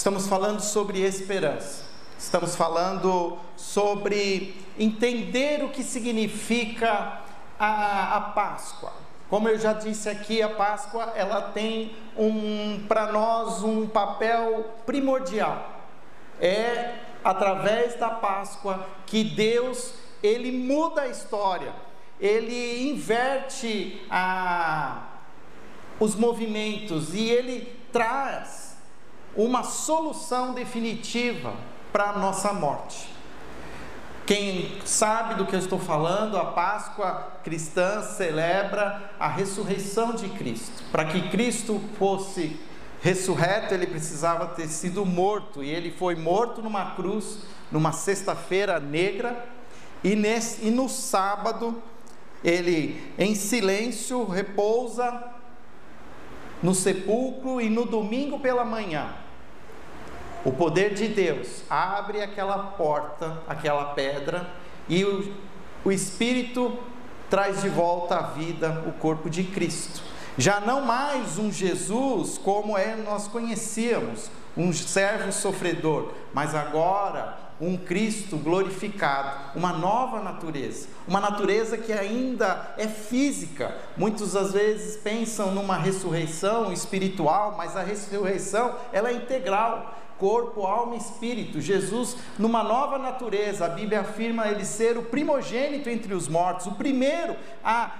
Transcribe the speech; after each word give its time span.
estamos 0.00 0.26
falando 0.26 0.60
sobre 0.60 1.02
esperança. 1.02 1.84
Estamos 2.18 2.56
falando 2.56 3.36
sobre 3.54 4.54
entender 4.78 5.62
o 5.62 5.68
que 5.68 5.82
significa 5.82 7.20
a, 7.58 8.16
a 8.16 8.20
Páscoa. 8.22 8.94
Como 9.28 9.46
eu 9.46 9.58
já 9.58 9.74
disse 9.74 10.08
aqui, 10.08 10.40
a 10.40 10.48
Páscoa 10.48 11.12
ela 11.14 11.42
tem 11.52 11.94
um 12.16 12.82
para 12.88 13.12
nós 13.12 13.62
um 13.62 13.86
papel 13.86 14.72
primordial. 14.86 15.70
É 16.40 16.94
através 17.22 17.94
da 17.96 18.08
Páscoa 18.08 18.86
que 19.04 19.22
Deus 19.22 19.92
ele 20.22 20.50
muda 20.50 21.02
a 21.02 21.08
história, 21.08 21.74
ele 22.18 22.88
inverte 22.88 24.00
a, 24.10 25.08
os 25.98 26.14
movimentos 26.14 27.12
e 27.12 27.28
ele 27.28 27.78
traz 27.92 28.69
uma 29.36 29.62
solução 29.62 30.52
definitiva 30.52 31.54
para 31.92 32.10
a 32.10 32.18
nossa 32.18 32.52
morte. 32.52 33.08
Quem 34.26 34.80
sabe 34.84 35.34
do 35.34 35.44
que 35.44 35.56
eu 35.56 35.58
estou 35.58 35.78
falando, 35.78 36.36
a 36.36 36.46
Páscoa 36.46 37.32
cristã 37.42 38.00
celebra 38.02 39.10
a 39.18 39.26
ressurreição 39.26 40.12
de 40.14 40.28
Cristo. 40.28 40.84
Para 40.92 41.04
que 41.06 41.30
Cristo 41.30 41.80
fosse 41.98 42.56
ressurreto, 43.02 43.74
ele 43.74 43.86
precisava 43.86 44.46
ter 44.46 44.68
sido 44.68 45.04
morto, 45.04 45.64
e 45.64 45.70
ele 45.70 45.90
foi 45.90 46.14
morto 46.14 46.62
numa 46.62 46.94
cruz, 46.94 47.38
numa 47.72 47.92
sexta-feira 47.92 48.78
negra, 48.78 49.48
e, 50.04 50.14
nesse, 50.14 50.66
e 50.66 50.70
no 50.70 50.88
sábado, 50.88 51.82
ele 52.44 53.12
em 53.18 53.34
silêncio 53.34 54.24
repousa 54.26 55.39
no 56.62 56.74
sepulcro, 56.74 57.60
e 57.60 57.68
no 57.68 57.84
domingo 57.84 58.38
pela 58.38 58.64
manhã, 58.64 59.14
o 60.44 60.52
poder 60.52 60.94
de 60.94 61.08
Deus 61.08 61.62
abre 61.68 62.22
aquela 62.22 62.58
porta, 62.58 63.38
aquela 63.46 63.86
pedra, 63.86 64.48
e 64.88 65.04
o, 65.04 65.34
o 65.84 65.92
Espírito 65.92 66.78
traz 67.28 67.62
de 67.62 67.68
volta 67.68 68.16
à 68.16 68.22
vida 68.22 68.82
o 68.86 68.92
corpo 68.92 69.28
de 69.28 69.44
Cristo. 69.44 70.02
Já 70.38 70.60
não 70.60 70.80
mais 70.80 71.38
um 71.38 71.52
Jesus 71.52 72.38
como 72.38 72.76
é 72.76 72.96
nós 72.96 73.28
conhecíamos, 73.28 74.30
um 74.56 74.72
servo 74.72 75.30
sofredor, 75.32 76.12
mas 76.32 76.54
agora 76.54 77.49
um 77.60 77.76
Cristo 77.76 78.36
glorificado, 78.36 79.58
uma 79.58 79.72
nova 79.72 80.20
natureza, 80.20 80.88
uma 81.06 81.20
natureza 81.20 81.76
que 81.76 81.92
ainda 81.92 82.74
é 82.78 82.88
física. 82.88 83.76
Muitos 83.96 84.34
às 84.34 84.52
vezes 84.52 84.96
pensam 84.96 85.52
numa 85.52 85.76
ressurreição 85.76 86.72
espiritual, 86.72 87.54
mas 87.58 87.76
a 87.76 87.82
ressurreição 87.82 88.74
ela 88.92 89.10
é 89.10 89.14
integral 89.14 89.96
corpo, 90.20 90.66
alma 90.66 90.96
e 90.96 90.98
espírito. 90.98 91.62
Jesus, 91.62 92.14
numa 92.38 92.62
nova 92.62 92.98
natureza, 92.98 93.64
a 93.64 93.70
Bíblia 93.70 94.00
afirma 94.00 94.48
ele 94.48 94.66
ser 94.66 94.98
o 94.98 95.02
primogênito 95.02 95.88
entre 95.88 96.12
os 96.12 96.28
mortos, 96.28 96.66
o 96.66 96.72
primeiro 96.72 97.34
a 97.64 97.90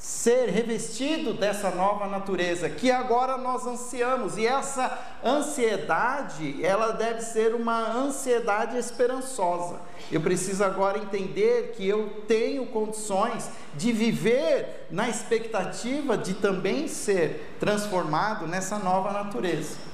ser 0.00 0.48
revestido 0.48 1.34
dessa 1.34 1.70
nova 1.70 2.06
natureza 2.06 2.70
que 2.70 2.90
agora 2.90 3.36
nós 3.36 3.66
ansiamos. 3.66 4.38
E 4.38 4.46
essa 4.46 4.98
ansiedade, 5.22 6.64
ela 6.64 6.92
deve 6.92 7.20
ser 7.20 7.54
uma 7.54 7.92
ansiedade 7.92 8.78
esperançosa. 8.78 9.78
Eu 10.10 10.22
preciso 10.22 10.64
agora 10.64 10.98
entender 10.98 11.74
que 11.76 11.86
eu 11.86 12.24
tenho 12.26 12.64
condições 12.66 13.50
de 13.74 13.92
viver 13.92 14.86
na 14.90 15.08
expectativa 15.08 16.16
de 16.16 16.32
também 16.32 16.88
ser 16.88 17.54
transformado 17.60 18.46
nessa 18.46 18.78
nova 18.78 19.12
natureza 19.12 19.90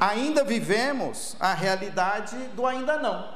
ainda 0.00 0.44
vivemos 0.44 1.36
a 1.40 1.52
realidade 1.52 2.36
do 2.54 2.66
ainda 2.66 2.98
não. 2.98 3.35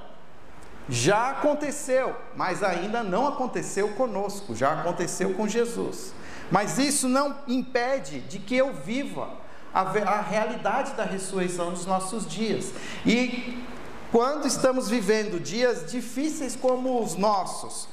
Já 0.90 1.30
aconteceu, 1.30 2.16
mas 2.34 2.64
ainda 2.64 3.04
não 3.04 3.28
aconteceu 3.28 3.90
conosco, 3.90 4.56
já 4.56 4.72
aconteceu 4.72 5.34
com 5.34 5.46
Jesus. 5.46 6.12
Mas 6.50 6.78
isso 6.78 7.08
não 7.08 7.36
impede 7.46 8.20
de 8.22 8.40
que 8.40 8.56
eu 8.56 8.72
viva 8.72 9.30
a, 9.72 9.82
a 9.82 10.20
realidade 10.20 10.94
da 10.94 11.04
ressurreição 11.04 11.70
dos 11.70 11.86
nossos 11.86 12.26
dias. 12.26 12.72
E 13.06 13.64
quando 14.10 14.48
estamos 14.48 14.88
vivendo 14.88 15.40
dias 15.40 15.88
difíceis 15.88 16.56
como 16.56 17.00
os 17.00 17.14
nossos, 17.14 17.88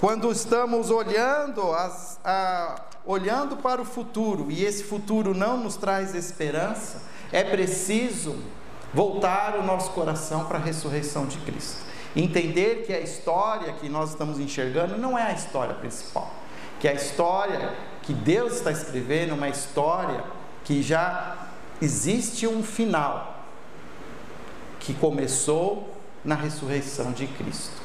quando 0.00 0.30
estamos 0.32 0.90
olhando, 0.90 1.72
as, 1.72 2.18
a, 2.24 2.82
olhando 3.06 3.58
para 3.58 3.80
o 3.80 3.84
futuro 3.84 4.50
e 4.50 4.64
esse 4.64 4.82
futuro 4.82 5.32
não 5.32 5.56
nos 5.56 5.76
traz 5.76 6.16
esperança, 6.16 7.00
é 7.30 7.44
preciso 7.44 8.36
voltar 8.92 9.56
o 9.56 9.62
nosso 9.62 9.90
coração 9.92 10.46
para 10.46 10.58
a 10.58 10.60
ressurreição 10.60 11.26
de 11.26 11.38
Cristo. 11.38 11.93
Entender 12.16 12.84
que 12.86 12.92
a 12.92 13.00
história 13.00 13.72
que 13.72 13.88
nós 13.88 14.10
estamos 14.10 14.38
enxergando 14.38 14.96
não 14.96 15.18
é 15.18 15.22
a 15.22 15.32
história 15.32 15.74
principal, 15.74 16.32
que 16.78 16.86
a 16.86 16.92
história 16.92 17.74
que 18.02 18.12
Deus 18.12 18.54
está 18.54 18.70
escrevendo 18.70 19.30
é 19.30 19.34
uma 19.34 19.48
história 19.48 20.22
que 20.62 20.82
já 20.82 21.48
existe 21.82 22.46
um 22.46 22.62
final, 22.62 23.44
que 24.78 24.94
começou 24.94 25.92
na 26.24 26.34
ressurreição 26.34 27.12
de 27.12 27.26
Cristo. 27.26 27.82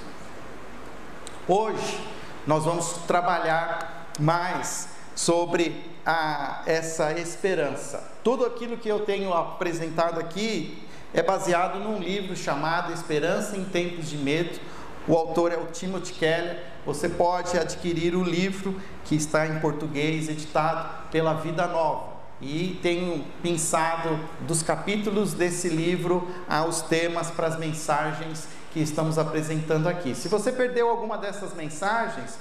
Hoje 1.47 1.99
nós 2.45 2.65
vamos 2.65 2.93
trabalhar 3.07 4.11
mais 4.19 4.89
sobre 5.15 5.83
a 6.05 6.61
essa 6.65 7.11
esperança. 7.13 8.03
Tudo 8.23 8.45
aquilo 8.45 8.77
que 8.77 8.87
eu 8.87 8.99
tenho 9.01 9.33
apresentado 9.33 10.19
aqui 10.19 10.87
é 11.13 11.23
baseado 11.23 11.79
num 11.79 11.99
livro 11.99 12.35
chamado 12.35 12.93
Esperança 12.93 13.57
em 13.57 13.63
Tempos 13.65 14.09
de 14.09 14.17
Medo. 14.17 14.59
O 15.07 15.15
autor 15.15 15.51
é 15.51 15.57
o 15.57 15.65
Timothy 15.67 16.13
Keller. 16.13 16.63
Você 16.85 17.09
pode 17.09 17.57
adquirir 17.57 18.15
o 18.15 18.23
livro 18.23 18.79
que 19.05 19.15
está 19.15 19.47
em 19.47 19.59
português, 19.59 20.29
editado 20.29 21.09
pela 21.11 21.33
Vida 21.33 21.67
Nova. 21.67 22.19
E 22.41 22.79
tenho 22.81 23.25
pensado 23.41 24.19
dos 24.41 24.63
capítulos 24.63 25.33
desse 25.33 25.67
livro 25.67 26.27
aos 26.47 26.81
temas 26.81 27.29
para 27.31 27.47
as 27.47 27.57
mensagens 27.57 28.47
que 28.71 28.79
estamos 28.79 29.17
apresentando 29.17 29.89
aqui. 29.89 30.15
Se 30.15 30.27
você 30.27 30.51
perdeu 30.51 30.89
alguma 30.89 31.17
dessas 31.17 31.53
mensagens, 31.53 32.39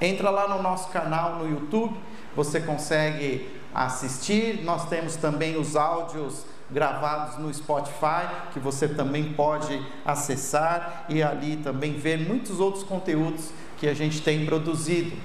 entra 0.00 0.30
lá 0.30 0.48
no 0.48 0.62
nosso 0.62 0.88
canal 0.88 1.36
no 1.36 1.48
YouTube 1.48 1.96
você 2.38 2.60
consegue 2.60 3.50
assistir. 3.74 4.62
Nós 4.62 4.88
temos 4.88 5.16
também 5.16 5.56
os 5.56 5.74
áudios 5.74 6.44
gravados 6.70 7.38
no 7.38 7.52
Spotify, 7.52 8.26
que 8.52 8.58
você 8.58 8.88
também 8.88 9.32
pode 9.32 9.84
acessar 10.04 11.06
e 11.08 11.22
ali 11.22 11.56
também 11.56 11.94
ver 11.94 12.18
muitos 12.18 12.60
outros 12.60 12.84
conteúdos 12.84 13.50
que 13.78 13.88
a 13.88 13.94
gente 13.94 14.22
tem 14.22 14.44
produzido. 14.44 15.16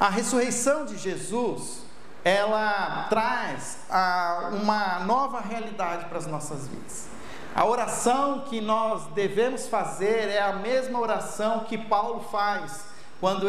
A 0.00 0.08
ressurreição 0.08 0.84
de 0.84 0.96
Jesus, 0.96 1.82
ela 2.24 3.06
traz 3.10 3.78
a, 3.90 4.50
uma 4.52 5.00
nova 5.00 5.40
realidade 5.40 6.04
para 6.06 6.18
as 6.18 6.26
nossas 6.26 6.68
vidas. 6.68 7.08
A 7.54 7.64
oração 7.66 8.44
que 8.48 8.60
nós 8.60 9.06
devemos 9.14 9.66
fazer 9.66 10.28
é 10.28 10.40
a 10.40 10.52
mesma 10.52 11.00
oração 11.00 11.60
que 11.60 11.76
Paulo 11.76 12.20
faz 12.30 12.84
quando 13.20 13.48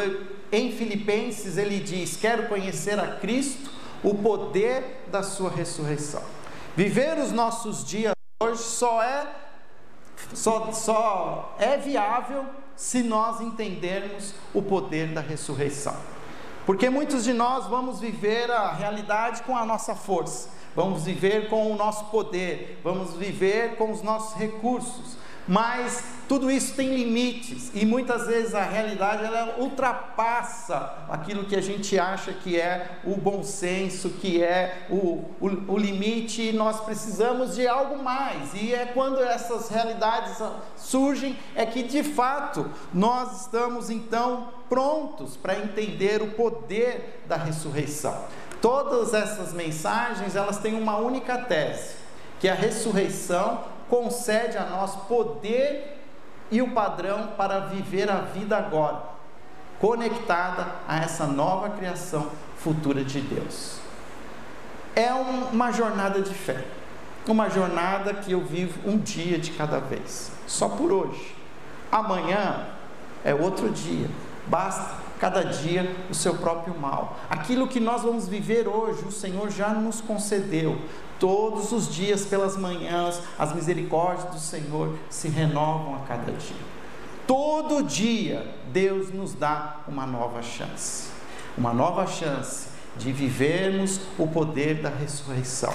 em 0.51 0.71
Filipenses 0.71 1.57
ele 1.57 1.79
diz: 1.79 2.17
Quero 2.17 2.47
conhecer 2.47 2.99
a 2.99 3.17
Cristo, 3.17 3.69
o 4.03 4.15
poder 4.15 5.05
da 5.07 5.23
Sua 5.23 5.49
ressurreição. 5.49 6.21
Viver 6.75 7.17
os 7.17 7.31
nossos 7.31 7.83
dias 7.83 8.13
hoje 8.41 8.61
só 8.61 9.03
é, 9.03 9.27
só, 10.33 10.71
só 10.71 11.55
é 11.59 11.77
viável 11.77 12.45
se 12.75 13.03
nós 13.03 13.41
entendermos 13.41 14.33
o 14.53 14.61
poder 14.61 15.07
da 15.07 15.19
ressurreição. 15.19 15.95
Porque 16.65 16.89
muitos 16.89 17.23
de 17.23 17.33
nós 17.33 17.67
vamos 17.67 17.99
viver 17.99 18.49
a 18.49 18.71
realidade 18.71 19.41
com 19.43 19.57
a 19.57 19.65
nossa 19.65 19.95
força, 19.95 20.49
vamos 20.75 21.03
viver 21.03 21.49
com 21.49 21.71
o 21.71 21.75
nosso 21.75 22.05
poder, 22.05 22.79
vamos 22.83 23.15
viver 23.15 23.75
com 23.75 23.91
os 23.91 24.01
nossos 24.01 24.37
recursos, 24.37 25.17
mas 25.49 26.03
tudo 26.27 26.51
isso 26.51 26.75
tem 26.75 26.93
limites 26.93 27.71
e 27.73 27.83
muitas 27.83 28.27
vezes 28.27 28.53
a 28.53 28.61
realidade 28.61 29.25
ela 29.25 29.55
ultrapassa 29.57 30.93
aquilo 31.09 31.45
que 31.45 31.55
a 31.55 31.61
gente 31.61 31.97
acha 31.97 32.31
que 32.31 32.61
é 32.61 32.99
o 33.03 33.15
bom 33.15 33.43
senso, 33.43 34.11
que 34.11 34.43
é 34.43 34.85
o, 34.91 35.25
o, 35.41 35.73
o 35.73 35.75
limite, 35.75 36.49
e 36.49 36.53
nós 36.53 36.81
precisamos 36.81 37.55
de 37.55 37.67
algo 37.67 37.97
mais. 37.97 38.53
E 38.53 38.75
é 38.75 38.85
quando 38.85 39.19
essas 39.23 39.69
realidades 39.69 40.37
surgem 40.77 41.35
é 41.55 41.65
que 41.65 41.81
de 41.81 42.03
fato 42.03 42.69
nós 42.93 43.41
estamos 43.41 43.89
então 43.89 44.49
prontos 44.69 45.35
para 45.35 45.57
entender 45.57 46.21
o 46.21 46.29
poder 46.33 47.23
da 47.25 47.37
ressurreição. 47.37 48.15
Todas 48.61 49.15
essas 49.15 49.51
mensagens 49.51 50.35
elas 50.35 50.59
têm 50.59 50.79
uma 50.79 50.97
única 50.97 51.39
tese, 51.39 51.95
que 52.39 52.47
a 52.47 52.53
ressurreição 52.53 53.63
concede 53.89 54.57
a 54.57 54.65
nós 54.65 54.95
poder 55.07 55.97
e 56.51 56.61
o 56.61 56.71
padrão 56.71 57.29
para 57.37 57.59
viver 57.59 58.09
a 58.09 58.21
vida 58.21 58.57
agora, 58.57 59.01
conectada 59.79 60.67
a 60.87 60.99
essa 60.99 61.25
nova 61.27 61.69
criação 61.69 62.29
futura 62.57 63.03
de 63.03 63.21
Deus. 63.21 63.79
É 64.95 65.13
uma 65.13 65.71
jornada 65.71 66.21
de 66.21 66.33
fé. 66.33 66.65
uma 67.27 67.47
jornada 67.47 68.11
que 68.15 68.31
eu 68.31 68.41
vivo 68.41 68.89
um 68.89 68.97
dia 68.97 69.37
de 69.37 69.51
cada 69.51 69.79
vez, 69.79 70.31
só 70.47 70.67
por 70.67 70.91
hoje. 70.91 71.35
Amanhã 71.91 72.65
é 73.23 73.35
outro 73.35 73.69
dia, 73.69 74.09
basta 74.47 74.95
cada 75.19 75.43
dia 75.43 75.95
o 76.09 76.13
seu 76.13 76.35
próprio 76.35 76.75
mal. 76.79 77.19
Aquilo 77.29 77.67
que 77.67 77.79
nós 77.79 78.01
vamos 78.01 78.27
viver 78.27 78.67
hoje, 78.67 79.03
o 79.05 79.11
Senhor 79.11 79.51
já 79.51 79.69
nos 79.69 80.01
concedeu. 80.01 80.79
Todos 81.19 81.71
os 81.73 81.93
dias, 81.93 82.25
pelas 82.25 82.55
manhãs, 82.55 83.21
as 83.37 83.53
misericórdias 83.53 84.33
do 84.33 84.39
Senhor 84.39 84.97
se 85.09 85.27
renovam 85.27 85.95
a 85.95 85.99
cada 85.99 86.31
dia. 86.31 86.55
Todo 87.27 87.83
dia, 87.83 88.55
Deus 88.71 89.11
nos 89.11 89.33
dá 89.33 89.81
uma 89.87 90.07
nova 90.07 90.41
chance. 90.41 91.09
Uma 91.57 91.73
nova 91.73 92.07
chance 92.07 92.69
de 92.97 93.11
vivermos 93.11 93.99
o 94.17 94.25
poder 94.27 94.81
da 94.81 94.89
ressurreição. 94.89 95.73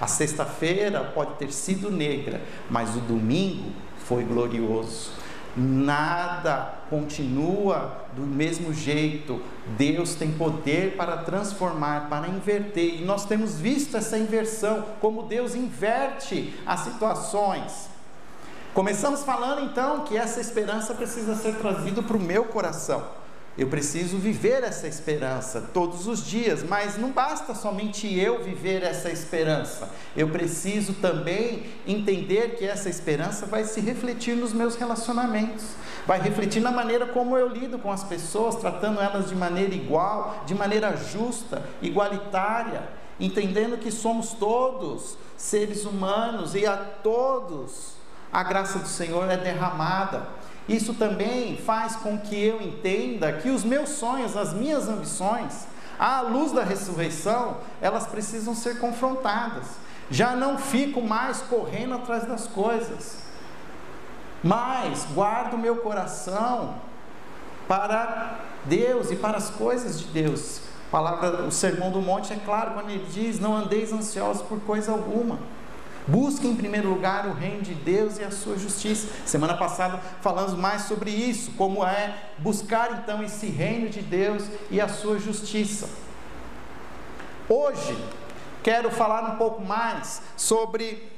A 0.00 0.06
sexta-feira 0.06 1.02
pode 1.02 1.34
ter 1.36 1.50
sido 1.50 1.90
negra, 1.90 2.42
mas 2.70 2.94
o 2.94 3.00
domingo 3.00 3.72
foi 4.04 4.24
glorioso. 4.24 5.10
Nada 5.56 6.74
continua 6.90 8.04
do 8.14 8.22
mesmo 8.22 8.74
jeito. 8.74 9.40
Deus 9.78 10.14
tem 10.14 10.30
poder 10.32 10.96
para 10.96 11.16
transformar, 11.18 12.08
para 12.10 12.28
inverter. 12.28 13.00
E 13.00 13.04
nós 13.04 13.24
temos 13.24 13.58
visto 13.58 13.96
essa 13.96 14.18
inversão, 14.18 14.84
como 15.00 15.22
Deus 15.22 15.54
inverte 15.54 16.54
as 16.66 16.80
situações. 16.80 17.88
Começamos 18.74 19.22
falando 19.22 19.62
então 19.62 20.00
que 20.00 20.16
essa 20.18 20.38
esperança 20.38 20.92
precisa 20.92 21.34
ser 21.34 21.54
trazida 21.56 22.02
para 22.02 22.16
o 22.16 22.20
meu 22.20 22.44
coração. 22.44 23.02
Eu 23.58 23.68
preciso 23.68 24.18
viver 24.18 24.62
essa 24.62 24.86
esperança 24.86 25.62
todos 25.72 26.06
os 26.06 26.22
dias, 26.22 26.62
mas 26.62 26.98
não 26.98 27.10
basta 27.10 27.54
somente 27.54 28.06
eu 28.18 28.42
viver 28.42 28.82
essa 28.82 29.08
esperança. 29.10 29.88
Eu 30.14 30.28
preciso 30.28 30.92
também 30.94 31.64
entender 31.86 32.56
que 32.56 32.66
essa 32.66 32.90
esperança 32.90 33.46
vai 33.46 33.64
se 33.64 33.80
refletir 33.80 34.36
nos 34.36 34.52
meus 34.52 34.76
relacionamentos, 34.76 35.64
vai 36.06 36.20
refletir 36.20 36.60
na 36.60 36.70
maneira 36.70 37.06
como 37.06 37.36
eu 37.38 37.48
lido 37.48 37.78
com 37.78 37.90
as 37.90 38.04
pessoas, 38.04 38.56
tratando 38.56 39.00
elas 39.00 39.30
de 39.30 39.34
maneira 39.34 39.74
igual, 39.74 40.42
de 40.44 40.54
maneira 40.54 40.94
justa, 40.94 41.62
igualitária, 41.80 42.82
entendendo 43.18 43.78
que 43.78 43.90
somos 43.90 44.34
todos 44.34 45.16
seres 45.34 45.86
humanos 45.86 46.54
e 46.54 46.66
a 46.66 46.76
todos 46.76 47.96
a 48.32 48.42
graça 48.42 48.78
do 48.78 48.88
Senhor 48.88 49.30
é 49.30 49.36
derramada. 49.38 50.28
Isso 50.68 50.94
também 50.94 51.56
faz 51.56 51.96
com 51.96 52.18
que 52.18 52.34
eu 52.34 52.60
entenda 52.60 53.32
que 53.32 53.50
os 53.50 53.62
meus 53.62 53.90
sonhos, 53.90 54.36
as 54.36 54.52
minhas 54.52 54.88
ambições, 54.88 55.66
à 55.98 56.20
luz 56.20 56.52
da 56.52 56.64
ressurreição, 56.64 57.58
elas 57.80 58.06
precisam 58.06 58.54
ser 58.54 58.78
confrontadas. 58.78 59.66
Já 60.10 60.34
não 60.34 60.58
fico 60.58 61.00
mais 61.00 61.38
correndo 61.42 61.94
atrás 61.94 62.24
das 62.26 62.46
coisas, 62.46 63.18
mas 64.42 65.06
guardo 65.14 65.56
meu 65.56 65.76
coração 65.76 66.74
para 67.66 68.38
Deus 68.64 69.10
e 69.10 69.16
para 69.16 69.38
as 69.38 69.50
coisas 69.50 70.00
de 70.00 70.06
Deus. 70.06 70.60
A 70.88 70.90
palavra, 70.90 71.42
o 71.42 71.50
sermão 71.50 71.90
do 71.90 72.00
monte 72.00 72.32
é 72.32 72.36
claro 72.36 72.72
quando 72.72 72.90
ele 72.90 73.06
diz: 73.12 73.40
Não 73.40 73.56
andeis 73.56 73.92
ansiosos 73.92 74.42
por 74.42 74.60
coisa 74.60 74.92
alguma. 74.92 75.38
Busque 76.06 76.46
em 76.46 76.54
primeiro 76.54 76.88
lugar 76.88 77.26
o 77.26 77.32
reino 77.32 77.62
de 77.62 77.74
Deus 77.74 78.18
e 78.18 78.22
a 78.22 78.30
sua 78.30 78.56
justiça. 78.56 79.08
Semana 79.24 79.56
passada 79.56 79.98
falamos 80.20 80.54
mais 80.54 80.82
sobre 80.82 81.10
isso, 81.10 81.50
como 81.52 81.84
é 81.84 82.30
buscar 82.38 83.02
então 83.02 83.22
esse 83.24 83.46
reino 83.46 83.88
de 83.88 84.02
Deus 84.02 84.44
e 84.70 84.80
a 84.80 84.86
sua 84.86 85.18
justiça. 85.18 85.88
Hoje 87.48 87.96
quero 88.62 88.88
falar 88.90 89.32
um 89.32 89.36
pouco 89.36 89.64
mais 89.64 90.22
sobre 90.36 91.10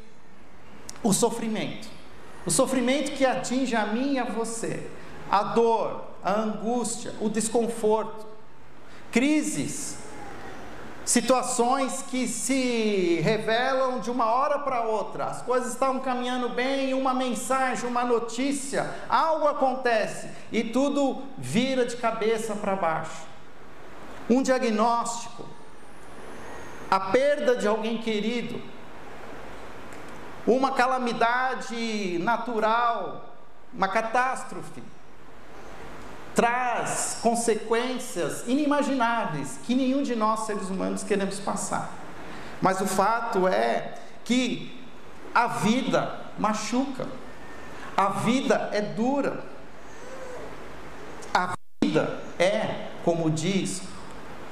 o 1.03 1.13
sofrimento. 1.13 1.89
O 2.47 2.51
sofrimento 2.51 3.13
que 3.13 3.27
atinge 3.27 3.77
a 3.77 3.87
mim 3.87 4.15
e 4.15 4.19
a 4.19 4.25
você. 4.25 4.89
A 5.31 5.43
dor, 5.43 6.05
a 6.25 6.41
angústia, 6.41 7.13
o 7.21 7.29
desconforto, 7.29 8.27
crises 9.13 9.99
situações 11.09 12.05
que 12.11 12.29
se 12.29 13.19
revelam 13.23 13.99
de 13.99 14.11
uma 14.11 14.27
hora 14.27 14.59
para 14.59 14.83
outra. 14.83 15.25
As 15.25 15.41
coisas 15.41 15.73
estão 15.73 15.99
caminhando 15.99 16.51
bem, 16.51 16.93
uma 16.93 17.15
mensagem, 17.15 17.89
uma 17.89 18.05
notícia, 18.05 18.95
algo 19.09 19.49
acontece 19.49 20.29
e 20.53 20.63
tudo 20.63 21.23
vira 21.39 21.87
de 21.87 21.97
cabeça 21.97 22.55
para 22.55 22.77
baixo. 22.77 23.23
Um 24.29 24.43
diagnóstico, 24.43 25.47
a 26.91 27.01
perda 27.01 27.57
de 27.57 27.67
alguém 27.67 27.97
querido, 27.97 28.61
uma 30.47 30.73
calamidade 30.73 32.19
natural, 32.19 33.35
uma 33.73 33.89
catástrofe 33.89 34.83
traz 36.39 37.19
consequências 37.21 38.45
inimagináveis 38.47 39.59
que 39.65 39.75
nenhum 39.75 40.05
de 40.05 40.15
nós 40.15 40.47
seres 40.47 40.71
humanos 40.71 41.03
queremos 41.03 41.41
passar. 41.41 41.93
Mas 42.63 42.81
o 42.81 42.87
fato 42.87 43.49
é 43.49 43.95
que 44.25 44.81
a 45.35 45.49
vida 45.49 46.17
machuca, 46.39 47.09
a 47.97 48.11
vida 48.11 48.71
é 48.73 48.81
dura, 48.81 49.43
a 51.35 51.55
vida 51.83 52.21
é, 52.39 52.87
como 53.05 53.29
diz 53.33 53.83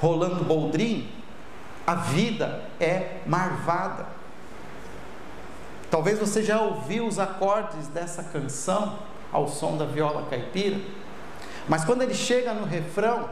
Rolando 0.01 0.43
Boldrin, 0.43 1.09
a 1.87 1.95
vida 1.95 2.65
é 2.81 3.21
marvada. 3.25 4.09
Talvez 5.89 6.19
você 6.19 6.43
já 6.43 6.61
ouviu 6.61 7.07
os 7.07 7.21
acordes 7.21 7.87
dessa 7.87 8.25
canção 8.25 8.99
ao 9.33 9.47
som 9.47 9.77
da 9.77 9.85
viola 9.85 10.27
caipira. 10.29 10.81
Mas 11.69 11.85
quando 11.85 12.03
ele 12.03 12.15
chega 12.15 12.53
no 12.53 12.65
refrão, 12.65 13.29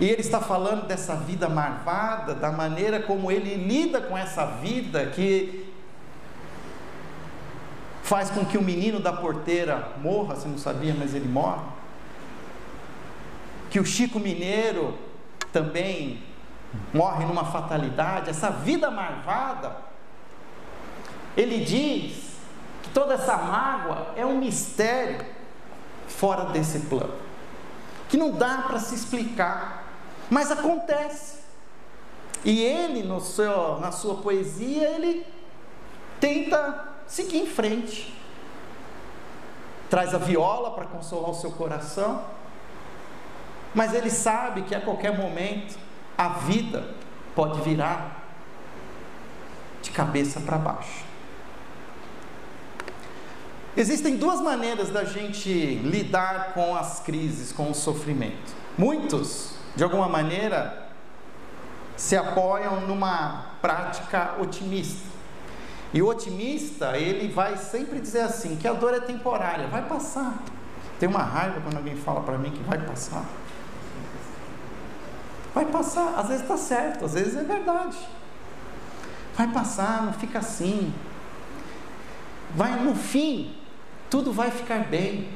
e 0.00 0.08
ele 0.08 0.22
está 0.22 0.40
falando 0.40 0.86
dessa 0.86 1.14
vida 1.14 1.48
marvada, 1.48 2.34
da 2.34 2.50
maneira 2.50 3.00
como 3.00 3.30
ele 3.30 3.54
lida 3.54 4.00
com 4.00 4.16
essa 4.16 4.46
vida 4.46 5.06
que 5.06 5.70
faz 8.02 8.30
com 8.30 8.44
que 8.44 8.56
o 8.56 8.62
menino 8.62 8.98
da 8.98 9.12
porteira 9.12 9.92
morra, 9.98 10.34
você 10.34 10.48
não 10.48 10.56
sabia, 10.56 10.94
mas 10.98 11.14
ele 11.14 11.28
morre. 11.28 11.62
Que 13.70 13.78
o 13.78 13.84
Chico 13.84 14.18
Mineiro 14.18 14.98
também 15.52 16.22
morre 16.94 17.26
numa 17.26 17.44
fatalidade, 17.44 18.30
essa 18.30 18.50
vida 18.50 18.90
marvada. 18.90 19.76
Ele 21.36 21.62
diz 21.62 22.36
que 22.82 22.88
toda 22.88 23.14
essa 23.14 23.36
mágoa 23.36 24.14
é 24.16 24.24
um 24.24 24.38
mistério 24.38 25.24
fora 26.10 26.46
desse 26.46 26.80
plano, 26.80 27.14
que 28.08 28.16
não 28.16 28.32
dá 28.32 28.64
para 28.66 28.78
se 28.78 28.94
explicar, 28.94 29.84
mas 30.28 30.50
acontece. 30.50 31.40
E 32.44 32.62
ele, 32.62 33.02
no 33.02 33.20
seu, 33.20 33.78
na 33.80 33.92
sua 33.92 34.16
poesia, 34.16 34.88
ele 34.90 35.26
tenta 36.18 36.88
seguir 37.06 37.38
em 37.38 37.46
frente. 37.46 38.16
Traz 39.88 40.14
a 40.14 40.18
viola 40.18 40.70
para 40.70 40.86
consolar 40.86 41.30
o 41.30 41.34
seu 41.34 41.50
coração, 41.50 42.24
mas 43.74 43.92
ele 43.94 44.10
sabe 44.10 44.62
que 44.62 44.74
a 44.74 44.80
qualquer 44.80 45.16
momento 45.16 45.78
a 46.16 46.28
vida 46.28 46.94
pode 47.34 47.60
virar 47.60 48.24
de 49.82 49.90
cabeça 49.90 50.40
para 50.40 50.58
baixo. 50.58 51.09
Existem 53.76 54.16
duas 54.16 54.40
maneiras 54.40 54.90
da 54.90 55.04
gente 55.04 55.48
lidar 55.48 56.52
com 56.54 56.74
as 56.74 57.00
crises, 57.00 57.52
com 57.52 57.70
o 57.70 57.74
sofrimento. 57.74 58.52
Muitos, 58.76 59.54
de 59.76 59.84
alguma 59.84 60.08
maneira, 60.08 60.88
se 61.96 62.16
apoiam 62.16 62.80
numa 62.80 63.52
prática 63.62 64.34
otimista. 64.40 65.08
E 65.92 66.02
o 66.02 66.08
otimista, 66.08 66.96
ele 66.96 67.32
vai 67.32 67.56
sempre 67.56 68.00
dizer 68.00 68.22
assim, 68.22 68.56
que 68.56 68.66
a 68.66 68.72
dor 68.72 68.94
é 68.94 69.00
temporária, 69.00 69.66
vai 69.68 69.86
passar. 69.86 70.34
Tem 70.98 71.08
uma 71.08 71.22
raiva 71.22 71.60
quando 71.60 71.76
alguém 71.76 71.96
fala 71.96 72.22
para 72.22 72.38
mim 72.38 72.50
que 72.50 72.62
vai 72.62 72.78
passar. 72.78 73.24
Vai 75.54 75.66
passar, 75.66 76.14
às 76.16 76.28
vezes 76.28 76.42
está 76.42 76.56
certo, 76.56 77.04
às 77.04 77.14
vezes 77.14 77.36
é 77.36 77.42
verdade. 77.42 77.98
Vai 79.36 79.48
passar, 79.48 80.02
não 80.02 80.12
fica 80.12 80.38
assim. 80.38 80.92
Vai 82.54 82.80
no 82.80 82.94
fim, 82.94 83.56
tudo 84.10 84.32
vai 84.32 84.50
ficar 84.50 84.80
bem. 84.88 85.28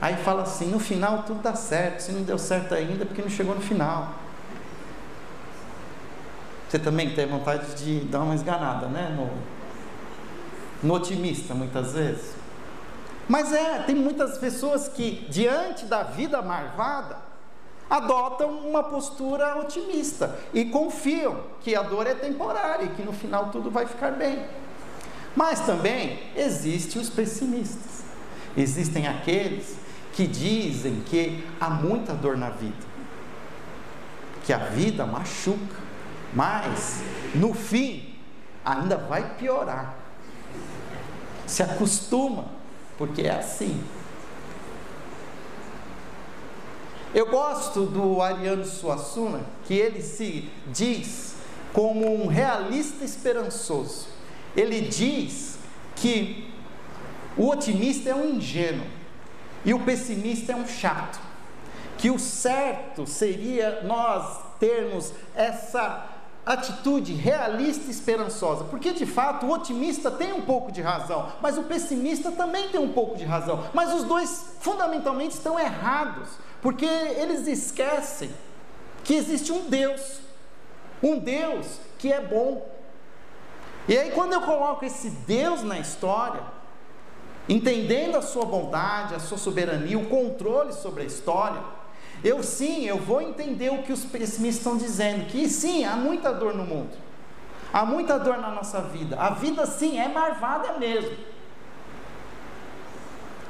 Aí 0.00 0.16
fala 0.16 0.42
assim: 0.42 0.70
no 0.70 0.78
final 0.78 1.24
tudo 1.24 1.42
dá 1.42 1.54
certo, 1.54 2.00
se 2.00 2.12
não 2.12 2.22
deu 2.22 2.38
certo 2.38 2.74
ainda, 2.74 3.02
é 3.02 3.06
porque 3.06 3.20
não 3.20 3.28
chegou 3.28 3.54
no 3.54 3.60
final. 3.60 4.14
Você 6.68 6.78
também 6.78 7.14
tem 7.14 7.26
vontade 7.26 7.74
de 7.74 8.00
dar 8.06 8.20
uma 8.20 8.34
esganada, 8.34 8.86
né? 8.86 9.14
No, 9.16 9.30
no 10.86 10.94
otimista, 10.94 11.54
muitas 11.54 11.92
vezes. 11.92 12.34
Mas 13.28 13.52
é, 13.52 13.80
tem 13.80 13.94
muitas 13.94 14.38
pessoas 14.38 14.88
que, 14.88 15.26
diante 15.28 15.84
da 15.86 16.02
vida 16.02 16.40
marvada, 16.42 17.18
adotam 17.88 18.50
uma 18.50 18.82
postura 18.82 19.58
otimista 19.58 20.36
e 20.52 20.64
confiam 20.64 21.40
que 21.60 21.74
a 21.74 21.82
dor 21.82 22.06
é 22.06 22.14
temporária 22.14 22.84
e 22.84 22.88
que 22.90 23.02
no 23.02 23.12
final 23.12 23.50
tudo 23.50 23.70
vai 23.70 23.86
ficar 23.86 24.12
bem. 24.12 24.44
Mas 25.36 25.60
também 25.60 26.18
existem 26.34 27.00
os 27.00 27.10
pessimistas. 27.10 28.02
Existem 28.56 29.06
aqueles 29.06 29.76
que 30.14 30.26
dizem 30.26 31.02
que 31.04 31.44
há 31.60 31.68
muita 31.68 32.14
dor 32.14 32.38
na 32.38 32.48
vida, 32.48 32.86
que 34.46 34.52
a 34.52 34.56
vida 34.56 35.04
machuca, 35.04 35.76
mas 36.32 37.02
no 37.34 37.52
fim 37.52 38.14
ainda 38.64 38.96
vai 38.96 39.36
piorar. 39.36 39.94
Se 41.46 41.62
acostuma, 41.62 42.46
porque 42.96 43.22
é 43.22 43.38
assim. 43.38 43.84
Eu 47.14 47.26
gosto 47.26 47.84
do 47.84 48.22
Ariano 48.22 48.64
Suassuna, 48.64 49.40
que 49.66 49.74
ele 49.74 50.02
se 50.02 50.50
diz 50.68 51.34
como 51.74 52.22
um 52.22 52.26
realista 52.26 53.04
esperançoso. 53.04 54.15
Ele 54.56 54.80
diz 54.80 55.58
que 55.94 56.50
o 57.36 57.48
otimista 57.48 58.10
é 58.10 58.14
um 58.14 58.36
ingênuo 58.36 58.86
e 59.64 59.74
o 59.74 59.80
pessimista 59.80 60.52
é 60.52 60.56
um 60.56 60.66
chato. 60.66 61.20
Que 61.98 62.10
o 62.10 62.18
certo 62.18 63.06
seria 63.06 63.82
nós 63.82 64.38
termos 64.58 65.12
essa 65.34 66.16
atitude 66.46 67.12
realista 67.12 67.88
e 67.88 67.90
esperançosa, 67.90 68.64
porque 68.64 68.92
de 68.92 69.04
fato 69.04 69.46
o 69.46 69.50
otimista 69.50 70.12
tem 70.12 70.32
um 70.32 70.42
pouco 70.42 70.70
de 70.70 70.80
razão, 70.80 71.32
mas 71.42 71.58
o 71.58 71.64
pessimista 71.64 72.30
também 72.30 72.68
tem 72.68 72.80
um 72.80 72.92
pouco 72.92 73.16
de 73.16 73.24
razão, 73.24 73.64
mas 73.74 73.92
os 73.92 74.04
dois 74.04 74.52
fundamentalmente 74.60 75.34
estão 75.34 75.58
errados, 75.58 76.28
porque 76.62 76.86
eles 76.86 77.48
esquecem 77.48 78.30
que 79.02 79.14
existe 79.14 79.50
um 79.50 79.68
Deus, 79.68 80.20
um 81.02 81.18
Deus 81.18 81.80
que 81.98 82.12
é 82.12 82.20
bom. 82.20 82.75
E 83.88 83.96
aí, 83.96 84.10
quando 84.10 84.32
eu 84.32 84.40
coloco 84.40 84.84
esse 84.84 85.10
Deus 85.10 85.62
na 85.62 85.78
história, 85.78 86.42
entendendo 87.48 88.16
a 88.16 88.22
sua 88.22 88.44
bondade, 88.44 89.14
a 89.14 89.20
sua 89.20 89.38
soberania, 89.38 89.98
o 89.98 90.06
controle 90.06 90.72
sobre 90.72 91.02
a 91.02 91.06
história, 91.06 91.60
eu 92.24 92.42
sim, 92.42 92.84
eu 92.84 92.98
vou 92.98 93.20
entender 93.20 93.70
o 93.70 93.82
que 93.82 93.92
os 93.92 94.04
pessimistas 94.04 94.58
estão 94.58 94.76
dizendo, 94.76 95.26
que 95.26 95.48
sim, 95.48 95.84
há 95.84 95.94
muita 95.94 96.32
dor 96.32 96.54
no 96.54 96.64
mundo. 96.64 96.96
Há 97.72 97.84
muita 97.84 98.18
dor 98.18 98.38
na 98.38 98.50
nossa 98.50 98.80
vida. 98.80 99.16
A 99.20 99.30
vida 99.30 99.66
sim 99.66 99.98
é 99.98 100.08
marvada 100.08 100.78
mesmo. 100.78 101.16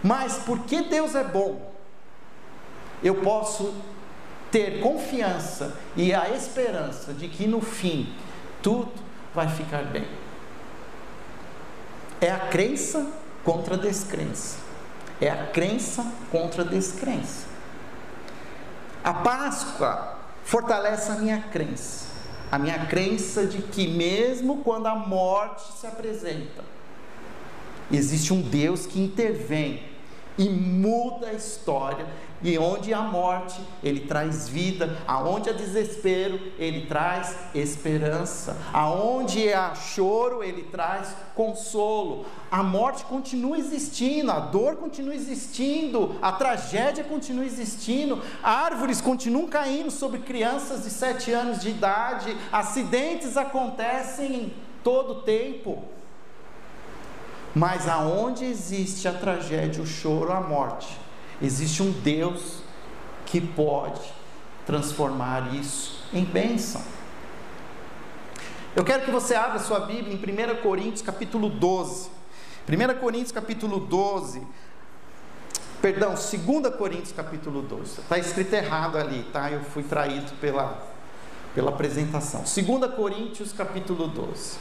Mas 0.02 0.38
porque 0.45 0.83
Deus 0.83 1.14
é 1.14 1.25
bom, 1.25 1.73
eu 3.02 3.14
posso 3.16 3.75
ter 4.50 4.81
confiança 4.81 5.76
e 5.97 6.14
a 6.14 6.31
esperança 6.31 7.12
de 7.12 7.28
que 7.28 7.47
no 7.47 7.61
fim 7.61 8.12
tudo 8.62 8.93
vai 9.35 9.49
ficar 9.49 9.85
bem. 9.85 10.07
É 12.20 12.30
a 12.30 12.38
crença 12.49 13.06
contra 13.44 13.75
a 13.75 13.78
descrença. 13.78 14.58
É 15.20 15.30
a 15.30 15.46
crença 15.46 16.04
contra 16.30 16.62
a 16.62 16.66
descrença. 16.66 17.46
A 19.02 19.14
Páscoa 19.14 20.18
fortalece 20.44 21.11
a 21.11 21.14
minha 21.14 21.40
crença, 21.40 22.06
a 22.50 22.58
minha 22.58 22.87
crença 22.87 23.46
de 23.46 23.62
que, 23.62 23.87
mesmo 23.87 24.58
quando 24.58 24.87
a 24.87 24.94
morte 24.94 25.73
se 25.78 25.87
apresenta, 25.87 26.64
existe 27.90 28.32
um 28.32 28.40
Deus 28.40 28.85
que 28.85 29.00
intervém 29.00 29.82
e 30.37 30.49
muda 30.49 31.28
a 31.28 31.32
história 31.32 32.06
e 32.47 32.57
onde 32.59 32.95
há 32.95 33.03
morte, 33.03 33.61
ele 33.83 34.00
traz 34.00 34.49
vida. 34.49 34.97
Aonde 35.05 35.50
há 35.50 35.53
desespero, 35.53 36.38
ele 36.61 36.87
traz 36.87 37.37
esperança. 37.53 38.57
Aonde 38.73 39.53
há 39.53 39.75
choro, 39.75 40.45
ele 40.45 40.62
traz 40.62 41.12
consolo. 41.35 42.25
A 42.49 42.62
morte 42.62 43.05
continua 43.05 43.59
existindo, 43.59 44.31
a 44.31 44.38
dor 44.38 44.76
continua 44.76 45.12
existindo, 45.12 46.15
a 46.23 46.31
tragédia 46.31 47.03
continua 47.03 47.45
existindo, 47.45 48.23
árvores 48.41 49.00
continuam 49.00 49.49
caindo 49.49 49.91
sobre 49.91 50.21
crianças 50.21 50.85
de 50.85 50.91
sete 50.91 51.33
anos 51.33 51.61
de 51.61 51.71
idade, 51.71 52.37
acidentes 52.53 53.37
acontecem 53.37 54.35
em 54.35 54.55
todo 54.85 55.15
o 55.15 55.23
tempo. 55.23 55.83
Mas 57.53 57.88
aonde 57.88 58.45
existe 58.45 59.09
a 59.09 59.12
tragédia, 59.12 59.83
o 59.83 59.87
choro, 59.87 60.31
a 60.31 60.41
morte, 60.41 61.05
Existe 61.40 61.83
um 61.83 61.90
Deus 61.90 62.61
que 63.26 63.40
pode 63.40 64.00
transformar 64.64 65.55
isso 65.55 66.02
em 66.12 66.25
bênção. 66.25 66.83
Eu 68.75 68.85
quero 68.85 69.05
que 69.05 69.11
você 69.11 69.35
abra 69.35 69.59
sua 69.59 69.81
Bíblia 69.81 70.14
em 70.14 70.52
1 70.57 70.62
Coríntios 70.62 71.02
capítulo 71.02 71.49
12. 71.49 72.11
1 72.69 73.00
Coríntios 73.00 73.33
capítulo 73.33 73.81
12. 73.81 74.47
Perdão, 75.81 76.14
2 76.14 76.75
Coríntios 76.76 77.12
capítulo 77.12 77.62
12. 77.62 78.00
Está 78.00 78.19
escrito 78.19 78.55
errado 78.55 78.97
ali, 78.97 79.23
tá? 79.33 79.50
Eu 79.50 79.62
fui 79.62 79.83
traído 79.83 80.33
pela, 80.40 80.83
pela 81.55 81.71
apresentação. 81.71 82.43
2 82.43 82.95
Coríntios 82.95 83.52
capítulo 83.52 84.09
12. 84.09 84.59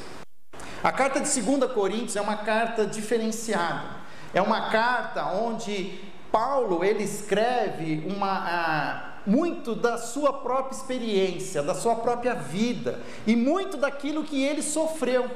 A 0.83 0.91
carta 0.91 1.19
de 1.19 1.41
2 1.41 1.71
Coríntios 1.73 2.15
é 2.15 2.21
uma 2.21 2.37
carta 2.37 2.85
diferenciada. 2.85 4.03
É 4.33 4.41
uma 4.41 4.69
carta 4.69 5.25
onde 5.27 5.99
Paulo 6.31 6.83
ele 6.83 7.03
escreve 7.03 8.03
uma, 8.07 9.19
muito 9.25 9.75
da 9.75 9.97
sua 9.97 10.31
própria 10.33 10.75
experiência, 10.75 11.63
da 11.63 11.73
sua 11.73 11.95
própria 11.95 12.33
vida 12.33 12.99
e 13.25 13.35
muito 13.35 13.77
daquilo 13.77 14.23
que 14.23 14.43
ele 14.43 14.61
sofreu. 14.61 15.29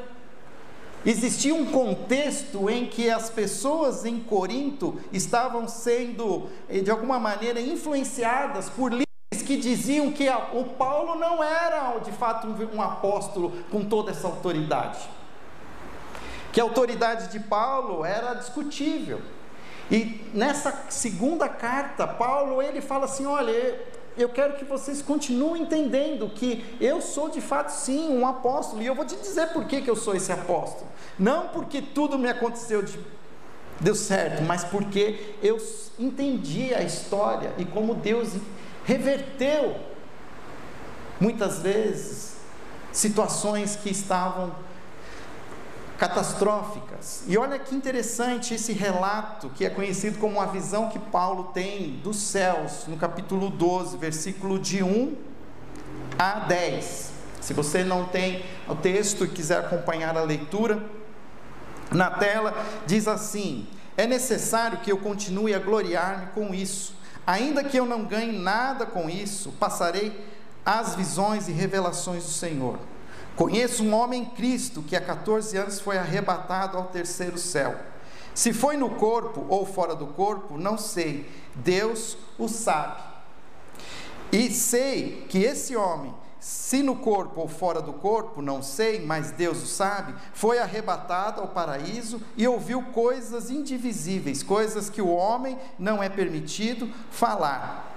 Existia 1.05 1.55
um 1.55 1.65
contexto 1.65 2.69
em 2.69 2.85
que 2.85 3.09
as 3.09 3.29
pessoas 3.29 4.03
em 4.03 4.19
Corinto 4.19 4.99
estavam 5.13 5.67
sendo, 5.67 6.49
eh, 6.67 6.79
de 6.79 6.91
alguma 6.91 7.17
maneira, 7.17 7.61
influenciadas 7.61 8.69
por 8.69 8.91
líderes 8.91 9.47
que 9.47 9.55
diziam 9.55 10.11
que 10.11 10.29
o 10.53 10.65
Paulo 10.65 11.15
não 11.15 11.41
era 11.41 11.97
de 11.99 12.11
fato 12.11 12.47
um 12.73 12.81
apóstolo 12.81 13.53
com 13.71 13.85
toda 13.85 14.11
essa 14.11 14.27
autoridade. 14.27 14.99
Que 16.51 16.59
a 16.59 16.63
autoridade 16.63 17.31
de 17.31 17.39
Paulo 17.39 18.03
era 18.03 18.33
discutível 18.33 19.21
e 19.91 20.21
nessa 20.33 20.85
segunda 20.89 21.49
carta, 21.49 22.05
Paulo 22.07 22.61
ele 22.61 22.81
fala 22.81 23.05
assim: 23.05 23.25
olha, 23.25 23.51
eu 24.17 24.29
quero 24.29 24.53
que 24.57 24.65
vocês 24.65 25.01
continuem 25.01 25.63
entendendo 25.63 26.29
que 26.29 26.63
eu 26.79 27.01
sou 27.01 27.29
de 27.29 27.41
fato 27.41 27.69
sim 27.69 28.09
um 28.09 28.27
apóstolo, 28.27 28.81
e 28.81 28.85
eu 28.85 28.93
vou 28.93 29.05
te 29.05 29.15
dizer 29.15 29.47
por 29.47 29.65
que, 29.65 29.81
que 29.81 29.89
eu 29.89 29.95
sou 29.95 30.15
esse 30.15 30.31
apóstolo. 30.31 30.87
Não 31.17 31.47
porque 31.47 31.81
tudo 31.81 32.17
me 32.17 32.29
aconteceu 32.29 32.81
de, 32.81 32.99
deu 33.79 33.95
certo, 33.95 34.43
mas 34.43 34.63
porque 34.63 35.35
eu 35.41 35.57
entendi 35.97 36.73
a 36.73 36.81
história 36.81 37.53
e 37.57 37.65
como 37.65 37.95
Deus 37.95 38.33
reverteu 38.85 39.75
muitas 41.19 41.59
vezes 41.59 42.37
situações 42.91 43.75
que 43.75 43.89
estavam 43.89 44.53
catastróficas. 45.99 47.23
E 47.27 47.37
olha 47.37 47.59
que 47.59 47.75
interessante 47.75 48.53
esse 48.53 48.71
relato, 48.71 49.49
que 49.49 49.65
é 49.65 49.69
conhecido 49.69 50.17
como 50.17 50.39
a 50.39 50.45
visão 50.45 50.87
que 50.87 50.97
Paulo 50.97 51.51
tem 51.53 51.99
dos 52.01 52.15
céus, 52.15 52.85
no 52.87 52.95
capítulo 52.95 53.49
12, 53.49 53.97
versículo 53.97 54.57
de 54.57 54.81
1 54.81 55.17
a 56.17 56.39
10. 56.39 57.11
Se 57.41 57.53
você 57.53 57.83
não 57.83 58.05
tem 58.05 58.45
o 58.67 58.75
texto 58.75 59.25
e 59.25 59.27
quiser 59.27 59.59
acompanhar 59.59 60.17
a 60.17 60.23
leitura, 60.23 60.81
na 61.91 62.09
tela 62.09 62.55
diz 62.87 63.05
assim: 63.05 63.67
É 63.97 64.07
necessário 64.07 64.77
que 64.79 64.91
eu 64.91 64.97
continue 64.97 65.53
a 65.53 65.59
gloriar-me 65.59 66.27
com 66.27 66.53
isso, 66.53 66.95
ainda 67.27 67.61
que 67.61 67.77
eu 67.77 67.85
não 67.85 68.05
ganhe 68.05 68.31
nada 68.31 68.85
com 68.85 69.09
isso, 69.09 69.51
passarei 69.59 70.25
as 70.65 70.95
visões 70.95 71.49
e 71.49 71.51
revelações 71.51 72.23
do 72.23 72.31
Senhor. 72.31 72.79
Conheço 73.35 73.83
um 73.83 73.93
homem 73.93 74.23
em 74.23 74.25
Cristo 74.25 74.81
que 74.81 74.95
há 74.95 75.01
14 75.01 75.57
anos 75.57 75.79
foi 75.79 75.97
arrebatado 75.97 76.77
ao 76.77 76.87
terceiro 76.87 77.37
céu. 77.37 77.75
Se 78.33 78.53
foi 78.53 78.77
no 78.77 78.91
corpo 78.91 79.45
ou 79.49 79.65
fora 79.65 79.95
do 79.95 80.07
corpo, 80.07 80.57
não 80.57 80.77
sei. 80.77 81.29
Deus 81.55 82.17
o 82.37 82.47
sabe. 82.47 83.01
E 84.31 84.51
sei 84.51 85.25
que 85.27 85.39
esse 85.39 85.75
homem, 85.75 86.13
se 86.39 86.83
no 86.83 86.95
corpo 86.95 87.41
ou 87.41 87.47
fora 87.47 87.81
do 87.81 87.93
corpo, 87.93 88.41
não 88.41 88.61
sei, 88.61 89.03
mas 89.03 89.31
Deus 89.31 89.63
o 89.63 89.65
sabe, 89.65 90.13
foi 90.33 90.59
arrebatado 90.59 91.41
ao 91.41 91.47
paraíso 91.47 92.21
e 92.37 92.47
ouviu 92.47 92.81
coisas 92.93 93.49
indivisíveis, 93.49 94.43
coisas 94.43 94.89
que 94.89 95.01
o 95.01 95.09
homem 95.09 95.57
não 95.77 96.01
é 96.01 96.07
permitido 96.07 96.89
falar. 97.11 97.93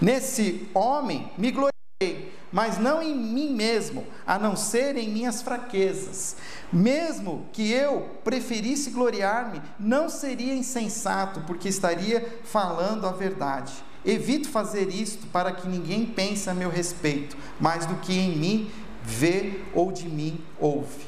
Nesse 0.00 0.68
homem 0.74 1.32
me 1.38 1.50
glorifiquei 1.50 2.35
mas 2.52 2.78
não 2.78 3.02
em 3.02 3.14
mim 3.14 3.54
mesmo, 3.54 4.06
a 4.26 4.38
não 4.38 4.56
ser 4.56 4.96
em 4.96 5.08
minhas 5.08 5.42
fraquezas. 5.42 6.36
Mesmo 6.72 7.46
que 7.52 7.70
eu 7.70 8.08
preferisse 8.24 8.90
gloriar-me, 8.90 9.60
não 9.78 10.08
seria 10.08 10.54
insensato, 10.54 11.40
porque 11.46 11.68
estaria 11.68 12.40
falando 12.44 13.06
a 13.06 13.12
verdade. 13.12 13.72
evito 14.04 14.48
fazer 14.48 14.88
isto 14.88 15.26
para 15.28 15.50
que 15.50 15.68
ninguém 15.68 16.06
pense 16.06 16.48
a 16.48 16.54
meu 16.54 16.70
respeito, 16.70 17.36
mais 17.60 17.86
do 17.86 17.96
que 17.96 18.16
em 18.16 18.36
mim 18.36 18.70
vê 19.02 19.60
ou 19.74 19.90
de 19.90 20.08
mim 20.08 20.40
ouve. 20.60 21.05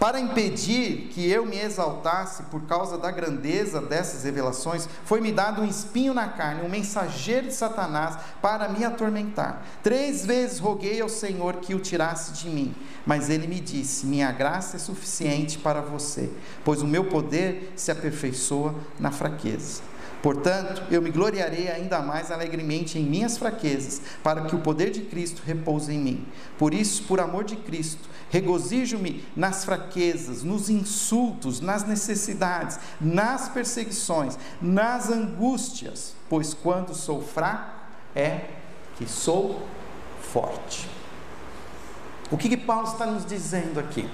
Para 0.00 0.18
impedir 0.18 1.10
que 1.10 1.30
eu 1.30 1.44
me 1.44 1.58
exaltasse 1.58 2.44
por 2.44 2.62
causa 2.62 2.96
da 2.96 3.10
grandeza 3.10 3.82
dessas 3.82 4.24
revelações, 4.24 4.88
foi-me 5.04 5.30
dado 5.30 5.60
um 5.60 5.66
espinho 5.66 6.14
na 6.14 6.26
carne, 6.26 6.64
um 6.64 6.70
mensageiro 6.70 7.48
de 7.48 7.52
Satanás 7.52 8.16
para 8.40 8.66
me 8.70 8.82
atormentar. 8.82 9.62
Três 9.82 10.24
vezes 10.24 10.58
roguei 10.58 11.02
ao 11.02 11.08
Senhor 11.10 11.56
que 11.56 11.74
o 11.74 11.78
tirasse 11.78 12.32
de 12.32 12.48
mim, 12.48 12.74
mas 13.04 13.28
ele 13.28 13.46
me 13.46 13.60
disse: 13.60 14.06
Minha 14.06 14.32
graça 14.32 14.76
é 14.76 14.80
suficiente 14.80 15.58
para 15.58 15.82
você, 15.82 16.30
pois 16.64 16.80
o 16.80 16.86
meu 16.86 17.04
poder 17.04 17.74
se 17.76 17.90
aperfeiçoa 17.90 18.74
na 18.98 19.10
fraqueza. 19.10 19.82
Portanto, 20.22 20.82
eu 20.90 21.00
me 21.00 21.10
gloriarei 21.10 21.68
ainda 21.68 22.00
mais 22.00 22.30
alegremente 22.30 22.98
em 22.98 23.04
minhas 23.04 23.38
fraquezas, 23.38 24.02
para 24.22 24.42
que 24.42 24.54
o 24.54 24.60
poder 24.60 24.90
de 24.90 25.00
Cristo 25.00 25.42
repouse 25.44 25.92
em 25.92 25.98
mim. 25.98 26.26
Por 26.58 26.74
isso, 26.74 27.04
por 27.04 27.20
amor 27.20 27.44
de 27.44 27.56
Cristo, 27.56 28.08
regozijo-me 28.30 29.24
nas 29.36 29.64
fraquezas, 29.64 30.42
nos 30.42 30.70
insultos, 30.70 31.60
nas 31.60 31.84
necessidades, 31.84 32.78
nas 33.00 33.48
perseguições, 33.48 34.38
nas 34.62 35.10
angústias, 35.10 36.14
pois 36.28 36.54
quando 36.54 36.94
sou 36.94 37.20
fraco 37.20 37.78
é 38.14 38.44
que 38.96 39.06
sou 39.06 39.60
forte. 40.32 40.88
O 42.30 42.38
que, 42.38 42.48
que 42.48 42.56
Paulo 42.56 42.86
está 42.86 43.04
nos 43.04 43.26
dizendo 43.26 43.80
aqui? 43.80 44.08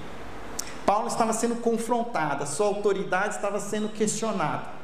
Paulo 0.86 1.08
estava 1.08 1.32
sendo 1.32 1.56
confrontado, 1.56 2.44
a 2.44 2.46
sua 2.46 2.66
autoridade 2.66 3.34
estava 3.34 3.60
sendo 3.60 3.90
questionada. 3.90 4.76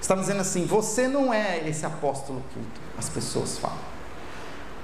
Estava 0.00 0.20
dizendo 0.20 0.40
assim: 0.40 0.64
você 0.64 1.08
não 1.08 1.34
é 1.34 1.68
esse 1.68 1.84
apóstolo 1.84 2.44
que 2.52 2.60
as 2.96 3.08
pessoas 3.08 3.58
falam. 3.58 3.97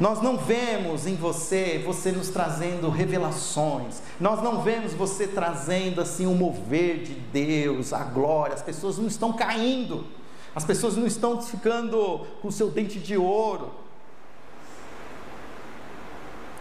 Nós 0.04 0.20
não 0.20 0.37
vemos 0.37 1.06
em 1.06 1.16
você, 1.16 1.82
você 1.82 2.12
nos 2.12 2.28
trazendo 2.28 2.90
revelações. 2.90 4.02
Nós 4.20 4.42
não 4.42 4.61
vemos 4.61 4.92
você 4.92 5.26
trazendo 5.26 5.99
assim 5.99 6.26
o 6.26 6.34
mover 6.34 6.99
de 6.99 7.14
Deus, 7.14 7.90
a 7.90 8.04
glória. 8.04 8.54
As 8.54 8.61
pessoas 8.61 8.99
não 8.99 9.06
estão 9.06 9.32
caindo. 9.32 10.06
As 10.54 10.62
pessoas 10.62 10.94
não 10.94 11.06
estão 11.06 11.40
ficando 11.40 12.26
com 12.42 12.49
o 12.49 12.52
seu 12.52 12.70
dente 12.70 12.99
de 12.99 13.16
ouro. 13.16 13.73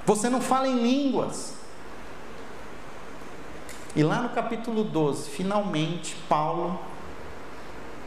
Você 0.05 0.29
não 0.29 0.39
fala 0.39 0.69
em 0.69 0.81
línguas. 0.81 1.53
E 3.93 4.03
lá 4.03 4.21
no 4.21 4.29
capítulo 4.29 4.85
12, 4.85 5.29
finalmente 5.29 6.15
Paulo 6.29 6.79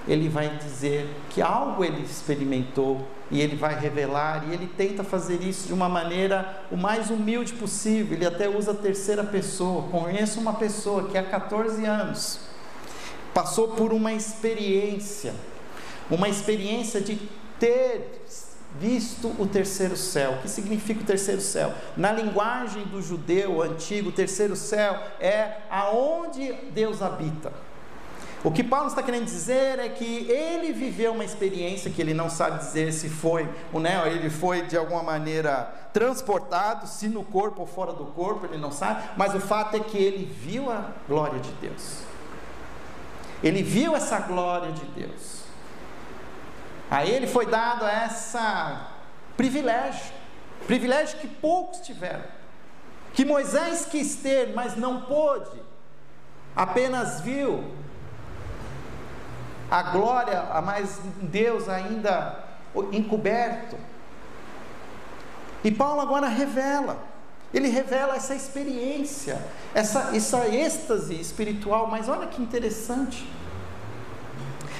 ele 0.09 0.31
vai 0.31 0.57
dizer 0.57 1.15
que 1.29 1.43
algo 1.43 1.85
ele 1.85 2.01
experimentou 2.01 3.07
e 3.31 3.41
ele 3.41 3.57
vai 3.57 3.79
revelar 3.79 4.45
e 4.49 4.55
ele 4.55 4.67
tenta 4.67 5.03
fazer 5.03 5.43
isso 5.43 5.67
de 5.67 5.73
uma 5.73 5.89
maneira 5.89 6.65
o 6.71 6.77
mais 6.77 7.11
humilde 7.11 7.53
possível. 7.55 8.17
Ele 8.17 8.27
até 8.27 8.49
usa 8.49 8.71
a 8.71 8.75
terceira 8.75 9.25
pessoa. 9.25 9.89
Conheço 9.89 10.39
uma 10.41 10.55
pessoa 10.55 11.09
que 11.09 11.19
há 11.19 11.23
14 11.23 11.85
anos 11.85 12.41
passou 13.35 13.69
por 13.69 13.93
uma 13.93 14.13
experiência, 14.13 15.35
uma 16.11 16.29
experiência 16.29 17.01
de 17.01 17.19
ter 17.59 18.23
visto 18.79 19.29
o 19.39 19.47
terceiro 19.47 19.97
céu. 19.97 20.33
O 20.33 20.43
que 20.43 20.49
significa 20.49 21.01
o 21.01 21.05
terceiro 21.05 21.41
céu? 21.41 21.75
Na 21.97 22.13
linguagem 22.13 22.85
do 22.85 23.03
judeu 23.03 23.63
antigo, 23.63 24.11
o 24.11 24.13
terceiro 24.13 24.55
céu 24.55 24.99
é 25.21 25.59
aonde 25.71 26.53
Deus 26.73 27.03
habita. 27.03 27.53
O 28.45 28.51
que 28.51 28.63
Paulo 28.63 28.89
está 28.89 29.03
querendo 29.03 29.25
dizer 29.25 29.79
é 29.79 29.89
que 29.89 30.31
ele 30.31 30.73
viveu 30.73 31.13
uma 31.13 31.25
experiência 31.25 31.91
que 31.91 32.01
ele 32.01 32.15
não 32.15 32.31
sabe 32.31 32.59
dizer 32.59 32.93
se 32.93 33.09
foi, 33.09 33.49
né, 33.73 34.03
ele 34.07 34.31
foi 34.31 34.63
de 34.63 34.77
alguma 34.77 35.03
maneira 35.03 35.73
transportado, 35.93 36.87
se 36.87 37.09
no 37.09 37.25
corpo 37.25 37.63
ou 37.63 37.67
fora 37.67 37.93
do 37.93 38.07
corpo, 38.07 38.47
ele 38.47 38.59
não 38.59 38.71
sabe, 38.71 39.03
mas 39.17 39.35
o 39.35 39.41
fato 39.41 39.77
é 39.77 39.81
que 39.81 39.97
ele 39.97 40.27
viu 40.27 40.71
a 40.71 40.91
glória 41.09 41.41
de 41.41 41.51
Deus. 41.53 42.03
Ele 43.43 43.63
viu 43.63 43.97
essa 43.97 44.19
glória 44.21 44.73
de 44.73 44.85
Deus. 44.87 45.43
A 46.91 47.05
ele 47.05 47.27
foi 47.27 47.47
dado 47.47 47.85
essa 47.85 48.91
privilégio, 49.37 50.13
privilégio 50.67 51.19
que 51.19 51.27
poucos 51.27 51.81
tiveram, 51.81 52.25
que 53.13 53.25
Moisés 53.25 53.87
quis 53.87 54.17
ter, 54.17 54.53
mas 54.55 54.77
não 54.77 55.03
pôde, 55.03 55.63
apenas 56.55 57.21
viu 57.21 57.65
a 59.71 59.83
glória, 59.83 60.41
a 60.53 60.63
mais 60.63 61.01
Deus 61.23 61.69
ainda 61.69 62.45
encoberto. 62.93 63.77
E 65.65 65.71
Paulo 65.71 66.01
agora 66.01 66.29
revela, 66.29 67.03
ele 67.53 67.69
revela 67.69 68.15
essa 68.15 68.35
experiência, 68.35 69.45
essa, 69.75 70.17
essa 70.17 70.47
êxtase 70.49 71.21
espiritual, 71.21 71.89
mas 71.89 72.09
olha 72.09 72.27
que 72.27 72.41
interessante. 72.41 73.29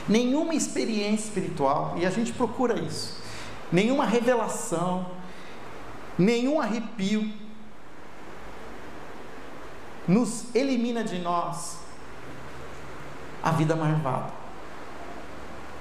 Nenhuma 0.09 0.55
experiência 0.55 1.25
espiritual, 1.25 1.95
e 1.97 2.07
a 2.07 2.11
gente 2.11 2.33
procura 2.33 2.79
isso, 2.79 3.21
nenhuma 3.73 4.05
revelação, 4.05 5.11
nenhum 6.17 6.61
arrepio, 6.61 7.29
nos 10.07 10.55
elimina 10.55 11.03
de 11.03 11.19
nós 11.19 11.79
a 13.43 13.51
vida 13.51 13.75
marvada 13.75 14.36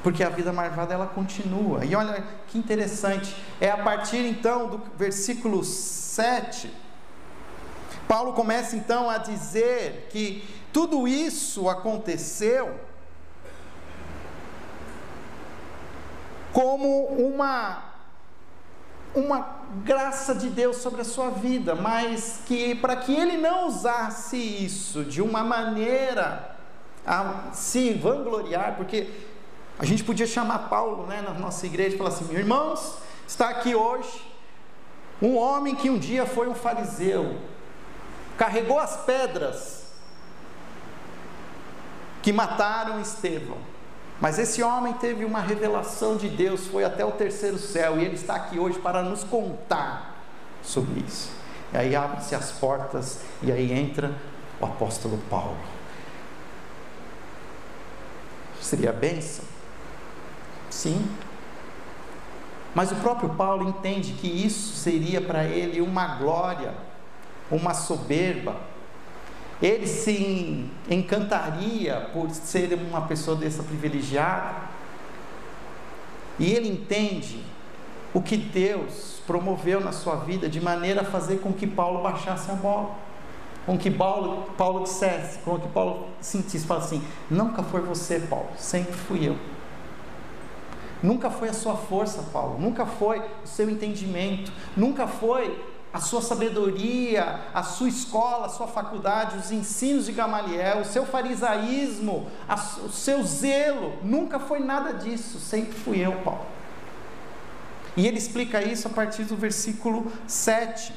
porque 0.05 0.23
a 0.23 0.29
vida 0.29 0.53
marvada 0.53 0.93
ela 0.93 1.07
continua. 1.07 1.83
E 1.83 1.95
olha 1.95 2.23
que 2.47 2.59
interessante, 2.59 3.35
é 3.59 3.71
a 3.71 3.77
partir 3.77 4.17
então 4.17 4.67
do 4.67 4.77
versículo 4.95 5.63
7, 5.63 6.71
Paulo 8.07 8.33
começa 8.33 8.75
então 8.75 9.09
a 9.09 9.17
dizer 9.17 10.07
que 10.11 10.47
tudo 10.71 11.07
isso 11.07 11.67
aconteceu 11.67 12.79
como 16.53 17.05
uma 17.05 17.83
uma 19.15 19.63
graça 19.83 20.35
de 20.35 20.49
Deus 20.49 20.77
sobre 20.77 21.01
a 21.01 21.05
sua 21.05 21.31
vida, 21.31 21.73
mas 21.73 22.41
que 22.45 22.75
para 22.75 22.95
que 22.95 23.15
ele 23.15 23.37
não 23.37 23.69
usasse 23.69 24.37
isso 24.37 25.03
de 25.03 25.19
uma 25.19 25.43
maneira 25.43 26.55
a 27.07 27.49
se 27.53 27.93
vangloriar, 27.93 28.75
porque 28.77 29.33
a 29.77 29.85
gente 29.85 30.03
podia 30.03 30.25
chamar 30.25 30.69
Paulo 30.69 31.05
né, 31.05 31.21
na 31.21 31.33
nossa 31.33 31.65
igreja 31.65 31.95
e 31.95 31.97
falar 31.97 32.09
assim: 32.09 32.33
irmãos, 32.33 32.97
está 33.27 33.49
aqui 33.49 33.75
hoje 33.75 34.35
um 35.21 35.37
homem 35.37 35.75
que 35.75 35.89
um 35.89 35.97
dia 35.97 36.25
foi 36.25 36.47
um 36.47 36.55
fariseu, 36.55 37.37
carregou 38.37 38.79
as 38.79 38.97
pedras 38.97 39.85
que 42.21 42.33
mataram 42.33 42.99
Estevão. 42.99 43.57
Mas 44.19 44.39
esse 44.39 44.63
homem 44.63 44.93
teve 44.93 45.25
uma 45.25 45.39
revelação 45.39 46.15
de 46.15 46.29
Deus, 46.29 46.67
foi 46.67 46.83
até 46.83 47.03
o 47.03 47.11
terceiro 47.11 47.57
céu, 47.57 47.99
e 47.99 48.05
ele 48.05 48.15
está 48.15 48.35
aqui 48.35 48.57
hoje 48.57 48.79
para 48.79 49.03
nos 49.03 49.23
contar 49.23 50.15
sobre 50.63 51.01
isso. 51.01 51.31
E 51.73 51.77
aí 51.77 51.95
abrem-se 51.95 52.33
as 52.33 52.51
portas, 52.51 53.19
e 53.41 53.51
aí 53.51 53.73
entra 53.73 54.13
o 54.59 54.65
apóstolo 54.65 55.17
Paulo. 55.29 55.57
Seria 58.61 58.93
bênção? 58.93 59.54
Sim. 60.75 61.07
Mas 62.75 62.91
o 62.91 62.95
próprio 62.95 63.29
Paulo 63.29 63.69
entende 63.69 64.11
que 64.11 64.27
isso 64.27 64.75
seria 64.75 65.21
para 65.21 65.45
ele 65.45 65.79
uma 65.79 66.17
glória, 66.17 66.73
uma 67.49 67.73
soberba. 67.73 68.57
Ele 69.61 69.87
se 69.87 70.69
encantaria 70.89 72.09
por 72.11 72.29
ser 72.29 72.73
uma 72.73 73.03
pessoa 73.03 73.37
dessa 73.37 73.63
privilegiada. 73.63 74.53
E 76.37 76.51
ele 76.51 76.67
entende 76.67 77.41
o 78.13 78.21
que 78.21 78.35
Deus 78.35 79.21
promoveu 79.25 79.79
na 79.79 79.93
sua 79.93 80.17
vida 80.17 80.49
de 80.49 80.59
maneira 80.59 81.01
a 81.01 81.05
fazer 81.05 81.37
com 81.37 81.53
que 81.53 81.65
Paulo 81.65 82.03
baixasse 82.03 82.51
a 82.51 82.55
bola. 82.55 82.93
Com 83.65 83.77
que 83.77 83.89
Paulo, 83.89 84.49
Paulo 84.57 84.83
dissesse, 84.83 85.39
com 85.39 85.57
que 85.57 85.69
Paulo 85.69 86.09
sentisse, 86.19 86.67
falasse 86.67 86.95
assim: 86.95 87.07
nunca 87.31 87.63
foi 87.63 87.79
você, 87.79 88.19
Paulo, 88.19 88.49
sempre 88.57 88.93
fui 88.93 89.25
eu. 89.25 89.54
Nunca 91.05 91.29
foi 91.29 91.49
a 91.49 91.53
sua 91.53 91.75
força, 91.75 92.23
Paulo, 92.33 92.57
nunca 92.59 92.83
foi 92.83 93.19
o 93.19 93.47
seu 93.47 93.69
entendimento, 93.69 94.51
nunca 94.75 95.05
foi 95.05 95.63
a 95.93 95.99
sua 95.99 96.19
sabedoria, 96.19 97.41
a 97.53 97.61
sua 97.61 97.87
escola, 97.87 98.47
a 98.47 98.49
sua 98.49 98.67
faculdade, 98.67 99.37
os 99.37 99.51
ensinos 99.51 100.07
de 100.07 100.11
Gamaliel, 100.11 100.79
o 100.79 100.85
seu 100.85 101.05
farisaísmo, 101.05 102.29
o 102.83 102.89
seu 102.89 103.23
zelo, 103.23 103.93
nunca 104.03 104.39
foi 104.39 104.59
nada 104.59 104.93
disso, 104.93 105.39
sempre 105.39 105.73
fui 105.73 105.99
eu, 105.99 106.13
Paulo. 106.23 106.45
E 107.95 108.07
ele 108.07 108.17
explica 108.17 108.61
isso 108.61 108.87
a 108.87 108.91
partir 108.91 109.25
do 109.25 109.35
versículo 109.35 110.11
7. 110.27 110.91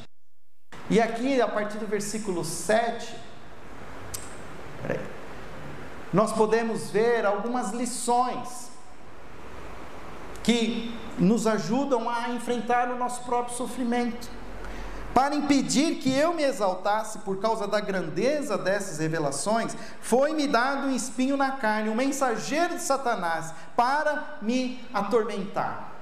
E 0.89 1.01
aqui, 1.03 1.39
a 1.41 1.47
partir 1.47 1.77
do 1.77 1.87
versículo 1.87 2.45
7, 2.45 3.15
nós 6.13 6.33
podemos 6.33 6.91
ver 6.91 7.27
algumas 7.27 7.73
lições 7.73 8.78
que 10.49 10.91
nos 11.19 11.47
ajudam 11.47 12.09
a 12.09 12.31
enfrentar 12.31 12.91
o 12.91 12.97
nosso 12.97 13.23
próprio 13.25 13.55
sofrimento. 13.55 14.31
Para 15.13 15.35
impedir 15.35 15.97
que 15.97 16.11
eu 16.11 16.33
me 16.33 16.43
exaltasse 16.43 17.19
por 17.19 17.37
causa 17.37 17.69
da 17.69 17.81
grandeza 17.81 18.57
dessas 18.57 18.99
revelações, 18.99 19.77
foi-me 20.01 20.47
dado 20.47 20.87
um 20.87 20.97
espinho 20.97 21.37
na 21.37 21.51
carne, 21.51 21.91
um 21.91 21.95
mensageiro 21.95 22.77
de 22.77 22.81
Satanás, 22.81 23.53
para 23.77 24.39
me 24.41 24.81
atormentar. 24.95 25.93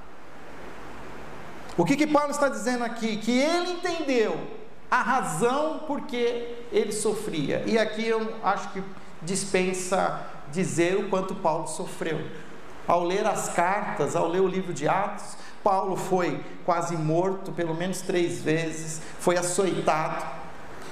O 1.77 1.85
que, 1.85 1.97
que 1.97 2.07
Paulo 2.07 2.31
está 2.31 2.49
dizendo 2.49 2.85
aqui? 2.85 3.17
Que 3.17 3.37
ele 3.37 3.73
entendeu 3.73 4.49
a 4.89 5.03
razão 5.03 5.81
por 5.89 6.03
que 6.03 6.67
ele 6.71 6.93
sofria. 6.93 7.65
E 7.67 7.77
aqui 7.77 8.07
eu 8.07 8.37
acho 8.45 8.69
que 8.69 8.81
dispensa 9.23 10.25
dizer 10.53 10.97
o 10.99 11.09
quanto 11.09 11.35
Paulo 11.35 11.67
sofreu. 11.67 12.46
Ao 12.87 13.03
ler 13.03 13.27
as 13.27 13.49
cartas, 13.49 14.15
ao 14.15 14.29
ler 14.29 14.41
o 14.41 14.47
livro 14.47 14.73
de 14.73 14.89
Atos, 14.89 15.37
Paulo 15.63 15.97
foi 15.97 16.45
quase 16.65 16.97
morto 16.97 17.51
pelo 17.51 17.75
menos 17.75 18.01
três 18.01 18.41
vezes, 18.41 19.03
foi 19.19 19.37
açoitado, 19.37 20.25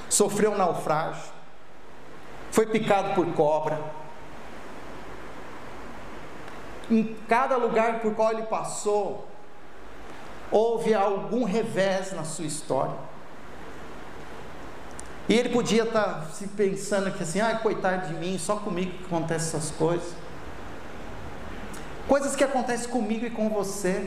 sofreu 0.08 0.50
um 0.52 0.56
naufrágio, 0.56 1.32
foi 2.50 2.66
picado 2.66 3.14
por 3.14 3.26
cobra. 3.34 3.78
Em 6.90 7.16
cada 7.28 7.56
lugar 7.56 8.00
por 8.00 8.14
qual 8.14 8.32
ele 8.32 8.42
passou, 8.42 9.28
houve 10.50 10.92
algum 10.92 11.44
revés 11.44 12.12
na 12.12 12.24
sua 12.24 12.44
história. 12.44 12.94
E 15.28 15.34
ele 15.34 15.48
podia 15.48 15.84
estar 15.84 16.26
se 16.32 16.48
pensando 16.48 17.10
que 17.12 17.22
assim, 17.22 17.40
ai, 17.40 17.62
coitado 17.62 18.08
de 18.08 18.14
mim, 18.14 18.36
só 18.38 18.56
comigo 18.56 18.98
que 18.98 19.04
acontecem 19.04 19.58
essas 19.58 19.70
coisas. 19.70 20.23
Coisas 22.08 22.36
que 22.36 22.44
acontecem 22.44 22.88
comigo 22.88 23.24
e 23.24 23.30
com 23.30 23.48
você. 23.48 24.06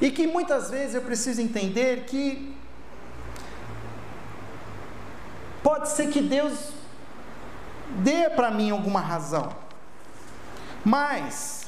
E 0.00 0.10
que 0.10 0.26
muitas 0.26 0.70
vezes 0.70 0.94
eu 0.94 1.02
preciso 1.02 1.40
entender 1.40 2.04
que 2.04 2.54
pode 5.62 5.88
ser 5.88 6.08
que 6.08 6.20
Deus 6.20 6.72
dê 7.96 8.30
para 8.30 8.50
mim 8.50 8.70
alguma 8.70 9.00
razão. 9.00 9.48
Mas 10.84 11.66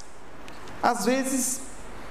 às 0.83 1.05
vezes 1.05 1.61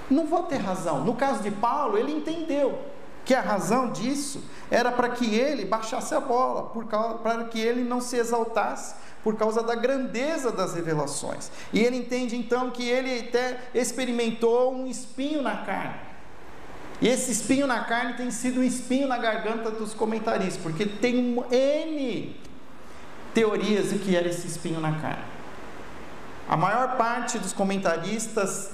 não 0.10 0.26
vou 0.26 0.44
ter 0.44 0.58
razão. 0.58 1.04
No 1.04 1.16
caso 1.16 1.42
de 1.42 1.52
Paulo, 1.52 1.98
ele 1.98 2.12
entendeu 2.12 2.80
que 3.24 3.34
a 3.34 3.42
razão 3.42 3.92
disso 3.92 4.44
era 4.72 4.92
para 4.92 5.10
que 5.10 5.36
ele 5.36 5.66
baixasse 5.66 6.14
a 6.16 6.20
bola, 6.20 6.72
para 7.22 7.44
que 7.46 7.60
ele 7.60 7.84
não 7.84 8.02
se 8.02 8.18
exaltasse 8.18 8.96
por 9.24 9.36
causa 9.36 9.62
da 9.62 9.76
grandeza 9.76 10.52
das 10.52 10.74
revelações. 10.74 11.52
E 11.74 11.80
ele 11.80 11.98
entende 11.98 12.36
então 12.36 12.70
que 12.72 12.88
ele 12.88 13.20
até 13.20 13.60
experimentou 13.74 14.74
um 14.74 14.88
espinho 14.88 15.42
na 15.42 15.58
carne. 15.58 15.96
E 17.02 17.08
esse 17.08 17.32
espinho 17.32 17.66
na 17.66 17.84
carne 17.84 18.14
tem 18.14 18.30
sido 18.30 18.60
um 18.60 18.64
espinho 18.64 19.08
na 19.08 19.18
garganta 19.18 19.72
dos 19.72 19.94
comentaristas, 19.94 20.62
porque 20.62 20.86
tem 20.86 21.44
N 21.52 22.36
teorias 23.34 23.92
do 23.92 24.00
que 24.00 24.16
era 24.16 24.28
esse 24.28 24.48
espinho 24.48 24.82
na 24.82 25.00
carne. 25.00 25.24
A 26.48 26.58
maior 26.58 26.98
parte 26.98 27.38
dos 27.38 27.54
comentaristas 27.54 28.72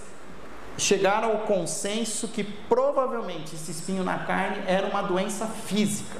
chegaram 0.77 1.31
ao 1.31 1.39
consenso 1.39 2.27
que 2.27 2.43
provavelmente 2.43 3.55
esse 3.55 3.71
espinho 3.71 4.03
na 4.03 4.19
carne 4.19 4.63
era 4.65 4.87
uma 4.87 5.01
doença 5.01 5.45
física. 5.45 6.17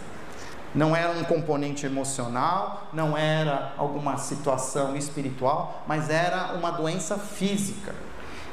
Não 0.76 0.96
era 0.96 1.14
um 1.14 1.24
componente 1.24 1.86
emocional, 1.86 2.88
não 2.92 3.18
era 3.18 3.74
alguma 3.78 4.18
situação 4.18 4.96
espiritual, 4.96 5.84
mas 5.88 6.10
era 6.10 6.54
uma 6.54 6.72
doença 6.72 7.18
física. 7.18 7.96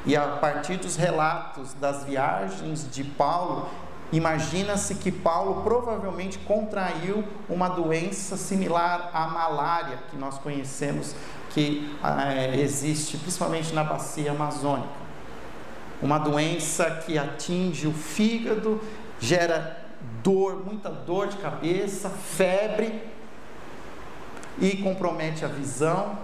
E 0.05 0.15
a 0.15 0.21
partir 0.37 0.77
dos 0.77 0.95
relatos 0.95 1.73
das 1.73 2.05
viagens 2.05 2.89
de 2.89 3.03
Paulo, 3.03 3.67
imagina-se 4.11 4.95
que 4.95 5.11
Paulo 5.11 5.63
provavelmente 5.63 6.37
contraiu 6.39 7.23
uma 7.49 7.67
doença 7.67 8.37
similar 8.37 9.09
à 9.13 9.27
malária 9.27 9.99
que 10.09 10.15
nós 10.15 10.37
conhecemos 10.37 11.13
que 11.49 11.95
é, 12.03 12.59
existe 12.59 13.17
principalmente 13.17 13.73
na 13.73 13.83
bacia 13.83 14.31
amazônica 14.31 15.03
uma 16.03 16.17
doença 16.17 17.01
que 17.05 17.17
atinge 17.17 17.87
o 17.87 17.93
fígado, 17.93 18.81
gera 19.19 19.82
dor, 20.23 20.63
muita 20.65 20.89
dor 20.89 21.27
de 21.27 21.37
cabeça, 21.37 22.09
febre 22.09 23.03
e 24.59 24.77
compromete 24.77 25.43
a 25.43 25.47
visão. 25.47 26.17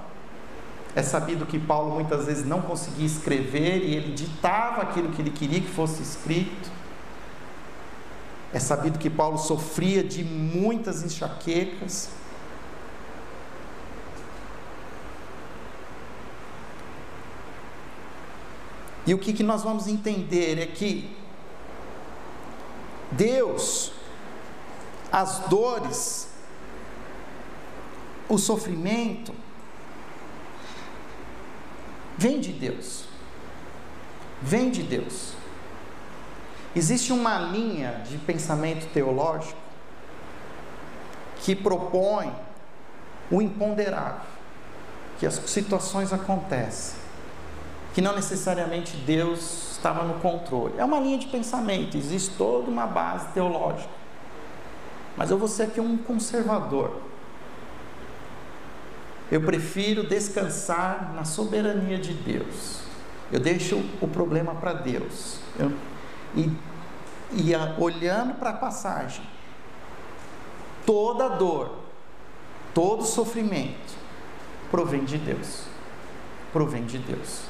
É 0.96 1.04
sabido 1.04 1.46
que 1.46 1.60
Paulo 1.60 1.94
muitas 1.94 2.26
vezes 2.26 2.46
não 2.46 2.62
conseguia 2.62 3.06
escrever 3.06 3.84
e 3.84 3.96
ele 3.96 4.14
ditava 4.14 4.82
aquilo 4.82 5.10
que 5.10 5.22
ele 5.22 5.30
queria 5.30 5.62
que 5.62 5.70
fosse 5.70 6.02
escrito. 6.02 6.72
É 8.52 8.60
sabido 8.60 8.98
que 8.98 9.10
Paulo 9.10 9.38
sofria 9.38 10.04
de 10.04 10.24
muitas 10.24 11.04
enxaquecas. 11.04 12.10
E 19.06 19.14
o 19.14 19.20
que, 19.20 19.34
que 19.34 19.44
nós 19.44 19.64
vamos 19.64 19.88
entender 19.88 20.60
é 20.60 20.66
que 20.66 21.19
Deus, 23.12 23.92
as 25.12 25.40
dores, 25.48 26.30
o 28.28 28.38
sofrimento, 28.38 29.34
vem 32.18 32.40
de 32.40 32.52
Deus. 32.52 33.06
Vem 34.42 34.70
de 34.70 34.84
Deus. 34.84 35.34
Existe 36.76 37.12
uma 37.12 37.40
linha 37.40 38.04
de 38.08 38.18
pensamento 38.18 38.88
teológico 38.94 39.60
que 41.42 41.56
propõe 41.56 42.32
o 43.32 43.42
imponderável, 43.42 44.22
que 45.20 45.26
as 45.26 45.34
situações 45.34 46.14
acontecem 46.14 47.09
que 47.94 48.02
não 48.02 48.16
necessariamente 48.16 48.96
Deus 48.98 49.72
estava 49.72 50.04
no 50.04 50.16
controle. 50.16 50.76
É 50.78 50.86
uma 50.86 51.00
linha 51.00 51.18
de 51.18 51.28
pensamento, 51.28 51.98
existe 51.98 52.36
toda 52.38 52.70
uma 52.70 52.86
base 52.86 53.28
teológica. 53.30 53.90
Mas 55.18 55.32
eu 55.32 55.38
vou 55.38 55.48
ser 55.48 55.64
aqui 55.64 55.82
um 55.82 55.98
conservador. 55.98 57.02
Eu 59.32 59.42
prefiro 59.42 60.08
descansar 60.08 61.14
na 61.14 61.24
soberania 61.24 62.00
de 62.00 62.14
Deus. 62.14 62.82
Eu 63.32 63.40
deixo 63.40 63.78
o 64.02 64.08
problema 64.08 64.56
para 64.56 64.74
Deus. 64.74 65.40
Eu, 65.58 65.72
e, 66.36 66.52
e 67.34 67.54
a, 67.54 67.76
olhando 67.78 68.36
para 68.36 68.52
a 68.52 68.54
passagem, 68.54 69.24
toda 70.86 71.28
dor, 71.30 71.76
todo 72.74 73.04
sofrimento 73.04 73.98
provém 74.72 75.04
de 75.04 75.18
Deus. 75.18 75.64
Provém 76.52 76.86
de 76.86 76.98
Deus. 76.98 77.44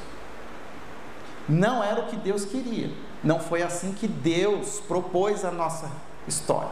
Não 1.49 1.83
era 1.83 2.01
o 2.01 2.05
que 2.05 2.15
Deus 2.15 2.45
queria. 2.45 2.91
Não 3.23 3.39
foi 3.39 3.63
assim 3.63 3.91
que 3.91 4.07
Deus 4.07 4.79
propôs 4.87 5.43
a 5.43 5.49
nossa 5.49 5.89
história. 6.27 6.69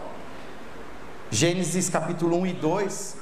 Gênesis 1.31 1.89
capítulo 1.89 2.37
1 2.37 2.47
e 2.47 2.53
2 2.53 3.17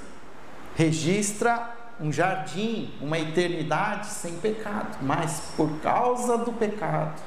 registra 0.75 1.73
um 1.99 2.11
jardim, 2.11 2.93
uma 3.01 3.17
eternidade 3.17 4.07
sem 4.07 4.33
pecado, 4.33 4.97
mas 5.01 5.41
por 5.55 5.79
causa 5.79 6.37
do 6.37 6.51
pecado, 6.51 7.21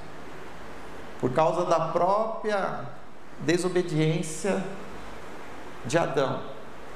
por 1.19 1.33
causa 1.33 1.65
da 1.65 1.89
própria 1.89 2.85
desobediência 3.41 4.63
de 5.87 5.97
Adão, 5.97 6.43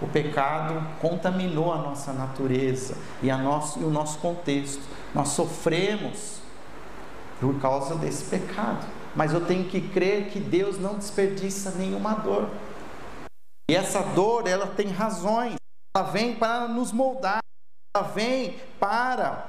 o 0.02 0.06
pecado 0.06 0.86
contaminou 1.00 1.72
a 1.72 1.78
nossa 1.78 2.12
natureza 2.12 2.94
e, 3.22 3.32
nosso, 3.32 3.80
e 3.80 3.84
o 3.84 3.90
nosso 3.90 4.18
contexto. 4.18 4.82
Nós 5.14 5.28
sofremos 5.28 6.41
por 7.42 7.60
causa 7.60 7.96
desse 7.96 8.24
pecado. 8.30 8.86
Mas 9.16 9.34
eu 9.34 9.44
tenho 9.44 9.68
que 9.68 9.80
crer 9.88 10.30
que 10.30 10.38
Deus 10.38 10.78
não 10.78 10.94
desperdiça 10.94 11.72
nenhuma 11.72 12.14
dor. 12.14 12.48
E 13.68 13.74
essa 13.74 14.00
dor, 14.00 14.46
ela 14.46 14.68
tem 14.68 14.86
razões. 14.86 15.56
Ela 15.94 16.06
vem 16.06 16.36
para 16.36 16.68
nos 16.68 16.92
moldar. 16.92 17.40
Ela 17.94 18.06
vem 18.06 18.60
para 18.78 19.48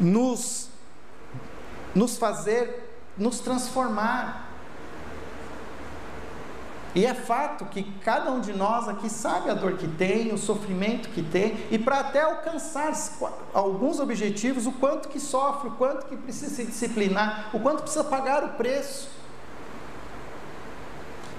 nos 0.00 0.70
nos 1.94 2.16
fazer 2.16 2.88
nos 3.18 3.40
transformar. 3.40 4.48
E 6.94 7.06
é 7.06 7.14
fato 7.14 7.64
que 7.66 7.82
cada 8.04 8.30
um 8.30 8.40
de 8.40 8.52
nós 8.52 8.86
aqui 8.88 9.08
sabe 9.08 9.48
a 9.48 9.54
dor 9.54 9.78
que 9.78 9.88
tem, 9.88 10.32
o 10.32 10.38
sofrimento 10.38 11.08
que 11.08 11.22
tem, 11.22 11.66
e 11.70 11.78
para 11.78 12.00
até 12.00 12.20
alcançar 12.20 12.92
alguns 13.54 13.98
objetivos, 13.98 14.66
o 14.66 14.72
quanto 14.72 15.08
que 15.08 15.18
sofre, 15.18 15.68
o 15.68 15.72
quanto 15.72 16.06
que 16.06 16.16
precisa 16.16 16.54
se 16.54 16.64
disciplinar, 16.64 17.50
o 17.54 17.60
quanto 17.60 17.82
precisa 17.82 18.04
pagar 18.04 18.44
o 18.44 18.48
preço. 18.50 19.08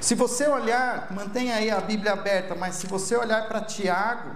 Se 0.01 0.15
você 0.15 0.47
olhar, 0.47 1.07
mantenha 1.11 1.55
aí 1.55 1.69
a 1.69 1.79
Bíblia 1.79 2.13
aberta, 2.13 2.55
mas 2.55 2.75
se 2.75 2.87
você 2.87 3.15
olhar 3.15 3.47
para 3.47 3.61
Tiago, 3.61 4.35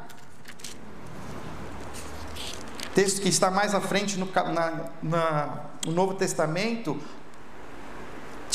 texto 2.97 3.21
que 3.21 3.30
está 3.30 3.51
mais 3.51 3.75
à 3.75 3.82
frente 3.82 4.17
no, 4.17 4.27
na, 4.34 4.89
na, 5.03 5.60
no 5.86 5.91
Novo 5.91 6.13
Testamento, 6.13 6.99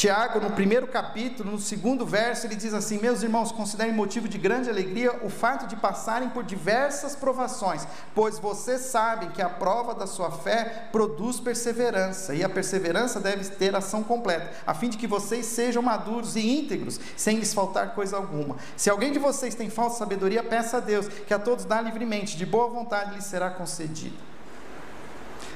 Tiago, 0.02 0.40
no 0.40 0.50
primeiro 0.50 0.88
capítulo, 0.88 1.52
no 1.52 1.60
segundo 1.60 2.04
verso, 2.04 2.44
ele 2.48 2.56
diz 2.56 2.74
assim: 2.74 2.98
Meus 2.98 3.22
irmãos, 3.22 3.52
considerem 3.52 3.92
motivo 3.92 4.26
de 4.26 4.36
grande 4.36 4.68
alegria 4.68 5.20
o 5.22 5.30
fato 5.30 5.68
de 5.68 5.76
passarem 5.76 6.28
por 6.30 6.42
diversas 6.42 7.14
provações, 7.14 7.86
pois 8.12 8.36
vocês 8.36 8.80
sabem 8.80 9.30
que 9.30 9.40
a 9.40 9.48
prova 9.48 9.94
da 9.94 10.08
sua 10.08 10.32
fé 10.32 10.88
produz 10.90 11.38
perseverança, 11.38 12.34
e 12.34 12.42
a 12.42 12.48
perseverança 12.48 13.20
deve 13.20 13.48
ter 13.50 13.76
ação 13.76 14.02
completa, 14.02 14.50
a 14.66 14.74
fim 14.74 14.88
de 14.88 14.98
que 14.98 15.06
vocês 15.06 15.46
sejam 15.46 15.80
maduros 15.80 16.34
e 16.34 16.40
íntegros, 16.40 16.98
sem 17.16 17.38
lhes 17.38 17.54
faltar 17.54 17.94
coisa 17.94 18.16
alguma. 18.16 18.56
Se 18.76 18.90
alguém 18.90 19.12
de 19.12 19.20
vocês 19.20 19.54
tem 19.54 19.70
falsa 19.70 19.98
sabedoria, 19.98 20.42
peça 20.42 20.78
a 20.78 20.80
Deus, 20.80 21.06
que 21.06 21.32
a 21.32 21.38
todos 21.38 21.64
dá 21.64 21.80
livremente, 21.80 22.36
de 22.36 22.44
boa 22.44 22.66
vontade 22.68 23.14
lhe 23.14 23.22
será 23.22 23.50
concedido. 23.50 24.16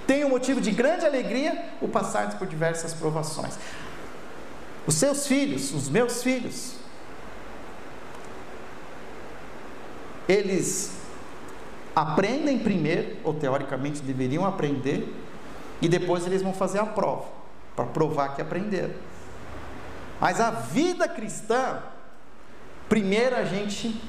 Tem 0.06 0.24
um 0.24 0.28
motivo 0.28 0.60
de 0.60 0.70
grande 0.70 1.04
alegria 1.04 1.64
o 1.80 1.88
passar 1.88 2.38
por 2.38 2.46
diversas 2.46 2.94
provações. 2.94 3.58
Os 4.86 4.94
seus 4.94 5.26
filhos, 5.26 5.72
os 5.74 5.88
meus 5.88 6.22
filhos, 6.22 6.76
eles 10.28 10.96
aprendem 11.94 12.58
primeiro, 12.58 13.16
ou 13.24 13.34
teoricamente 13.34 14.02
deveriam 14.02 14.44
aprender, 14.44 15.12
e 15.80 15.88
depois 15.88 16.26
eles 16.26 16.42
vão 16.42 16.52
fazer 16.52 16.78
a 16.78 16.86
prova, 16.86 17.26
para 17.74 17.86
provar 17.86 18.34
que 18.34 18.42
aprenderam. 18.42 18.94
Mas 20.20 20.40
a 20.40 20.50
vida 20.50 21.08
cristã, 21.08 21.82
primeiro 22.88 23.36
a 23.36 23.44
gente 23.44 24.00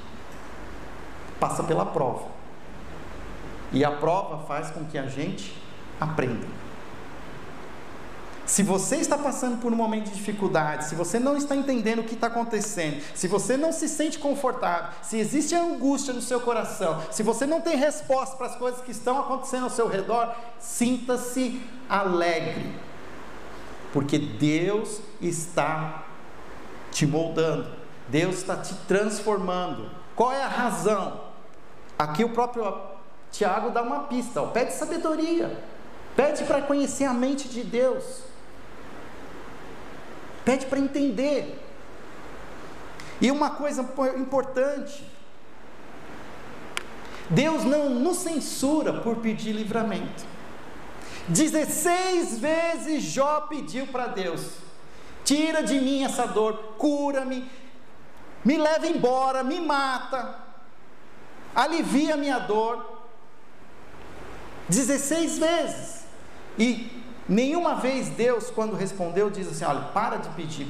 passa 1.40 1.64
pela 1.64 1.86
prova. 1.86 2.28
E 3.72 3.84
a 3.84 3.92
prova 3.92 4.46
faz 4.46 4.70
com 4.70 4.86
que 4.86 4.98
a 4.98 5.08
gente 5.08 5.56
aprenda. 6.00 6.46
Se 8.48 8.64
você 8.64 8.96
está 8.96 9.18
passando 9.18 9.60
por 9.60 9.74
um 9.74 9.76
momento 9.76 10.06
de 10.06 10.16
dificuldade, 10.16 10.86
se 10.86 10.96
você 10.96 11.20
não 11.20 11.36
está 11.36 11.54
entendendo 11.54 12.00
o 12.00 12.04
que 12.06 12.14
está 12.14 12.28
acontecendo, 12.28 13.04
se 13.14 13.28
você 13.28 13.58
não 13.58 13.74
se 13.74 13.90
sente 13.90 14.18
confortável, 14.18 14.90
se 15.04 15.20
existe 15.20 15.54
angústia 15.54 16.14
no 16.14 16.22
seu 16.22 16.40
coração, 16.40 17.04
se 17.12 17.22
você 17.22 17.46
não 17.46 17.60
tem 17.60 17.76
resposta 17.76 18.38
para 18.38 18.48
as 18.48 18.56
coisas 18.56 18.80
que 18.80 18.92
estão 18.92 19.20
acontecendo 19.20 19.66
ao 19.66 19.70
seu 19.70 19.90
redor, 19.90 20.34
sinta-se 20.60 21.62
alegre, 21.90 22.74
porque 23.92 24.18
Deus 24.18 25.02
está 25.22 26.06
te 26.90 27.06
moldando, 27.06 27.70
Deus 28.08 28.38
está 28.38 28.56
te 28.56 28.74
transformando. 28.88 29.92
Qual 30.16 30.32
é 30.32 30.42
a 30.42 30.48
razão? 30.48 31.22
Aqui 32.00 32.24
o 32.24 32.30
próprio 32.30 32.74
Tiago 33.30 33.72
dá 33.72 33.82
uma 33.82 34.04
pista: 34.04 34.42
ó, 34.42 34.48
pede 34.48 34.72
sabedoria, 34.74 35.62
pede 36.16 36.46
para 36.46 36.62
conhecer 36.62 37.04
a 37.04 37.14
mente 37.14 37.50
de 37.50 37.62
Deus. 37.62 38.27
Pede 40.48 40.66
para 40.66 40.80
entender. 40.80 41.62
E 43.20 43.30
uma 43.30 43.50
coisa 43.50 43.86
importante: 44.16 45.04
Deus 47.30 47.66
não 47.66 47.90
nos 47.90 48.20
censura 48.20 49.02
por 49.02 49.18
pedir 49.18 49.52
livramento. 49.52 50.24
16 51.28 52.40
vezes 52.40 53.04
Jó 53.04 53.42
pediu 53.42 53.88
para 53.88 54.08
Deus: 54.08 54.60
tira 55.26 55.62
de 55.62 55.82
mim 55.82 56.06
essa 56.06 56.26
dor, 56.26 56.76
cura-me, 56.78 57.52
me 58.46 58.56
leva 58.56 58.88
embora, 58.88 59.44
me 59.44 59.60
mata, 59.60 60.34
alivia 61.54 62.14
a 62.14 62.18
minha 62.18 62.40
dor. 62.40 63.04
16 64.70 65.40
vezes. 65.40 66.06
E 66.58 66.97
Nenhuma 67.28 67.76
vez 67.76 68.10
Deus, 68.10 68.50
quando 68.50 68.76
respondeu, 68.76 69.30
diz 69.30 69.48
assim: 69.48 69.66
olha, 69.66 69.82
para 69.94 70.18
de 70.18 70.30
pedir. 70.30 70.68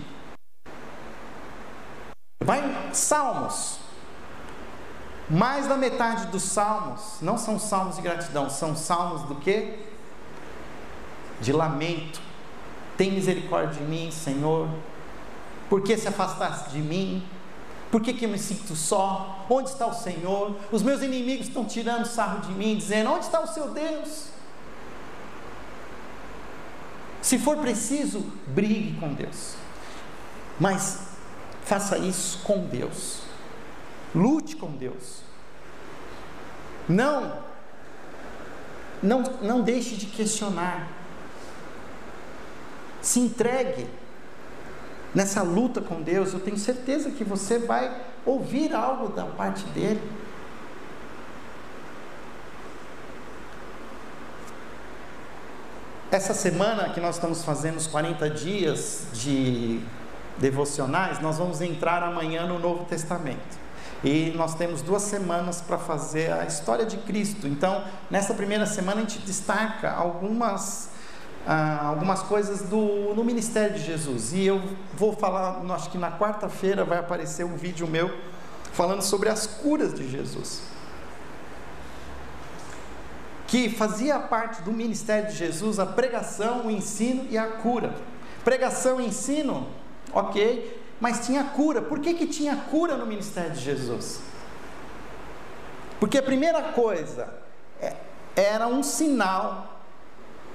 Vai 2.44 2.60
em 2.60 2.94
Salmos. 2.94 3.80
Mais 5.30 5.68
da 5.68 5.76
metade 5.76 6.28
dos 6.28 6.44
salmos 6.44 7.18
não 7.22 7.38
são 7.38 7.60
salmos 7.60 7.98
de 7.98 8.02
gratidão, 8.02 8.50
são 8.50 8.78
salmos 8.78 9.24
do 9.24 9.36
que? 9.36 9.78
De 11.42 11.52
lamento. 11.52 12.22
Tem 12.96 13.12
misericórdia 13.12 13.74
de 13.74 13.82
mim, 13.82 14.10
Senhor. 14.10 14.70
Por 15.70 15.82
que 15.82 15.98
se 15.98 16.08
afastaste 16.08 16.70
de 16.70 16.80
mim? 16.80 17.28
Por 17.92 18.02
que, 18.02 18.14
que 18.14 18.26
eu 18.26 18.30
me 18.30 18.40
sinto 18.40 18.74
só? 18.74 19.46
Onde 19.50 19.70
está 19.70 19.86
o 19.86 19.94
Senhor? 19.94 20.56
Os 20.72 20.82
meus 20.82 21.02
inimigos 21.02 21.48
estão 21.48 21.66
tirando 21.66 22.06
sarro 22.06 22.40
de 22.40 22.54
mim, 22.54 22.78
dizendo: 22.78 23.12
Onde 23.12 23.26
está 23.26 23.42
o 23.42 23.48
seu 23.48 23.70
Deus? 23.72 24.30
Se 27.28 27.38
for 27.38 27.58
preciso, 27.58 28.22
brigue 28.48 28.98
com 29.02 29.14
Deus. 29.14 29.56
Mas 30.58 31.08
faça 31.66 31.98
isso 31.98 32.40
com 32.46 32.66
Deus. 32.66 33.20
Lute 34.16 34.56
com 34.56 34.72
Deus. 34.72 35.24
Não 36.88 37.44
não 39.04 39.24
não 39.42 39.62
deixe 39.62 39.98
de 39.98 40.06
questionar. 40.06 40.88
Se 43.02 43.20
entregue 43.20 43.90
nessa 45.14 45.42
luta 45.42 45.82
com 45.82 46.02
Deus. 46.02 46.32
Eu 46.32 46.40
tenho 46.40 46.58
certeza 46.58 47.12
que 47.12 47.26
você 47.26 47.60
vai 47.60 48.06
ouvir 48.26 48.74
algo 48.74 49.10
da 49.10 49.26
parte 49.26 49.66
dele. 49.66 50.00
Essa 56.18 56.34
semana 56.34 56.90
que 56.90 57.00
nós 57.00 57.18
estamos 57.18 57.44
fazendo 57.44 57.78
os 57.78 57.86
40 57.86 58.28
dias 58.32 59.04
de 59.14 59.80
devocionais, 60.40 61.20
nós 61.20 61.38
vamos 61.38 61.62
entrar 61.62 62.02
amanhã 62.02 62.48
no 62.48 62.58
Novo 62.58 62.86
Testamento. 62.86 63.56
E 64.04 64.34
nós 64.36 64.56
temos 64.56 64.82
duas 64.82 65.04
semanas 65.04 65.62
para 65.62 65.78
fazer 65.78 66.34
a 66.34 66.44
história 66.44 66.88
de 66.88 66.98
Cristo. 66.98 67.48
Então, 67.48 67.84
nessa 68.10 68.34
primeira 68.34 68.66
semana, 68.66 69.02
a 69.02 69.02
gente 69.02 69.20
destaca 69.20 69.92
algumas, 69.92 70.90
ah, 71.46 71.86
algumas 71.86 72.24
coisas 72.24 72.64
do, 72.64 73.14
no 73.14 73.24
ministério 73.24 73.76
de 73.76 73.86
Jesus. 73.86 74.34
E 74.34 74.44
eu 74.44 74.60
vou 74.96 75.14
falar, 75.14 75.62
acho 75.76 75.92
que 75.92 76.00
na 76.00 76.12
quarta-feira 76.12 76.84
vai 76.84 76.98
aparecer 76.98 77.46
um 77.46 77.56
vídeo 77.56 77.86
meu 77.86 78.12
falando 78.74 79.04
sobre 79.04 79.30
as 79.30 79.46
curas 79.46 79.94
de 79.94 80.10
Jesus 80.10 80.77
que 83.48 83.70
fazia 83.70 84.20
parte 84.20 84.62
do 84.62 84.74
ministério 84.74 85.30
de 85.30 85.36
Jesus 85.36 85.80
a 85.80 85.86
pregação, 85.86 86.68
o 86.68 86.72
ensino 86.72 87.26
e 87.30 87.38
a 87.38 87.48
cura. 87.48 87.96
Pregação 88.44 89.00
e 89.00 89.08
ensino, 89.08 89.68
ok, 90.14 90.82
mas 91.00 91.26
tinha 91.26 91.44
cura. 91.46 91.82
Por 91.82 92.00
que, 92.00 92.14
que 92.14 92.28
tinha 92.28 92.56
cura 92.56 92.98
no 92.98 93.06
ministério 93.06 93.52
de 93.52 93.62
Jesus? 93.62 94.20
Porque 96.00 96.18
a 96.18 96.24
primeira 96.24 96.62
coisa 96.74 97.34
é, 97.82 97.96
era 98.36 98.68
um 98.68 98.84
sinal 98.84 99.82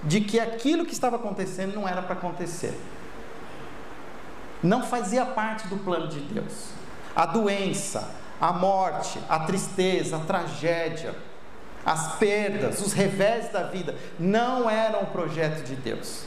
de 0.05 0.20
que 0.20 0.38
aquilo 0.38 0.85
que 0.85 0.92
estava 0.92 1.16
acontecendo 1.16 1.74
não 1.74 1.88
era 1.88 2.02
para 2.02 2.14
acontecer. 2.14 2.78
Não 4.62 4.83
fazia 4.85 5.24
parte 5.24 5.66
do 5.66 5.78
plano 5.78 6.09
de 6.09 6.20
Deus. 6.20 6.70
A 7.16 7.26
doença, 7.26 8.09
a 8.40 8.52
morte, 8.52 9.18
a 9.28 9.40
tristeza, 9.40 10.16
a 10.16 10.20
tragédia, 10.20 11.14
as 11.84 12.16
perdas, 12.16 12.80
os 12.80 12.92
revés 12.92 13.50
da 13.50 13.64
vida, 13.64 13.96
não 14.18 14.70
eram 14.70 15.02
o 15.02 15.06
projeto 15.06 15.64
de 15.64 15.74
Deus. 15.74 16.24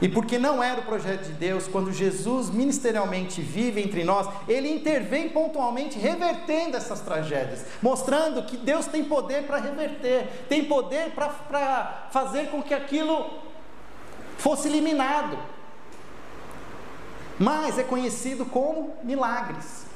E 0.00 0.08
porque 0.08 0.36
não 0.36 0.60
era 0.60 0.80
o 0.80 0.84
projeto 0.84 1.26
de 1.26 1.32
Deus, 1.34 1.68
quando 1.68 1.92
Jesus 1.92 2.50
ministerialmente 2.50 3.40
vive 3.40 3.80
entre 3.80 4.02
nós, 4.02 4.28
ele 4.48 4.68
intervém 4.68 5.28
pontualmente 5.28 5.96
revertendo 5.96 6.76
essas 6.76 7.00
tragédias, 7.00 7.64
mostrando 7.80 8.42
que 8.42 8.56
Deus 8.56 8.86
tem 8.86 9.04
poder 9.04 9.44
para 9.44 9.58
reverter, 9.58 10.46
tem 10.48 10.64
poder 10.64 11.12
para 11.12 12.08
fazer 12.10 12.50
com 12.50 12.60
que 12.60 12.74
aquilo 12.74 13.30
fosse 14.38 14.66
eliminado. 14.66 15.38
Mas 17.38 17.78
é 17.78 17.84
conhecido 17.84 18.44
como 18.44 18.96
milagres. 19.04 19.86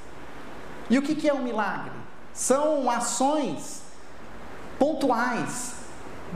E 0.89 0.99
o 0.99 1.03
que 1.03 1.29
é 1.29 1.35
um 1.35 1.43
milagre? 1.43 1.91
São 2.33 2.89
ações 2.89 3.86
pontuais 4.79 5.75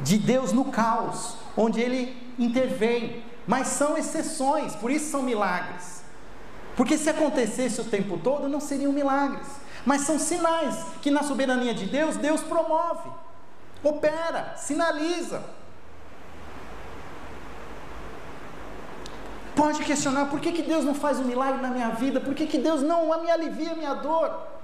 de 0.02 0.18
Deus 0.18 0.52
no 0.52 0.66
caos, 0.66 1.36
onde 1.56 1.80
ele 1.80 2.16
intervém, 2.38 3.22
mas 3.46 3.68
são 3.68 3.96
exceções, 3.96 4.74
por 4.76 4.90
isso 4.90 5.10
são 5.10 5.22
milagres. 5.22 6.02
Porque 6.76 6.96
se 6.96 7.10
acontecesse 7.10 7.80
o 7.80 7.84
tempo 7.84 8.18
todo, 8.18 8.48
não 8.48 8.60
seriam 8.60 8.92
milagres, 8.92 9.46
mas 9.84 10.02
são 10.02 10.18
sinais 10.18 10.76
que 11.02 11.10
na 11.10 11.22
soberania 11.22 11.74
de 11.74 11.86
Deus, 11.86 12.16
Deus 12.16 12.40
promove, 12.40 13.10
opera, 13.82 14.54
sinaliza. 14.56 15.42
Pode 19.54 19.84
questionar 19.84 20.26
por 20.26 20.40
que, 20.40 20.52
que 20.52 20.62
Deus 20.62 20.84
não 20.84 20.94
faz 20.94 21.18
um 21.18 21.24
milagre 21.24 21.60
na 21.60 21.68
minha 21.68 21.90
vida, 21.90 22.20
por 22.20 22.34
que, 22.34 22.46
que 22.46 22.58
Deus 22.58 22.82
não 22.82 23.20
me 23.20 23.30
alivia 23.30 23.72
a 23.72 23.74
minha 23.74 23.94
dor. 23.94 24.59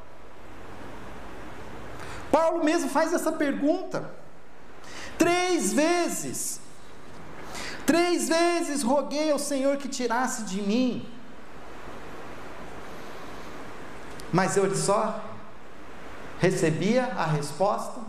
Paulo 2.37 2.63
mesmo 2.63 2.91
faz 2.91 3.15
essa 3.15 3.33
pergunta. 3.33 4.11
Três 5.17 5.73
vezes. 5.73 6.61
Três 7.87 8.29
vezes 8.29 8.83
roguei 8.83 9.33
ao 9.33 9.39
Senhor 9.39 9.79
que 9.79 9.89
tirasse 9.89 10.43
de 10.43 10.61
mim. 10.61 11.09
Mas 14.31 14.55
eu 14.59 14.77
só 14.77 15.19
recebia 16.39 17.07
a 17.17 17.25
resposta: 17.25 18.01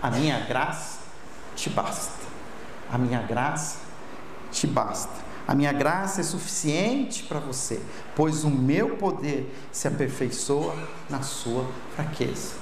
A 0.00 0.10
minha 0.10 0.40
graça 0.46 1.00
te 1.54 1.68
basta. 1.68 2.24
A 2.90 2.96
minha 2.96 3.20
graça 3.20 3.76
te 4.50 4.66
basta. 4.66 5.31
A 5.46 5.54
minha 5.54 5.72
graça 5.72 6.20
é 6.20 6.24
suficiente 6.24 7.24
para 7.24 7.40
você, 7.40 7.80
pois 8.14 8.44
o 8.44 8.50
meu 8.50 8.96
poder 8.96 9.52
se 9.72 9.88
aperfeiçoa 9.88 10.74
na 11.10 11.22
sua 11.22 11.66
fraqueza. 11.96 12.54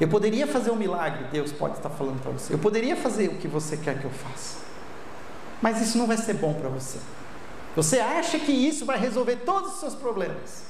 Eu 0.00 0.08
poderia 0.08 0.46
fazer 0.46 0.70
um 0.70 0.76
milagre, 0.76 1.24
Deus 1.30 1.52
pode 1.52 1.76
estar 1.76 1.90
falando 1.90 2.20
para 2.20 2.32
você. 2.32 2.54
Eu 2.54 2.58
poderia 2.58 2.96
fazer 2.96 3.28
o 3.28 3.36
que 3.36 3.46
você 3.46 3.76
quer 3.76 3.98
que 4.00 4.04
eu 4.04 4.10
faça. 4.10 4.58
Mas 5.62 5.80
isso 5.80 5.98
não 5.98 6.06
vai 6.06 6.16
ser 6.16 6.34
bom 6.34 6.54
para 6.54 6.68
você. 6.68 6.98
Você 7.76 7.98
acha 7.98 8.38
que 8.38 8.52
isso 8.52 8.84
vai 8.84 8.98
resolver 8.98 9.36
todos 9.36 9.74
os 9.74 9.80
seus 9.80 9.94
problemas. 9.94 10.64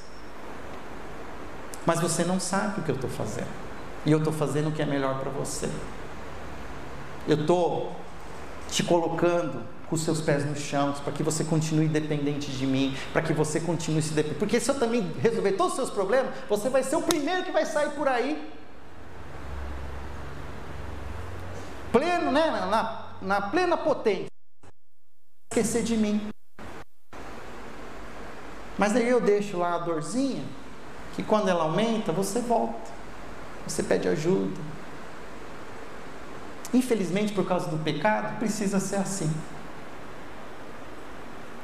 Mas 1.87 2.01
você 2.01 2.25
não 2.25 2.41
sabe 2.41 2.81
o 2.81 2.85
que 2.85 2.91
eu 2.91 2.95
estou 2.95 3.11
fazendo. 3.11 3.49
E 4.05 4.13
eu 4.13 4.19
estou 4.19 4.33
fazendo 4.33 4.69
o 4.69 4.73
que 4.73 4.83
é 4.83 4.87
melhor 4.87 5.21
para 5.21 5.31
você. 5.31 5.71
Eu 7.27 7.41
estou 7.41 7.95
te 8.71 8.83
colocando 8.83 9.63
com 9.89 9.95
os 9.95 10.03
seus 10.03 10.21
pés 10.21 10.45
no 10.45 10.57
chão, 10.57 10.93
para 10.93 11.13
que 11.13 11.23
você 11.23 11.45
continue 11.45 11.89
dependente 11.89 12.51
de 12.51 12.67
mim, 12.67 12.97
para 13.13 13.23
que 13.23 13.33
você 13.33 13.61
continue 13.61 14.03
se 14.03 14.13
dependendo. 14.15 14.39
Porque 14.39 14.59
se 14.59 14.71
eu 14.71 14.79
também 14.79 15.13
resolver 15.21 15.53
todos 15.53 15.73
os 15.73 15.77
seus 15.77 15.91
problemas, 15.91 16.33
você 16.49 16.69
vai 16.69 16.83
ser 16.83 16.97
o 16.97 17.03
primeiro 17.03 17.45
que 17.45 17.53
vai 17.53 17.67
sair 17.67 17.91
por 17.91 18.09
aí 18.09 18.51
pleno, 21.95 22.33
né, 22.33 22.51
na, 22.51 23.13
na 23.23 23.41
plena 23.41 23.77
potência, 23.77 24.27
esquecer 25.53 25.85
de 25.85 25.97
mim. 25.97 26.29
Mas 28.77 28.97
aí 28.97 29.09
eu 29.09 29.21
deixo 29.21 29.57
lá 29.59 29.77
a 29.77 29.79
dorzinha, 29.79 30.45
que 31.15 31.23
quando 31.23 31.49
ela 31.49 31.63
aumenta, 31.63 32.11
você 32.11 32.41
volta, 32.41 32.91
você 33.65 33.81
pede 33.81 34.09
ajuda. 34.09 34.61
Infelizmente, 36.73 37.33
por 37.33 37.47
causa 37.47 37.69
do 37.69 37.79
pecado, 37.79 38.41
precisa 38.41 38.81
ser 38.81 38.97
assim. 38.97 39.33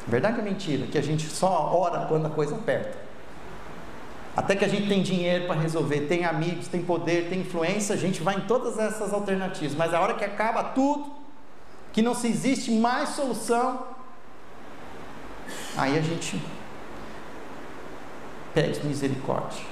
Verdade 0.07 0.39
ou 0.39 0.45
mentira? 0.45 0.87
Que 0.87 0.99
a 0.99 1.03
gente 1.03 1.29
só 1.29 1.75
ora 1.75 2.07
quando 2.07 2.27
a 2.27 2.31
coisa 2.31 2.55
aperta. 2.55 2.99
Até 4.37 4.55
que 4.57 4.65
a 4.65 4.69
gente 4.69 4.89
tem 4.89 5.03
dinheiro 5.03 5.47
para 5.47 5.61
resolver, 5.61 6.03
tem 6.03 6.25
amigos, 6.25 6.69
tem 6.69 6.83
poder, 6.83 7.29
tem 7.29 7.41
influência, 7.41 7.95
a 7.95 7.99
gente 7.99 8.23
vai 8.23 8.37
em 8.37 8.41
todas 8.43 8.79
essas 8.79 9.13
alternativas. 9.13 9.75
Mas 9.75 9.93
a 9.93 10.01
hora 10.01 10.15
que 10.15 10.25
acaba 10.25 10.63
tudo, 10.65 11.13
que 11.93 12.01
não 12.01 12.15
se 12.15 12.29
existe 12.29 12.71
mais 12.71 13.11
solução, 13.11 13.87
aí 15.77 15.99
a 15.99 16.01
gente 16.01 16.41
pede 18.55 18.85
misericórdia 18.87 19.70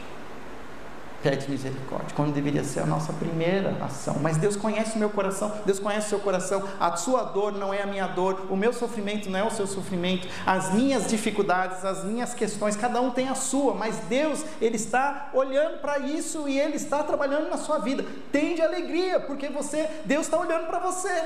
pede 1.22 1.50
misericórdia, 1.50 2.14
quando 2.14 2.32
deveria 2.32 2.62
ser 2.62 2.80
a 2.80 2.86
nossa 2.86 3.12
primeira 3.12 3.76
ação. 3.84 4.16
Mas 4.20 4.36
Deus 4.36 4.56
conhece 4.56 4.96
o 4.96 4.98
meu 4.98 5.10
coração, 5.10 5.52
Deus 5.66 5.78
conhece 5.78 6.06
o 6.06 6.10
seu 6.10 6.20
coração. 6.20 6.62
A 6.78 6.96
sua 6.96 7.24
dor 7.24 7.52
não 7.52 7.74
é 7.74 7.82
a 7.82 7.86
minha 7.86 8.06
dor, 8.06 8.46
o 8.48 8.56
meu 8.56 8.72
sofrimento 8.72 9.28
não 9.28 9.38
é 9.38 9.44
o 9.44 9.50
seu 9.50 9.66
sofrimento, 9.66 10.28
as 10.46 10.72
minhas 10.72 11.08
dificuldades, 11.08 11.84
as 11.84 12.04
minhas 12.04 12.34
questões, 12.34 12.76
cada 12.76 13.00
um 13.00 13.10
tem 13.10 13.28
a 13.28 13.34
sua, 13.34 13.74
mas 13.74 13.96
Deus, 14.08 14.44
Ele 14.60 14.76
está 14.76 15.30
olhando 15.34 15.78
para 15.78 15.98
isso 15.98 16.48
e 16.48 16.58
Ele 16.58 16.76
está 16.76 17.02
trabalhando 17.02 17.50
na 17.50 17.56
sua 17.56 17.78
vida. 17.78 18.04
Tende 18.30 18.62
alegria, 18.62 19.18
porque 19.20 19.48
você, 19.48 19.88
Deus 20.04 20.26
está 20.26 20.38
olhando 20.38 20.66
para 20.66 20.78
você. 20.78 21.22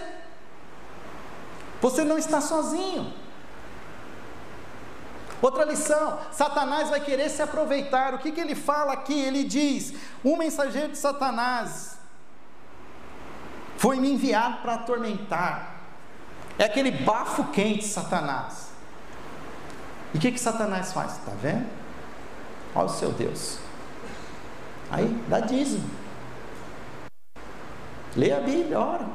Você 1.83 2.05
não 2.05 2.17
está 2.17 2.41
sozinho. 2.41 3.22
Outra 5.43 5.65
lição: 5.65 6.21
Satanás 6.31 6.89
vai 6.89 7.01
querer 7.01 7.29
se 7.29 7.43
aproveitar. 7.43 8.15
O 8.15 8.19
que, 8.19 8.31
que 8.31 8.41
ele 8.41 8.55
fala 8.55 8.93
aqui? 8.93 9.21
Ele 9.21 9.43
diz: 9.43 9.93
Um 10.25 10.37
mensageiro 10.37 10.93
de 10.93 10.99
Satanás 10.99 11.99
foi 13.77 13.99
me 13.99 14.13
enviado 14.13 14.59
para 14.59 14.75
atormentar. 14.75 15.75
É 16.57 16.65
aquele 16.65 16.93
bafo 16.93 17.45
quente, 17.51 17.85
Satanás. 17.85 18.71
E 20.15 20.19
o 20.19 20.21
que, 20.21 20.31
que 20.31 20.39
Satanás 20.39 20.93
faz? 20.93 21.19
Está 21.19 21.33
vendo? 21.33 21.69
Olha 22.75 22.87
o 22.87 22.89
seu 22.89 23.11
Deus. 23.11 23.59
Aí, 24.91 25.09
dá 25.27 25.41
dízimo. 25.41 25.91
Lê 28.15 28.31
a 28.31 28.41
Bíblia, 28.41 28.79
ora. 28.79 29.07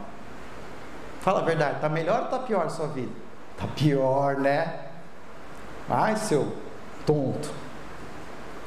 Fala 1.22 1.40
a 1.40 1.44
verdade, 1.44 1.76
está 1.76 1.88
melhor 1.88 2.20
ou 2.20 2.26
está 2.26 2.40
pior 2.40 2.66
a 2.66 2.70
sua 2.70 2.88
vida? 2.88 3.12
Está 3.56 3.68
pior, 3.68 4.38
né? 4.38 4.87
Ai, 5.90 6.16
seu 6.18 6.54
tonto. 7.06 7.50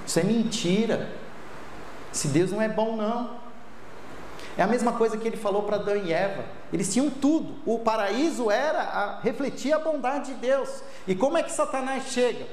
Isso 0.07 0.19
é 0.19 0.25
mentira. 0.25 1.11
Se 2.13 2.29
Deus 2.29 2.51
não 2.51 2.61
é 2.61 2.69
bom, 2.69 2.97
não. 2.97 3.39
É 4.57 4.63
a 4.63 4.67
mesma 4.67 4.93
coisa 4.93 5.17
que 5.17 5.27
ele 5.27 5.37
falou 5.37 5.63
para 5.63 5.77
Adão 5.77 5.97
e 5.97 6.13
Eva. 6.13 6.45
Eles 6.73 6.93
tinham 6.93 7.09
tudo. 7.09 7.55
O 7.65 7.79
paraíso 7.79 8.51
era 8.51 8.81
a, 8.81 9.21
refletir 9.21 9.73
a 9.73 9.79
bondade 9.79 10.35
de 10.35 10.41
Deus. 10.41 10.83
E 11.07 11.15
como 11.15 11.39
é 11.39 11.43
que 11.43 11.53
Satanás 11.53 12.09
chega? 12.09 12.47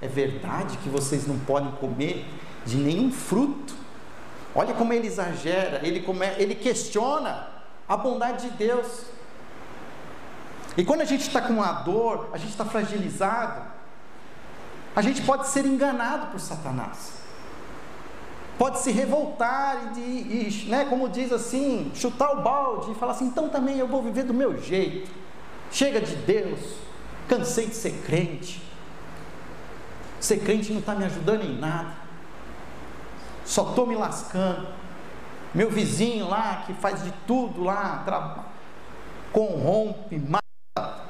É 0.00 0.08
verdade 0.08 0.76
que 0.78 0.88
vocês 0.88 1.26
não 1.26 1.38
podem 1.38 1.70
comer 1.72 2.24
de 2.64 2.76
nenhum 2.76 3.10
fruto. 3.10 3.74
Olha 4.54 4.72
como 4.74 4.92
ele 4.92 5.06
exagera, 5.06 5.80
ele, 5.86 6.00
come, 6.00 6.26
ele 6.38 6.54
questiona 6.54 7.48
a 7.88 7.96
bondade 7.96 8.48
de 8.48 8.56
Deus. 8.56 9.02
E 10.76 10.84
quando 10.84 11.02
a 11.02 11.04
gente 11.04 11.22
está 11.22 11.40
com 11.40 11.54
uma 11.54 11.72
dor, 11.72 12.30
a 12.32 12.38
gente 12.38 12.50
está 12.50 12.64
fragilizado, 12.64 13.75
a 14.96 15.02
gente 15.02 15.20
pode 15.20 15.46
ser 15.48 15.66
enganado 15.66 16.28
por 16.28 16.40
Satanás. 16.40 17.12
Pode 18.56 18.78
se 18.78 18.90
revoltar 18.90 19.92
e, 19.98 20.00
e 20.00 20.66
né, 20.70 20.86
como 20.86 21.10
diz 21.10 21.30
assim, 21.30 21.92
chutar 21.94 22.32
o 22.32 22.42
balde 22.42 22.92
e 22.92 22.94
falar 22.94 23.12
assim: 23.12 23.26
então 23.26 23.50
também 23.50 23.78
eu 23.78 23.86
vou 23.86 24.02
viver 24.02 24.22
do 24.22 24.32
meu 24.32 24.58
jeito. 24.58 25.10
Chega 25.70 26.00
de 26.00 26.16
Deus, 26.16 26.58
cansei 27.28 27.66
de 27.66 27.74
ser 27.74 28.02
crente. 28.06 28.62
Ser 30.18 30.38
crente 30.38 30.72
não 30.72 30.80
está 30.80 30.94
me 30.94 31.04
ajudando 31.04 31.42
em 31.42 31.58
nada. 31.58 31.92
Só 33.44 33.68
estou 33.68 33.86
me 33.86 33.94
lascando. 33.94 34.66
Meu 35.54 35.70
vizinho 35.70 36.26
lá 36.26 36.62
que 36.66 36.72
faz 36.72 37.04
de 37.04 37.12
tudo 37.26 37.62
lá, 37.62 38.46
corrompe, 39.30 40.18
mata 40.18 41.05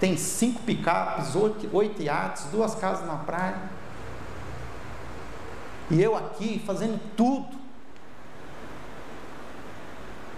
tem 0.00 0.16
cinco 0.16 0.62
picapes, 0.62 1.36
oito, 1.36 1.68
oito 1.76 2.02
iates, 2.02 2.44
duas 2.44 2.74
casas 2.74 3.06
na 3.06 3.16
praia. 3.16 3.60
E 5.90 6.00
eu 6.00 6.16
aqui 6.16 6.62
fazendo 6.66 6.98
tudo. 7.14 7.60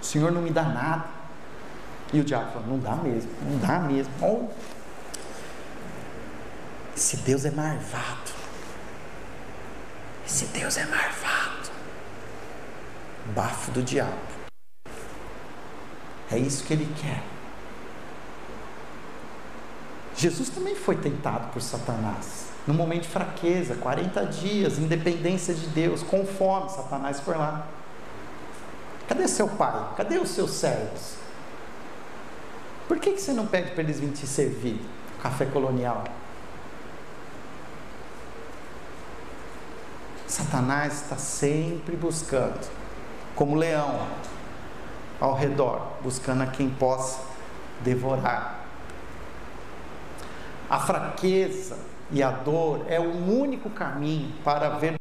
O 0.01 0.05
Senhor 0.05 0.33
não 0.33 0.43
me 0.43 0.51
dá 0.51 0.65
nada. 0.65 1.05
E 2.13 2.19
o 2.19 2.25
diabo 2.25 2.51
falou: 2.51 2.67
não 2.67 2.79
dá 2.81 2.97
mesmo, 2.97 3.31
não 3.49 3.59
dá 3.59 3.79
mesmo. 3.79 4.13
Oh, 4.21 4.49
esse 6.97 7.19
Deus 7.19 7.45
é 7.45 7.51
marvado. 7.53 8.33
Esse 10.27 10.47
Deus 10.47 10.77
é 10.77 10.85
marvado. 10.87 11.71
Bafo 13.35 13.71
do 13.71 13.83
diabo. 13.83 14.33
É 16.31 16.39
isso 16.39 16.65
que 16.65 16.73
ele 16.73 16.93
quer. 17.01 17.32
Jesus 20.23 20.51
também 20.51 20.77
foi 20.77 20.95
tentado 20.95 21.49
por 21.53 21.61
Satanás. 21.61 22.47
No 22.65 22.73
momento 22.73 23.03
de 23.03 23.09
fraqueza, 23.09 23.75
40 23.75 24.25
dias, 24.27 24.79
independência 24.79 25.53
de 25.53 25.67
Deus, 25.67 26.05
com 26.05 26.25
fome, 26.25 26.71
Satanás 26.71 27.19
foi 27.19 27.37
lá. 27.37 27.67
Cadê 29.09 29.27
seu 29.27 29.49
pai? 29.49 29.95
Cadê 29.97 30.19
os 30.19 30.29
seus 30.29 30.53
servos? 30.53 31.17
Por 32.87 33.01
que, 33.01 33.11
que 33.15 33.21
você 33.21 33.33
não 33.33 33.49
pede 33.49 33.73
para 33.73 33.83
eles 33.83 33.99
virem 33.99 34.15
te 34.15 34.25
servir? 34.25 34.81
Café 35.21 35.45
colonial. 35.45 36.05
Satanás 40.29 41.03
está 41.03 41.17
sempre 41.17 41.97
buscando, 41.97 42.71
como 43.35 43.57
leão, 43.57 44.07
ao 45.21 45.35
redor, 45.35 45.95
buscando 46.01 46.45
a 46.45 46.47
quem 46.47 46.71
possa 46.71 47.19
devorar. 47.81 48.62
A 50.73 50.79
fraqueza 50.79 51.77
e 52.11 52.23
a 52.23 52.31
dor 52.31 52.87
é 52.89 52.99
o 52.99 53.13
único 53.31 53.69
caminho 53.69 54.33
para 54.43 54.71
ver. 54.71 54.95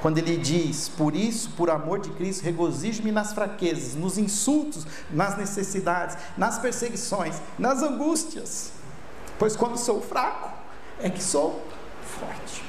Quando 0.00 0.16
ele 0.16 0.38
diz, 0.38 0.88
por 0.88 1.14
isso, 1.14 1.50
por 1.50 1.68
amor 1.68 1.98
de 1.98 2.08
Cristo, 2.12 2.44
regozijo-me 2.44 3.12
nas 3.12 3.34
fraquezas, 3.34 3.94
nos 3.94 4.16
insultos, 4.16 4.86
nas 5.10 5.36
necessidades, 5.36 6.16
nas 6.34 6.58
perseguições, 6.58 7.42
nas 7.58 7.82
angústias, 7.82 8.72
pois 9.38 9.54
quando 9.54 9.76
sou 9.76 10.00
fraco, 10.00 10.50
é 10.98 11.10
que 11.10 11.22
sou 11.22 11.62
forte. 12.00 12.64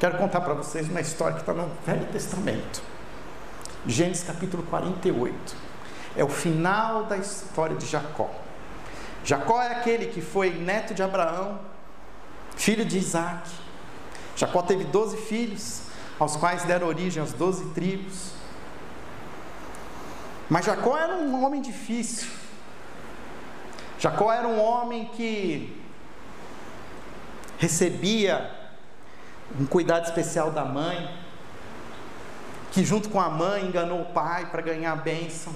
Quero 0.00 0.16
contar 0.16 0.40
para 0.40 0.54
vocês 0.54 0.88
uma 0.88 1.02
história 1.02 1.34
que 1.34 1.42
está 1.42 1.52
no 1.52 1.70
Velho 1.84 2.06
Testamento. 2.06 2.82
Gênesis 3.86 4.24
capítulo 4.24 4.62
48. 4.62 5.54
É 6.16 6.24
o 6.24 6.30
final 6.30 7.04
da 7.04 7.18
história 7.18 7.76
de 7.76 7.84
Jacó. 7.84 8.41
Jacó 9.24 9.62
é 9.62 9.68
aquele 9.68 10.06
que 10.06 10.20
foi 10.20 10.50
neto 10.50 10.94
de 10.94 11.02
Abraão, 11.02 11.60
filho 12.56 12.84
de 12.84 12.98
Isaac. 12.98 13.50
Jacó 14.36 14.62
teve 14.62 14.84
doze 14.84 15.16
filhos, 15.16 15.82
aos 16.18 16.36
quais 16.36 16.64
deram 16.64 16.86
origem 16.86 17.22
às 17.22 17.32
doze 17.32 17.64
tribos. 17.70 18.32
Mas 20.48 20.64
Jacó 20.64 20.96
era 20.96 21.14
um 21.14 21.44
homem 21.44 21.62
difícil. 21.62 22.28
Jacó 23.98 24.32
era 24.32 24.46
um 24.48 24.60
homem 24.60 25.06
que 25.14 25.80
recebia 27.58 28.50
um 29.58 29.64
cuidado 29.64 30.04
especial 30.04 30.50
da 30.50 30.64
mãe, 30.64 31.16
que 32.72 32.84
junto 32.84 33.08
com 33.08 33.20
a 33.20 33.30
mãe 33.30 33.64
enganou 33.64 34.02
o 34.02 34.06
pai 34.06 34.46
para 34.46 34.60
ganhar 34.62 34.92
a 34.92 34.96
bênção. 34.96 35.52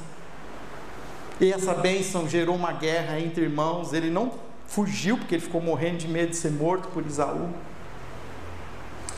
E 1.40 1.52
essa 1.52 1.74
bênção 1.74 2.28
gerou 2.28 2.56
uma 2.56 2.72
guerra 2.72 3.20
entre 3.20 3.44
irmãos. 3.44 3.92
Ele 3.92 4.10
não 4.10 4.32
fugiu 4.66 5.18
porque 5.18 5.34
ele 5.34 5.42
ficou 5.42 5.60
morrendo 5.60 5.98
de 5.98 6.08
medo 6.08 6.30
de 6.30 6.36
ser 6.36 6.50
morto 6.50 6.88
por 6.88 7.04
Isaú. 7.04 7.50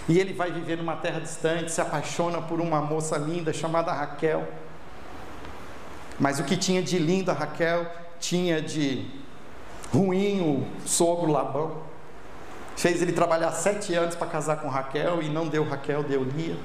E 0.09 0.19
ele 0.19 0.33
vai 0.33 0.51
viver 0.51 0.77
numa 0.77 0.97
terra 0.97 1.21
distante, 1.21 1.71
se 1.71 1.81
apaixona 1.81 2.41
por 2.41 2.61
uma 2.61 2.81
moça 2.81 3.17
linda 3.17 3.53
chamada 3.53 3.93
Raquel. 3.93 4.49
Mas 6.19 6.41
o 6.41 6.45
que 6.45 6.57
tinha 6.57 6.83
de 6.83 6.99
lindo 6.99 7.31
a 7.31 7.35
Raquel, 7.35 7.87
tinha 8.19 8.61
de 8.61 9.07
ruim 9.93 10.41
o 10.41 10.67
sogro 10.87 11.31
Labão 11.31 11.89
fez 12.79 13.03
ele 13.03 13.13
trabalhar 13.13 13.51
sete 13.51 13.93
anos 13.95 14.15
para 14.15 14.29
casar 14.29 14.59
com 14.59 14.69
Raquel 14.69 15.21
e 15.21 15.29
não 15.29 15.49
deu 15.49 15.69
Raquel, 15.69 16.05
deu 16.05 16.23
Lia. 16.23 16.57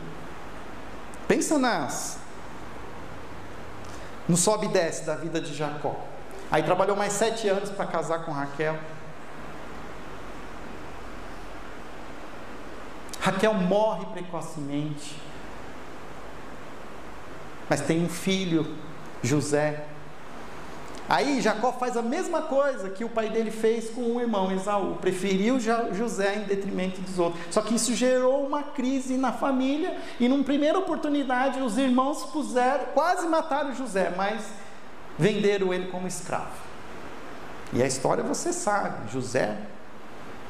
Pensa 1.27 1.57
nas 1.57 2.19
no 4.27 4.37
sobe 4.37 4.67
e 4.67 4.69
desce 4.69 5.05
da 5.05 5.15
vida 5.15 5.39
de 5.41 5.53
Jacó. 5.53 5.95
Aí 6.51 6.63
trabalhou 6.63 6.95
mais 6.95 7.13
sete 7.13 7.47
anos 7.49 7.69
para 7.69 7.85
casar 7.85 8.25
com 8.25 8.31
Raquel. 8.31 8.77
Raquel 13.19 13.53
morre 13.53 14.05
precocemente, 14.07 15.15
mas 17.69 17.81
tem 17.81 18.03
um 18.03 18.09
filho, 18.09 18.75
José, 19.21 19.85
Aí 21.09 21.41
Jacó 21.41 21.73
faz 21.73 21.97
a 21.97 22.01
mesma 22.01 22.43
coisa 22.43 22.89
que 22.89 23.03
o 23.03 23.09
pai 23.09 23.29
dele 23.29 23.51
fez 23.51 23.89
com 23.89 24.01
o 24.01 24.21
irmão 24.21 24.51
Esaú, 24.51 24.95
preferiu 24.95 25.59
José 25.59 26.37
em 26.37 26.43
detrimento 26.43 27.01
dos 27.01 27.19
outros. 27.19 27.43
Só 27.51 27.61
que 27.61 27.75
isso 27.75 27.93
gerou 27.93 28.45
uma 28.45 28.63
crise 28.63 29.17
na 29.17 29.33
família 29.33 29.97
e, 30.19 30.29
numa 30.29 30.43
primeira 30.43 30.79
oportunidade, 30.79 31.61
os 31.61 31.77
irmãos 31.77 32.23
puseram, 32.31 32.85
quase 32.93 33.27
mataram 33.27 33.75
José, 33.75 34.13
mas 34.15 34.45
venderam 35.17 35.73
ele 35.73 35.87
como 35.87 36.07
escravo. 36.07 36.63
E 37.73 37.83
a 37.83 37.85
história 37.85 38.23
você 38.23 38.53
sabe: 38.53 39.11
José, 39.11 39.57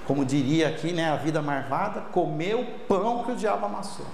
como 0.06 0.24
diria 0.24 0.68
aqui, 0.68 0.93
né, 0.93 1.10
a 1.10 1.16
vida 1.16 1.41
marvada, 1.41 2.01
comeu 2.12 2.62
o 2.62 2.80
pão 2.88 3.24
que 3.24 3.32
o 3.32 3.36
diabo 3.36 3.66
amassou. 3.66 4.06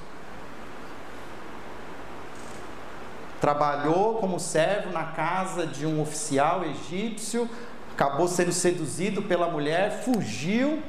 Trabalhou 3.39 4.15
como 4.15 4.39
servo 4.39 4.91
na 4.91 5.05
casa 5.05 5.65
de 5.65 5.85
um 5.85 6.01
oficial 6.01 6.63
egípcio, 6.63 7.49
acabou 7.93 8.27
sendo 8.27 8.51
seduzido 8.51 9.21
pela 9.21 9.49
mulher, 9.49 10.03
fugiu, 10.03 10.81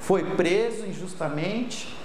foi 0.00 0.22
preso 0.36 0.86
injustamente. 0.86 1.96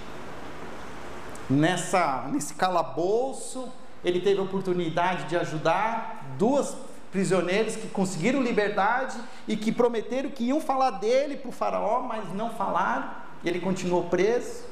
Nessa, 1.50 2.28
nesse 2.32 2.54
calabouço, 2.54 3.68
ele 4.04 4.22
teve 4.22 4.40
a 4.40 4.44
oportunidade 4.44 5.26
de 5.26 5.36
ajudar 5.36 6.26
duas 6.38 6.76
prisioneiros 7.12 7.76
que 7.76 7.88
conseguiram 7.90 8.42
liberdade 8.42 9.18
e 9.48 9.58
que 9.58 9.72
prometeram 9.72 10.30
que 10.30 10.46
iam 10.46 10.62
falar 10.62 10.92
dele 10.92 11.36
para 11.36 11.50
o 11.50 11.52
faraó, 11.52 12.02
mas 12.02 12.34
não 12.34 12.52
falaram, 12.52 13.12
e 13.44 13.50
ele 13.50 13.60
continuou 13.60 14.06
preso. 14.06 14.64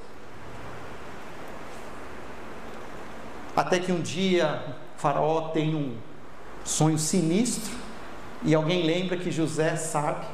Até 3.56 3.80
que 3.80 3.92
um 3.92 4.02
dia 4.02 4.64
Faraó 5.00 5.50
tem 5.50 5.74
um 5.74 5.96
sonho 6.66 7.00
sinistro 7.00 7.74
e 8.44 8.54
alguém 8.54 8.86
lembra 8.86 9.16
que 9.16 9.32
José 9.32 9.78
sabe 9.78 10.28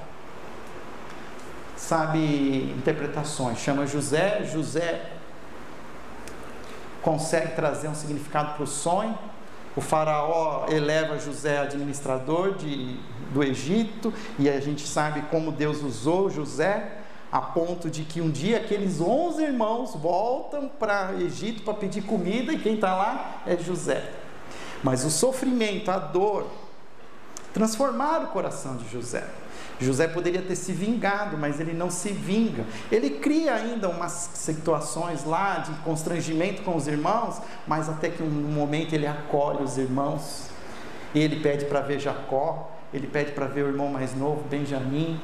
sabe 1.78 2.74
interpretações. 2.76 3.60
Chama 3.60 3.86
José, 3.86 4.44
José 4.52 5.06
consegue 7.04 7.52
trazer 7.56 7.88
um 7.90 7.94
significado 7.94 8.56
para 8.56 8.64
o 8.64 8.68
sonho. 8.68 9.16
O 9.76 9.82
faraó 9.82 10.66
eleva 10.68 11.20
José 11.20 11.60
administrador 11.60 12.56
de, 12.56 12.98
do 13.32 13.44
Egito, 13.44 14.12
e 14.40 14.50
a 14.50 14.60
gente 14.60 14.88
sabe 14.88 15.22
como 15.30 15.52
Deus 15.52 15.84
usou 15.84 16.28
José, 16.28 17.02
a 17.32 17.40
ponto 17.40 17.88
de 17.88 18.04
que 18.04 18.20
um 18.20 18.32
dia 18.32 18.58
aqueles 18.58 19.00
11 19.00 19.44
irmãos 19.44 19.94
voltam 19.94 20.68
para 20.68 21.14
Egito 21.20 21.62
para 21.62 21.76
pedir 21.76 22.02
comida, 22.02 22.52
e 22.52 22.58
quem 22.58 22.76
está 22.76 22.96
lá 22.96 23.44
é 23.46 23.56
José. 23.58 24.25
Mas 24.86 25.04
o 25.04 25.10
sofrimento, 25.10 25.90
a 25.90 25.98
dor, 25.98 26.46
transformaram 27.52 28.26
o 28.26 28.28
coração 28.28 28.78
de 28.78 28.88
José. 28.88 29.28
José 29.82 30.08
poderia 30.08 30.44
ter 30.44 30.56
se 30.56 30.72
vingado, 30.74 31.40
mas 31.40 31.60
ele 31.60 31.74
não 31.74 31.90
se 31.90 32.10
vinga. 32.10 32.64
Ele 32.92 33.10
cria 33.10 33.56
ainda 33.56 33.90
umas 33.90 34.12
situações 34.36 35.26
lá 35.26 35.58
de 35.58 35.72
constrangimento 35.80 36.62
com 36.62 36.76
os 36.76 36.86
irmãos, 36.88 37.42
mas 37.66 37.90
até 37.90 38.10
que 38.10 38.22
um 38.22 38.30
momento 38.30 38.94
ele 38.94 39.08
acolhe 39.08 39.64
os 39.64 39.76
irmãos. 39.80 40.50
E 41.16 41.20
ele 41.20 41.38
pede 41.38 41.66
para 41.66 41.82
ver 41.82 42.00
Jacó, 42.00 42.72
ele 42.94 43.08
pede 43.08 43.32
para 43.32 43.48
ver 43.48 43.64
o 43.64 43.70
irmão 43.70 43.88
mais 43.88 44.16
novo, 44.16 44.44
Benjamim. 44.48 45.20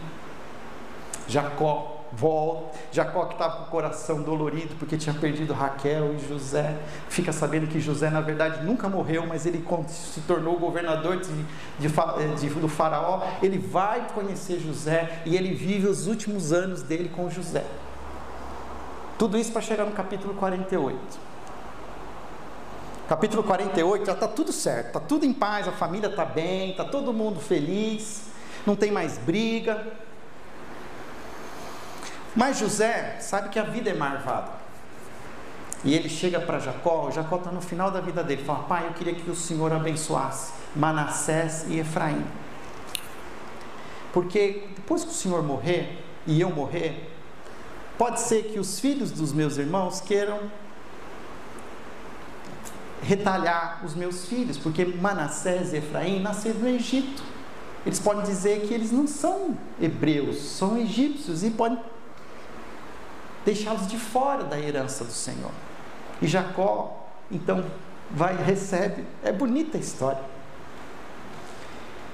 Jacó 1.28 2.00
volta. 2.12 2.78
Jacó 2.91 3.26
que 3.26 3.34
estava 3.34 3.57
com 3.57 3.64
o 3.64 3.68
coração 3.68 4.22
dolorido 4.22 4.76
porque 4.76 4.97
tinha 4.97 5.16
perdido 5.16 5.53
Raquel 5.53 6.16
e 6.16 6.28
José, 6.28 6.78
fica 7.09 7.32
sabendo 7.32 7.68
que 7.68 7.80
José 7.80 8.09
na 8.09 8.22
verdade 8.22 8.66
nunca 8.66 8.89
morreu, 8.89 9.26
mas 9.26 9.45
ele 9.45 9.66
se 9.88 10.22
tornou 10.22 10.59
governador 10.59 11.18
de, 11.18 11.32
de, 11.80 11.88
de, 12.39 12.49
do 12.59 12.68
faraó. 12.68 13.22
Ele 13.41 13.57
vai 13.57 14.07
conhecer 14.14 14.59
José 14.59 15.22
e 15.26 15.36
ele 15.36 15.53
vive 15.53 15.88
os 15.88 16.07
últimos 16.07 16.51
anos 16.51 16.84
dele 16.84 17.09
com 17.09 17.30
José. 17.30 17.66
Tudo 19.18 19.38
isso 19.38 19.51
para 19.51 19.62
chegar 19.62 19.86
no 19.86 19.91
capítulo 19.91 20.34
48. 20.34 21.32
Capítulo 23.07 23.43
48 23.43 24.05
já 24.05 24.14
está 24.14 24.28
tudo 24.28 24.53
certo, 24.53 24.88
está 24.88 24.99
tudo 25.01 25.26
em 25.26 25.34
paz, 25.34 25.68
a 25.68 25.72
família 25.74 26.07
está 26.07 26.24
bem, 26.24 26.72
está 26.72 26.86
todo 26.86 27.12
mundo 27.12 27.41
feliz, 27.41 28.24
não 28.66 28.74
tem 28.74 28.89
mais 28.89 29.18
briga, 29.18 29.86
mas 32.36 32.57
José 32.57 33.17
sabe 33.19 33.49
que 33.49 33.59
a 33.59 33.63
vida 33.63 33.89
é 33.89 33.93
marvada. 33.93 34.61
E 35.84 35.95
ele 35.95 36.09
chega 36.09 36.39
para 36.39 36.59
Jacó, 36.59 37.09
Jacó 37.11 37.38
está 37.38 37.51
no 37.51 37.61
final 37.61 37.89
da 37.89 37.99
vida 37.99 38.23
dele, 38.23 38.43
fala: 38.43 38.63
Pai, 38.63 38.88
eu 38.88 38.93
queria 38.93 39.15
que 39.15 39.29
o 39.29 39.36
Senhor 39.36 39.73
abençoasse 39.73 40.53
Manassés 40.75 41.65
e 41.67 41.79
Efraim. 41.79 42.23
Porque 44.13 44.67
depois 44.75 45.03
que 45.03 45.09
o 45.09 45.13
Senhor 45.13 45.41
morrer 45.41 46.03
e 46.27 46.39
eu 46.39 46.51
morrer, 46.51 47.11
pode 47.97 48.19
ser 48.19 48.43
que 48.43 48.59
os 48.59 48.79
filhos 48.79 49.11
dos 49.11 49.34
meus 49.34 49.57
irmãos 49.57 50.01
queiram 50.01 50.39
retalhar 53.01 53.82
os 53.84 53.95
meus 53.95 54.27
filhos, 54.27 54.57
porque 54.57 54.86
Manassés 54.86 55.73
e 55.73 55.77
Efraim 55.77 56.21
nasceram 56.21 56.59
no 56.59 56.67
Egito. 56.67 57.23
Eles 57.84 57.99
podem 57.99 58.23
dizer 58.23 58.67
que 58.67 58.73
eles 58.73 58.91
não 58.91 59.07
são 59.07 59.57
hebreus, 59.82 60.38
são 60.38 60.77
egípcios 60.77 61.43
e 61.43 61.49
podem 61.49 61.79
deixá-los 63.45 63.87
de 63.87 63.97
fora 63.97 64.43
da 64.43 64.59
herança 64.59 65.03
do 65.03 65.11
Senhor. 65.11 65.51
E 66.21 66.27
Jacó, 66.27 67.07
então, 67.31 67.63
vai 68.09 68.35
recebe. 68.35 69.05
É 69.23 69.31
bonita 69.31 69.77
a 69.77 69.81
história. 69.81 70.21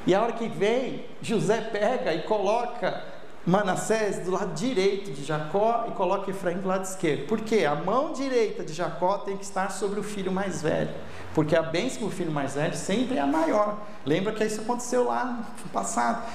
E 0.05 0.15
a 0.15 0.21
hora 0.21 0.31
que 0.31 0.47
vem, 0.47 1.05
José 1.21 1.59
pega 1.59 2.13
e 2.13 2.23
coloca 2.23 3.03
Manassés 3.45 4.19
do 4.19 4.31
lado 4.31 4.53
direito 4.53 5.11
de 5.11 5.23
Jacó 5.23 5.85
e 5.87 5.91
coloca 5.91 6.29
Efraim 6.29 6.57
do 6.57 6.67
lado 6.67 6.83
esquerdo. 6.83 7.27
Por 7.27 7.41
quê? 7.41 7.65
A 7.65 7.75
mão 7.75 8.13
direita 8.13 8.63
de 8.63 8.73
Jacó 8.73 9.19
tem 9.19 9.35
que 9.37 9.43
estar 9.43 9.71
sobre 9.71 9.99
o 9.99 10.03
filho 10.03 10.31
mais 10.31 10.61
velho. 10.61 10.93
Porque 11.33 11.55
a 11.55 11.61
bênção 11.61 12.07
do 12.07 12.09
filho 12.09 12.31
mais 12.31 12.55
velho 12.55 12.75
sempre 12.75 13.17
é 13.17 13.21
a 13.21 13.27
maior. 13.27 13.77
Lembra 14.05 14.33
que 14.33 14.43
isso 14.43 14.61
aconteceu 14.61 15.05
lá 15.05 15.25
no 15.63 15.69
passado. 15.69 16.25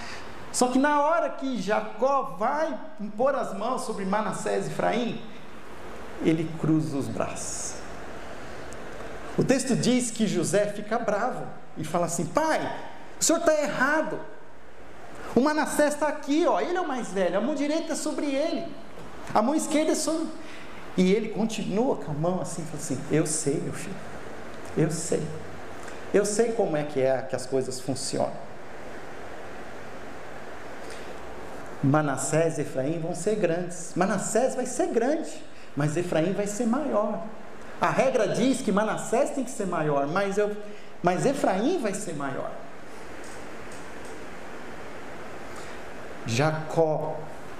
Só 0.52 0.68
que 0.68 0.78
na 0.78 1.00
hora 1.00 1.30
que 1.30 1.60
Jacó 1.60 2.36
vai 2.38 2.78
impor 3.00 3.34
as 3.34 3.56
mãos 3.56 3.82
sobre 3.82 4.04
Manassés 4.04 4.66
e 4.66 4.70
Efraim, 4.70 5.20
ele 6.22 6.48
cruza 6.60 6.96
os 6.96 7.08
braços. 7.08 7.74
O 9.36 9.42
texto 9.42 9.74
diz 9.74 10.10
que 10.10 10.26
José 10.26 10.66
fica 10.66 10.98
bravo 10.98 11.46
e 11.76 11.84
fala 11.84 12.06
assim: 12.06 12.26
Pai, 12.26 12.60
o 13.18 13.24
senhor 13.24 13.38
está 13.38 13.54
errado. 13.60 14.20
O 15.34 15.40
Manassés 15.40 15.94
está 15.94 16.08
aqui, 16.08 16.46
ó, 16.46 16.60
ele 16.60 16.76
é 16.76 16.80
o 16.80 16.86
mais 16.86 17.08
velho, 17.08 17.38
a 17.38 17.40
mão 17.40 17.54
direita 17.54 17.94
é 17.94 17.96
sobre 17.96 18.26
ele, 18.26 18.66
a 19.32 19.40
mão 19.40 19.54
esquerda 19.54 19.92
é 19.92 19.94
sobre. 19.94 20.28
E 20.94 21.10
ele 21.10 21.30
continua 21.30 21.96
com 21.96 22.10
a 22.10 22.14
mão 22.14 22.42
assim, 22.42 22.62
assim: 22.74 23.00
Eu 23.10 23.26
sei, 23.26 23.54
meu 23.54 23.72
filho, 23.72 23.96
eu 24.76 24.90
sei. 24.90 25.22
Eu 26.12 26.26
sei 26.26 26.52
como 26.52 26.76
é 26.76 26.82
que 26.82 27.00
é 27.00 27.22
que 27.22 27.34
as 27.34 27.46
coisas 27.46 27.80
funcionam. 27.80 28.51
Manassés 31.82 32.58
e 32.58 32.62
Efraim 32.62 33.00
vão 33.00 33.14
ser 33.14 33.36
grandes. 33.36 33.92
Manassés 33.96 34.54
vai 34.54 34.66
ser 34.66 34.88
grande, 34.88 35.30
mas 35.76 35.96
Efraim 35.96 36.32
vai 36.32 36.46
ser 36.46 36.66
maior. 36.66 37.24
A 37.80 37.90
regra 37.90 38.28
diz 38.28 38.60
que 38.60 38.70
Manassés 38.70 39.30
tem 39.30 39.42
que 39.42 39.50
ser 39.50 39.66
maior, 39.66 40.06
mas, 40.06 40.38
eu, 40.38 40.56
mas 41.02 41.26
Efraim 41.26 41.80
vai 41.80 41.92
ser 41.92 42.14
maior. 42.14 42.50
Jacó, 46.24 47.18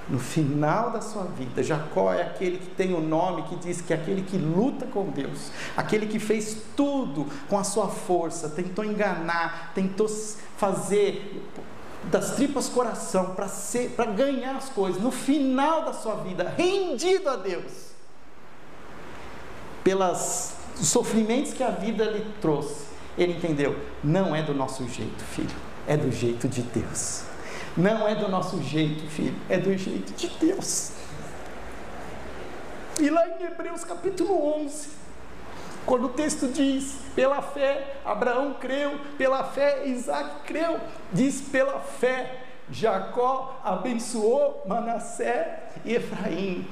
no 0.08 0.20
final 0.20 0.90
da 0.90 1.00
sua 1.00 1.24
vida, 1.24 1.62
Jacó 1.62 2.12
é 2.12 2.22
aquele 2.22 2.58
que 2.58 2.70
tem 2.70 2.94
o 2.94 3.00
nome 3.00 3.42
que 3.42 3.56
diz 3.56 3.80
que 3.80 3.92
é 3.92 3.96
aquele 3.96 4.22
que 4.22 4.36
luta 4.36 4.86
com 4.86 5.06
Deus, 5.10 5.50
aquele 5.76 6.06
que 6.06 6.20
fez 6.20 6.58
tudo 6.76 7.26
com 7.48 7.58
a 7.58 7.64
sua 7.64 7.88
força, 7.88 8.48
tentou 8.48 8.84
enganar, 8.84 9.72
tentou 9.74 10.08
fazer 10.56 11.42
das 12.10 12.32
tripas 12.32 12.68
coração 12.68 13.34
para 13.34 13.48
ser, 13.48 13.90
para 13.90 14.06
ganhar 14.06 14.56
as 14.56 14.68
coisas. 14.68 15.00
No 15.00 15.10
final 15.10 15.84
da 15.84 15.92
sua 15.92 16.16
vida, 16.16 16.52
rendido 16.56 17.28
a 17.28 17.36
Deus, 17.36 17.92
pelas 19.84 20.54
sofrimentos 20.76 21.52
que 21.52 21.62
a 21.62 21.70
vida 21.70 22.04
lhe 22.04 22.24
trouxe, 22.40 22.86
ele 23.16 23.34
entendeu: 23.34 23.76
não 24.02 24.34
é 24.34 24.42
do 24.42 24.54
nosso 24.54 24.88
jeito, 24.88 25.22
filho, 25.24 25.54
é 25.86 25.96
do 25.96 26.10
jeito 26.10 26.48
de 26.48 26.62
Deus. 26.62 27.24
Não 27.76 28.06
é 28.06 28.14
do 28.14 28.28
nosso 28.28 28.62
jeito, 28.62 29.02
filho, 29.08 29.34
é 29.48 29.56
do 29.56 29.76
jeito 29.76 30.12
de 30.12 30.28
Deus. 30.38 30.92
E 33.00 33.08
lá 33.08 33.26
em 33.26 33.44
Hebreus 33.44 33.82
capítulo 33.84 34.62
11, 34.62 34.88
quando 35.86 36.06
o 36.06 36.08
texto 36.10 36.48
diz: 36.48 36.96
pela 37.14 37.42
fé 37.42 37.96
Abraão 38.04 38.54
creu, 38.58 38.98
pela 39.18 39.44
fé 39.44 39.86
Isaac 39.86 40.42
creu, 40.44 40.78
diz 41.12 41.40
pela 41.40 41.80
fé 41.80 42.40
Jacó 42.70 43.60
abençoou 43.64 44.62
Manassé 44.66 45.64
e 45.84 45.94
Efraim 45.94 46.66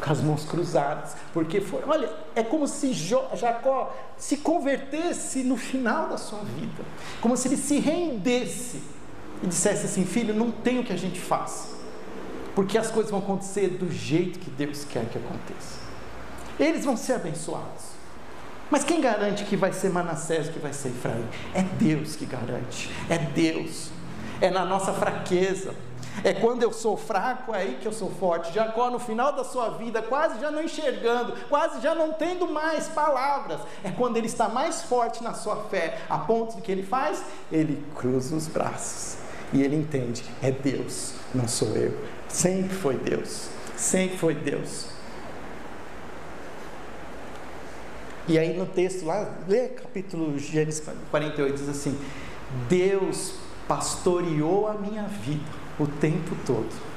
com 0.00 0.10
as 0.10 0.20
mãos 0.22 0.44
cruzadas, 0.44 1.14
porque 1.32 1.60
foi, 1.60 1.82
olha, 1.86 2.10
é 2.34 2.42
como 2.42 2.66
se 2.66 2.92
Jacó 2.92 3.94
se 4.16 4.38
convertesse 4.38 5.42
no 5.42 5.56
final 5.56 6.08
da 6.08 6.16
sua 6.16 6.40
vida, 6.40 6.82
como 7.20 7.36
se 7.36 7.48
ele 7.48 7.56
se 7.56 7.78
rendesse 7.78 8.82
e 9.42 9.46
dissesse 9.46 9.86
assim: 9.86 10.04
Filho, 10.04 10.34
não 10.34 10.50
tem 10.50 10.78
o 10.78 10.84
que 10.84 10.92
a 10.92 10.96
gente 10.96 11.20
faça, 11.20 11.68
porque 12.54 12.78
as 12.78 12.90
coisas 12.90 13.10
vão 13.10 13.20
acontecer 13.20 13.68
do 13.68 13.90
jeito 13.90 14.38
que 14.38 14.50
Deus 14.50 14.84
quer 14.84 15.04
que 15.06 15.18
aconteça. 15.18 15.80
Eles 16.58 16.84
vão 16.84 16.96
ser 16.96 17.14
abençoados. 17.14 17.99
Mas 18.70 18.84
quem 18.84 19.00
garante 19.00 19.44
que 19.44 19.56
vai 19.56 19.72
ser 19.72 19.90
Manassés, 19.90 20.48
que 20.48 20.58
vai 20.58 20.72
ser 20.72 20.88
Efraim? 20.88 21.26
É 21.54 21.62
Deus 21.62 22.14
que 22.14 22.24
garante, 22.24 22.90
é 23.08 23.18
Deus. 23.18 23.90
É 24.40 24.48
na 24.48 24.64
nossa 24.64 24.92
fraqueza, 24.92 25.74
é 26.24 26.32
quando 26.32 26.62
eu 26.62 26.72
sou 26.72 26.96
fraco, 26.96 27.54
é 27.54 27.58
aí 27.58 27.78
que 27.80 27.86
eu 27.86 27.92
sou 27.92 28.10
forte. 28.10 28.52
Jacó, 28.52 28.90
no 28.90 28.98
final 28.98 29.32
da 29.32 29.44
sua 29.44 29.70
vida, 29.70 30.02
quase 30.02 30.40
já 30.40 30.50
não 30.50 30.62
enxergando, 30.62 31.34
quase 31.48 31.80
já 31.80 31.94
não 31.94 32.12
tendo 32.12 32.46
mais 32.48 32.88
palavras, 32.88 33.60
é 33.82 33.90
quando 33.90 34.16
ele 34.16 34.26
está 34.26 34.48
mais 34.48 34.82
forte 34.82 35.22
na 35.22 35.34
sua 35.34 35.56
fé, 35.64 35.98
a 36.08 36.18
ponto 36.18 36.56
de 36.56 36.62
que 36.62 36.72
ele 36.72 36.82
faz? 36.82 37.22
Ele 37.50 37.82
cruza 37.96 38.34
os 38.34 38.46
braços 38.46 39.16
e 39.52 39.62
ele 39.62 39.76
entende: 39.76 40.24
é 40.42 40.50
Deus, 40.50 41.14
não 41.34 41.48
sou 41.48 41.68
eu. 41.76 41.96
Sempre 42.28 42.74
foi 42.76 42.96
Deus, 42.96 43.48
sempre 43.76 44.16
foi 44.18 44.34
Deus. 44.34 44.89
E 48.28 48.38
aí 48.38 48.56
no 48.56 48.66
texto 48.66 49.04
lá, 49.04 49.38
lê 49.48 49.68
capítulo 49.68 50.38
Gênesis 50.38 50.82
48, 51.10 51.54
diz 51.54 51.68
assim: 51.68 51.98
Deus 52.68 53.34
pastoreou 53.66 54.68
a 54.68 54.74
minha 54.74 55.04
vida 55.04 55.44
o 55.78 55.86
tempo 55.86 56.36
todo. 56.46 56.90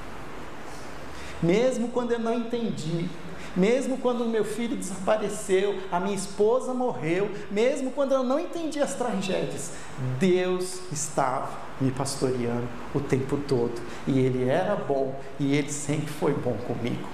Mesmo 1.41 1.89
quando 1.89 2.11
eu 2.11 2.19
não 2.19 2.34
entendi, 2.34 3.09
mesmo 3.55 3.97
quando 3.97 4.26
meu 4.26 4.43
filho 4.43 4.76
desapareceu, 4.76 5.80
a 5.91 5.99
minha 5.99 6.15
esposa 6.15 6.74
morreu, 6.74 7.30
mesmo 7.51 7.91
quando 7.91 8.13
eu 8.13 8.24
não 8.24 8.39
entendi 8.39 8.80
as 8.80 8.95
tragédias, 8.95 9.71
Deus 10.19 10.80
estava 10.91 11.49
me 11.80 11.91
pastoreando 11.91 12.67
o 12.95 12.99
tempo 12.99 13.38
todo. 13.47 13.80
E 14.07 14.19
Ele 14.19 14.49
era 14.49 14.76
bom 14.76 15.19
e 15.39 15.55
Ele 15.55 15.71
sempre 15.71 16.07
foi 16.07 16.34
bom 16.34 16.53
comigo. 16.65 17.07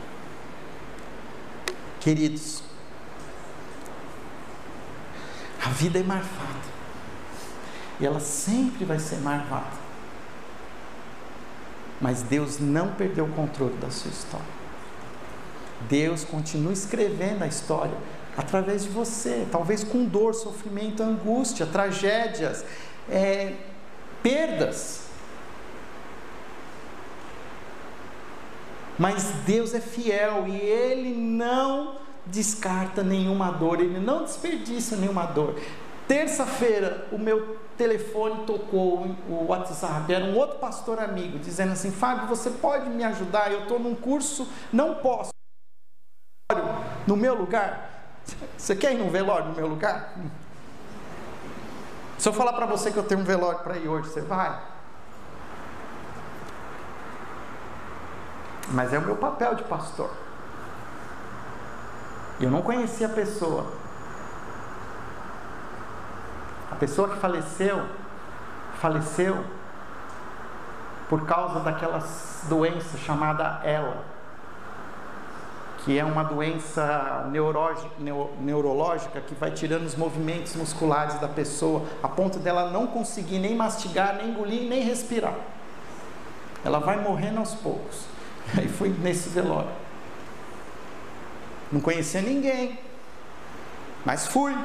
Queridos, 1.99 2.63
a 5.63 5.69
vida 5.69 5.99
é 5.99 6.03
marvada. 6.03 6.69
E 7.99 8.05
ela 8.05 8.19
sempre 8.19 8.85
vai 8.85 8.99
ser 8.99 9.17
marvada. 9.17 9.77
Mas 11.99 12.21
Deus 12.21 12.59
não 12.59 12.93
perdeu 12.93 13.25
o 13.25 13.31
controle 13.33 13.75
da 13.75 13.91
sua 13.91 14.09
história. 14.09 14.59
Deus 15.89 16.23
continua 16.23 16.71
escrevendo 16.71 17.43
a 17.43 17.47
história 17.47 17.95
através 18.37 18.83
de 18.83 18.89
você, 18.89 19.45
talvez 19.51 19.83
com 19.83 20.05
dor, 20.05 20.33
sofrimento, 20.33 21.03
angústia, 21.03 21.65
tragédias, 21.65 22.63
é, 23.09 23.53
perdas. 24.23 25.07
Mas 28.97 29.23
Deus 29.45 29.73
é 29.73 29.81
fiel 29.81 30.45
e 30.47 30.55
Ele 30.55 31.13
não 31.15 31.97
descarta 32.31 33.03
nenhuma 33.03 33.51
dor, 33.51 33.79
Ele 33.79 33.99
não 33.99 34.23
desperdiça 34.23 34.95
nenhuma 34.95 35.25
dor. 35.25 35.59
Terça-feira, 36.07 37.07
o 37.11 37.17
meu 37.17 37.57
telefone 37.77 38.45
tocou, 38.45 39.15
o 39.29 39.45
WhatsApp, 39.47 40.11
era 40.11 40.25
um 40.25 40.35
outro 40.35 40.57
pastor 40.57 40.99
amigo, 40.99 41.37
dizendo 41.37 41.73
assim: 41.73 41.91
Fábio, 41.91 42.27
você 42.27 42.49
pode 42.49 42.89
me 42.89 43.03
ajudar? 43.03 43.51
Eu 43.51 43.61
estou 43.61 43.79
num 43.79 43.93
curso, 43.93 44.47
não 44.73 44.95
posso. 44.95 45.29
No 47.05 47.15
meu 47.15 47.35
lugar? 47.35 47.89
Você 48.57 48.75
quer 48.75 48.93
ir 48.93 48.97
num 48.97 49.09
velório 49.09 49.49
no 49.49 49.55
meu 49.55 49.67
lugar? 49.67 50.15
Se 52.17 52.27
eu 52.27 52.33
falar 52.33 52.53
para 52.53 52.65
você 52.65 52.91
que 52.91 52.97
eu 52.97 53.03
tenho 53.03 53.21
um 53.21 53.23
velório 53.23 53.59
para 53.59 53.77
ir 53.77 53.87
hoje, 53.87 54.09
você 54.09 54.21
vai? 54.21 54.59
Mas 58.71 58.93
é 58.93 58.99
o 58.99 59.01
meu 59.01 59.15
papel 59.15 59.55
de 59.55 59.63
pastor. 59.63 60.11
Eu 62.39 62.49
não 62.49 62.61
conhecia 62.61 63.07
a 63.07 63.09
pessoa, 63.09 63.65
a 66.71 66.75
pessoa 66.75 67.09
que 67.09 67.17
faleceu, 67.17 67.85
faleceu 68.79 69.43
por 71.09 71.25
causa 71.25 71.59
daquela 71.59 72.01
doença 72.47 72.97
chamada 72.97 73.59
ELA, 73.65 74.05
que 75.79 75.99
é 75.99 76.05
uma 76.05 76.23
doença 76.23 77.29
neurológica 78.39 79.19
que 79.19 79.35
vai 79.35 79.51
tirando 79.51 79.85
os 79.85 79.95
movimentos 79.95 80.55
musculares 80.55 81.19
da 81.19 81.27
pessoa, 81.27 81.83
a 82.01 82.07
ponto 82.07 82.39
dela 82.39 82.69
não 82.69 82.87
conseguir 82.87 83.39
nem 83.39 83.53
mastigar, 83.53 84.15
nem 84.15 84.29
engolir, 84.29 84.69
nem 84.69 84.81
respirar. 84.81 85.35
Ela 86.63 86.79
vai 86.79 87.01
morrendo 87.01 87.39
aos 87.39 87.53
poucos. 87.55 88.05
Aí 88.57 88.69
fui 88.69 88.89
nesse 88.89 89.27
velório. 89.27 89.88
Não 91.71 91.79
conhecia 91.79 92.21
ninguém, 92.21 92.79
mas 94.05 94.27
fui. 94.27 94.55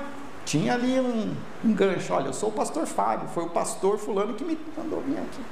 Tinha 0.44 0.74
ali 0.74 1.00
um, 1.00 1.34
um 1.64 1.72
gancho, 1.72 2.12
olha, 2.12 2.26
eu 2.26 2.32
sou 2.34 2.50
o 2.50 2.52
pastor 2.52 2.86
Fábio, 2.86 3.28
foi 3.28 3.44
o 3.44 3.48
pastor 3.48 3.98
fulano 3.98 4.34
que 4.34 4.44
me 4.44 4.58
mandou 4.76 5.00
vir 5.00 5.18
aqui. 5.18 5.42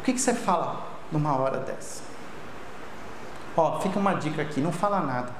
O 0.00 0.02
que, 0.02 0.12
que 0.12 0.20
você 0.20 0.34
fala 0.34 0.88
numa 1.12 1.36
hora 1.36 1.58
dessa? 1.58 2.02
Ó, 3.56 3.80
fica 3.80 3.98
uma 3.98 4.14
dica 4.14 4.42
aqui, 4.42 4.60
não 4.60 4.72
fala 4.72 5.00
nada. 5.00 5.32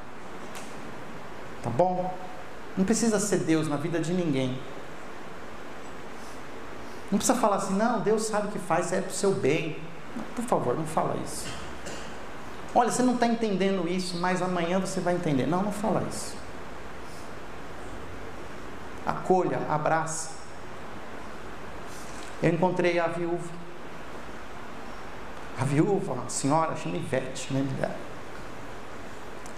Tá 1.63 1.71
bom? 1.71 2.15
Não 2.77 2.85
precisa 2.85 3.19
ser 3.19 3.39
Deus 3.39 3.69
na 3.69 3.77
vida 3.77 3.99
de 3.99 4.13
ninguém. 4.13 4.59
Não 7.11 7.19
precisa 7.19 7.39
falar 7.39 7.57
assim, 7.57 7.75
não, 7.75 8.01
Deus 8.01 8.23
sabe 8.25 8.49
o 8.49 8.51
que 8.51 8.59
faz, 8.59 8.93
é 8.93 9.01
para 9.01 9.11
o 9.11 9.15
seu 9.15 9.33
bem. 9.33 9.79
Por 10.37 10.45
favor, 10.45 10.77
não 10.77 10.87
fala 10.87 11.17
isso. 11.25 11.47
Olha, 12.75 12.91
você 12.91 13.03
não 13.03 13.15
está 13.15 13.27
entendendo 13.27 13.89
isso, 13.89 14.19
mas 14.19 14.43
amanhã 14.43 14.79
você 14.79 15.01
vai 15.01 15.15
entender. 15.15 15.47
Não, 15.47 15.63
não 15.63 15.73
fala 15.73 16.03
isso 16.09 16.37
acolha, 19.09 19.59
abraça. 19.69 20.31
Eu 22.43 22.51
encontrei 22.51 22.99
a 22.99 23.07
viúva. 23.07 23.49
A 25.59 25.65
viúva, 25.65 26.23
a 26.25 26.29
senhora, 26.29 26.77
chama 26.77 26.97
Ivete, 26.97 27.53
né? 27.53 27.97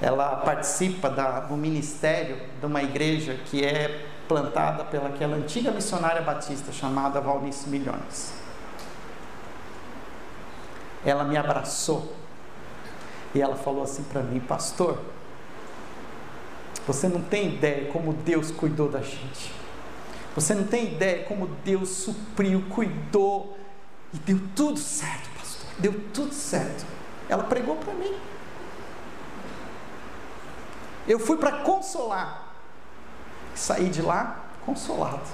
Ela 0.00 0.36
participa 0.36 1.11
da, 1.11 1.40
do 1.40 1.56
ministério 1.56 2.40
de 2.58 2.64
uma 2.64 2.82
igreja 2.82 3.34
que 3.34 3.62
é 3.62 4.08
plantada 4.26 4.84
pelaquela 4.84 5.36
antiga 5.36 5.70
missionária 5.72 6.22
batista 6.22 6.72
chamada 6.72 7.20
Valnice 7.20 7.68
Milhões. 7.68 8.32
Ela 11.04 11.24
me 11.24 11.36
abraçou. 11.36 12.19
E 13.34 13.40
ela 13.40 13.56
falou 13.56 13.82
assim 13.82 14.02
para 14.04 14.22
mim, 14.22 14.40
pastor, 14.40 14.98
você 16.86 17.08
não 17.08 17.22
tem 17.22 17.54
ideia 17.54 17.90
como 17.92 18.12
Deus 18.12 18.50
cuidou 18.50 18.88
da 18.88 19.00
gente. 19.00 19.52
Você 20.34 20.54
não 20.54 20.64
tem 20.64 20.92
ideia 20.92 21.24
como 21.24 21.46
Deus 21.64 21.88
supriu, 21.88 22.64
cuidou 22.70 23.56
e 24.12 24.18
deu 24.18 24.40
tudo 24.56 24.78
certo, 24.78 25.28
pastor. 25.38 25.70
Deu 25.78 26.00
tudo 26.12 26.32
certo. 26.32 26.84
Ela 27.28 27.44
pregou 27.44 27.76
para 27.76 27.94
mim. 27.94 28.14
Eu 31.06 31.18
fui 31.18 31.36
para 31.36 31.58
consolar. 31.58 32.54
Saí 33.54 33.88
de 33.88 34.02
lá 34.02 34.44
consolado. 34.64 35.28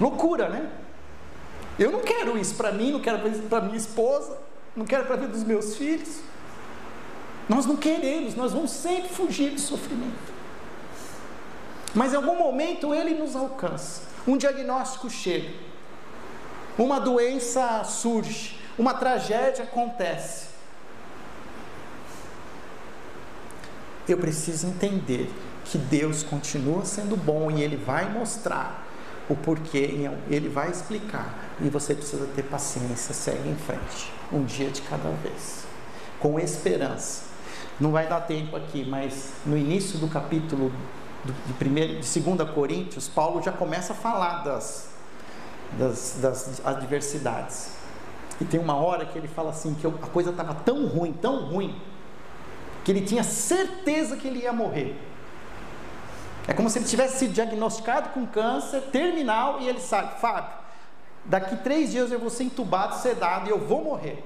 Loucura, 0.00 0.48
né? 0.48 0.70
Eu 1.78 1.90
não 1.90 2.00
quero 2.00 2.38
isso 2.38 2.54
para 2.54 2.72
mim, 2.72 2.92
não 2.92 3.00
quero 3.00 3.26
isso 3.28 3.42
para 3.42 3.60
minha 3.60 3.76
esposa, 3.76 4.38
não 4.76 4.84
quero 4.84 5.04
para 5.04 5.14
a 5.14 5.18
vida 5.18 5.32
dos 5.32 5.44
meus 5.44 5.76
filhos. 5.76 6.20
Nós 7.48 7.66
não 7.66 7.76
queremos, 7.76 8.34
nós 8.34 8.52
vamos 8.52 8.70
sempre 8.70 9.08
fugir 9.08 9.50
do 9.50 9.60
sofrimento. 9.60 10.32
Mas 11.94 12.12
em 12.12 12.16
algum 12.16 12.36
momento 12.38 12.94
ele 12.94 13.14
nos 13.14 13.36
alcança. 13.36 14.02
Um 14.26 14.36
diagnóstico 14.36 15.10
chega. 15.10 15.50
Uma 16.78 16.98
doença 16.98 17.84
surge, 17.84 18.58
uma 18.78 18.94
tragédia 18.94 19.64
acontece. 19.64 20.46
Eu 24.08 24.16
preciso 24.16 24.66
entender 24.66 25.30
que 25.64 25.78
Deus 25.78 26.22
continua 26.22 26.84
sendo 26.84 27.16
bom 27.16 27.50
e 27.50 27.62
Ele 27.62 27.76
vai 27.76 28.10
mostrar 28.10 28.86
o 29.28 29.36
porquê, 29.36 30.10
Ele 30.28 30.48
vai 30.48 30.70
explicar. 30.70 31.51
E 31.62 31.68
você 31.68 31.94
precisa 31.94 32.26
ter 32.34 32.42
paciência, 32.42 33.14
segue 33.14 33.48
em 33.48 33.54
frente, 33.54 34.12
um 34.32 34.44
dia 34.44 34.68
de 34.68 34.82
cada 34.82 35.10
vez, 35.22 35.64
com 36.18 36.38
esperança. 36.38 37.22
Não 37.78 37.92
vai 37.92 38.08
dar 38.08 38.20
tempo 38.22 38.56
aqui, 38.56 38.84
mas 38.84 39.32
no 39.46 39.56
início 39.56 39.98
do 39.98 40.08
capítulo 40.08 40.72
de, 41.24 41.52
primeiro, 41.54 42.00
de 42.00 42.20
2 42.20 42.50
Coríntios, 42.50 43.08
Paulo 43.08 43.40
já 43.40 43.52
começa 43.52 43.92
a 43.92 43.96
falar 43.96 44.42
das, 44.42 44.90
das, 45.78 46.18
das 46.20 46.66
adversidades. 46.66 47.76
E 48.40 48.44
tem 48.44 48.58
uma 48.58 48.74
hora 48.74 49.06
que 49.06 49.16
ele 49.16 49.28
fala 49.28 49.50
assim: 49.50 49.74
que 49.74 49.86
a 49.86 49.90
coisa 49.90 50.30
estava 50.30 50.54
tão 50.54 50.86
ruim, 50.86 51.12
tão 51.12 51.44
ruim, 51.44 51.80
que 52.84 52.90
ele 52.90 53.02
tinha 53.02 53.22
certeza 53.22 54.16
que 54.16 54.26
ele 54.26 54.40
ia 54.40 54.52
morrer. 54.52 55.00
É 56.48 56.52
como 56.52 56.68
se 56.68 56.78
ele 56.78 56.86
tivesse 56.86 57.20
sido 57.20 57.32
diagnosticado 57.32 58.08
com 58.08 58.26
câncer 58.26 58.80
terminal 58.90 59.60
e 59.60 59.68
ele 59.68 59.80
sabe, 59.80 60.20
Fábio, 60.20 60.61
daqui 61.24 61.56
três 61.56 61.90
dias 61.90 62.10
eu 62.10 62.18
vou 62.18 62.30
ser 62.30 62.44
entubado, 62.44 62.96
sedado 62.96 63.48
e 63.48 63.50
eu 63.50 63.58
vou 63.58 63.82
morrer. 63.82 64.22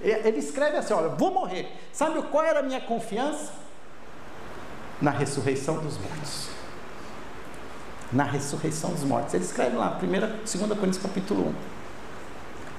Ele 0.00 0.38
escreve 0.38 0.76
assim: 0.76 0.92
olha, 0.92 1.08
vou 1.08 1.32
morrer. 1.32 1.68
Sabe 1.92 2.20
qual 2.22 2.44
era 2.44 2.60
a 2.60 2.62
minha 2.62 2.80
confiança? 2.80 3.52
Na 5.00 5.10
ressurreição 5.10 5.78
dos 5.78 5.96
mortos. 5.98 6.48
Na 8.12 8.24
ressurreição 8.24 8.90
dos 8.90 9.02
mortos. 9.02 9.34
Ele 9.34 9.44
escreve 9.44 9.76
lá, 9.76 9.98
1, 10.02 10.06
2 10.08 10.78
Coríntios 10.78 10.98
capítulo 10.98 11.48
1. 11.48 11.54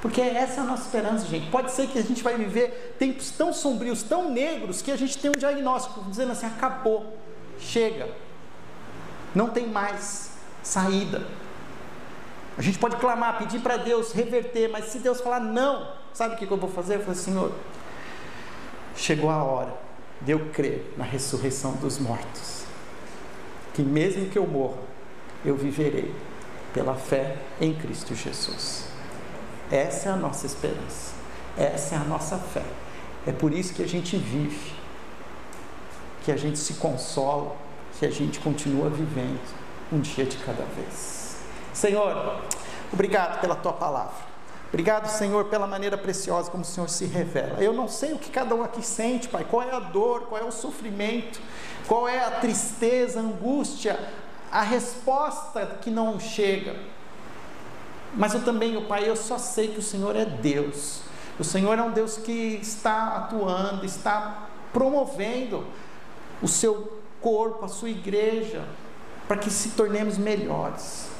Porque 0.01 0.21
essa 0.21 0.61
é 0.61 0.63
a 0.63 0.67
nossa 0.67 0.83
esperança, 0.83 1.25
gente. 1.25 1.49
Pode 1.49 1.71
ser 1.71 1.87
que 1.87 1.97
a 1.97 2.03
gente 2.03 2.21
vai 2.21 2.37
viver 2.37 2.95
tempos 2.99 3.31
tão 3.31 3.51
sombrios, 3.51 4.03
tão 4.03 4.29
negros, 4.29 4.81
que 4.81 4.91
a 4.91 4.95
gente 4.95 5.17
tem 5.17 5.31
um 5.31 5.39
diagnóstico 5.39 6.03
dizendo 6.03 6.31
assim: 6.31 6.45
acabou, 6.45 7.17
chega, 7.59 8.07
não 9.33 9.49
tem 9.49 9.67
mais 9.67 10.31
saída. 10.61 11.25
A 12.57 12.61
gente 12.61 12.79
pode 12.79 12.95
clamar, 12.97 13.37
pedir 13.37 13.59
para 13.59 13.77
Deus 13.77 14.13
reverter, 14.13 14.69
mas 14.69 14.85
se 14.85 14.99
Deus 14.99 15.19
falar 15.19 15.41
não, 15.41 15.91
sabe 16.13 16.35
o 16.35 16.37
que 16.37 16.49
eu 16.49 16.57
vou 16.57 16.69
fazer? 16.69 16.95
Eu 16.95 16.99
falei, 17.01 17.15
Senhor, 17.15 17.51
chegou 18.95 19.29
a 19.29 19.43
hora 19.43 19.73
de 20.21 20.31
eu 20.31 20.39
crer 20.53 20.93
na 20.97 21.03
ressurreição 21.03 21.73
dos 21.73 21.99
mortos. 21.99 22.63
Que 23.73 23.81
mesmo 23.81 24.29
que 24.29 24.37
eu 24.37 24.47
morra, 24.47 24.77
eu 25.43 25.55
viverei 25.55 26.15
pela 26.73 26.95
fé 26.95 27.37
em 27.59 27.73
Cristo 27.73 28.15
Jesus. 28.15 28.85
Essa 29.69 30.09
é 30.09 30.11
a 30.13 30.15
nossa 30.15 30.45
esperança. 30.45 31.13
Essa 31.57 31.95
é 31.95 31.97
a 31.97 32.03
nossa 32.03 32.37
fé. 32.37 32.63
É 33.27 33.31
por 33.31 33.51
isso 33.53 33.73
que 33.73 33.83
a 33.83 33.87
gente 33.87 34.15
vive, 34.15 34.73
que 36.23 36.31
a 36.31 36.37
gente 36.37 36.57
se 36.57 36.75
consola, 36.75 37.55
que 37.99 38.05
a 38.05 38.11
gente 38.11 38.39
continua 38.39 38.89
vivendo 38.89 39.39
um 39.91 39.99
dia 39.99 40.25
de 40.25 40.37
cada 40.37 40.63
vez. 40.63 41.24
Senhor, 41.75 42.39
obrigado 42.91 43.41
pela 43.41 43.53
tua 43.53 43.73
palavra. 43.73 44.15
Obrigado, 44.69 45.07
Senhor, 45.07 45.45
pela 45.45 45.67
maneira 45.67 45.97
preciosa 45.97 46.49
como 46.49 46.63
o 46.63 46.65
Senhor 46.65 46.89
se 46.89 47.05
revela. 47.05 47.61
Eu 47.61 47.73
não 47.73 47.87
sei 47.87 48.13
o 48.13 48.17
que 48.17 48.29
cada 48.29 48.55
um 48.55 48.63
aqui 48.63 48.81
sente, 48.81 49.27
Pai, 49.27 49.45
qual 49.49 49.61
é 49.61 49.75
a 49.75 49.79
dor, 49.79 50.21
qual 50.21 50.41
é 50.41 50.43
o 50.43 50.51
sofrimento, 50.51 51.39
qual 51.85 52.07
é 52.07 52.23
a 52.23 52.31
tristeza, 52.31 53.19
a 53.19 53.23
angústia, 53.23 53.99
a 54.49 54.61
resposta 54.61 55.77
que 55.81 55.89
não 55.91 56.17
chega. 56.17 56.77
Mas 58.13 58.33
eu 58.33 58.43
também, 58.43 58.81
Pai, 58.85 59.07
eu 59.07 59.15
só 59.17 59.37
sei 59.37 59.67
que 59.67 59.79
o 59.79 59.83
Senhor 59.83 60.15
é 60.15 60.23
Deus. 60.25 61.01
O 61.37 61.43
Senhor 61.43 61.77
é 61.77 61.81
um 61.81 61.91
Deus 61.91 62.17
que 62.17 62.57
está 62.61 63.17
atuando, 63.17 63.85
está 63.85 64.47
promovendo 64.71 65.65
o 66.41 66.47
seu 66.47 67.01
corpo, 67.19 67.65
a 67.65 67.67
sua 67.67 67.89
igreja, 67.89 68.63
para 69.27 69.35
que 69.35 69.49
se 69.49 69.71
tornemos 69.71 70.17
melhores. 70.17 71.14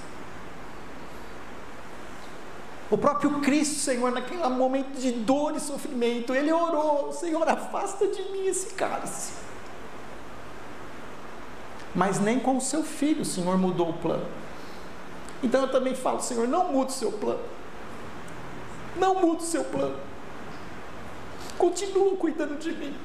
O 2.90 2.98
próprio 2.98 3.40
Cristo, 3.42 3.80
Senhor, 3.80 4.12
naquele 4.12 4.48
momento 4.48 5.00
de 5.00 5.12
dor 5.12 5.56
e 5.56 5.60
sofrimento, 5.60 6.34
ele 6.34 6.52
orou: 6.52 7.12
Senhor, 7.12 7.48
afasta 7.48 8.08
de 8.08 8.22
mim 8.32 8.46
esse 8.46 8.74
cálice. 8.76 9.34
Mas 11.96 12.20
nem 12.20 12.40
com 12.40 12.58
o 12.58 12.62
seu 12.62 12.84
filho 12.84 13.22
o 13.22 13.26
Senhor 13.26 13.58
mudou 13.58 13.90
o 13.90 13.94
plano. 13.94 14.28
Então 15.42 15.62
eu 15.62 15.72
também 15.72 15.96
falo, 15.96 16.22
Senhor, 16.22 16.48
não 16.48 16.72
mude 16.72 16.92
o 16.92 16.96
seu 16.96 17.12
plano. 17.12 17.44
Não 18.98 19.16
mude 19.16 19.44
o 19.44 19.46
seu 19.46 19.64
plano. 19.64 19.98
Continua 21.58 22.16
cuidando 22.18 22.58
de 22.58 22.72
mim. 22.72 22.96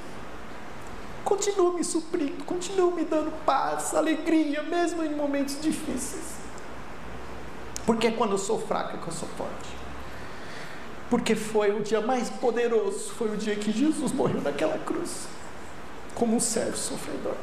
Continua 1.25 1.73
me 1.73 1.85
suprindo, 1.85 2.45
continua 2.45 2.91
me 2.91 3.05
dando 3.05 3.31
paz, 3.45 3.95
alegria, 3.95 4.63
mesmo 4.63 5.05
em 5.05 5.15
momentos 5.15 5.61
difíceis. 5.61 6.41
Porque 7.87 8.09
é 8.09 8.11
quando 8.11 8.33
eu 8.33 8.39
sou 8.39 8.61
fraco 8.61 8.97
é 8.97 9.01
que 9.01 9.07
eu 9.09 9.13
sou 9.13 9.29
forte. 9.37 9.69
Porque 11.09 11.35
foi 11.35 11.73
o 11.73 11.83
dia 11.83 12.01
mais 12.01 12.31
poderoso, 12.31 13.11
foi 13.11 13.35
o 13.35 13.37
dia 13.37 13.57
que 13.57 13.73
Jesus 13.73 14.13
morreu 14.13 14.41
naquela 14.41 14.79
cruz, 14.79 15.27
como 16.15 16.37
um 16.37 16.41
servo 16.41 16.77
sofredor. 16.77 17.35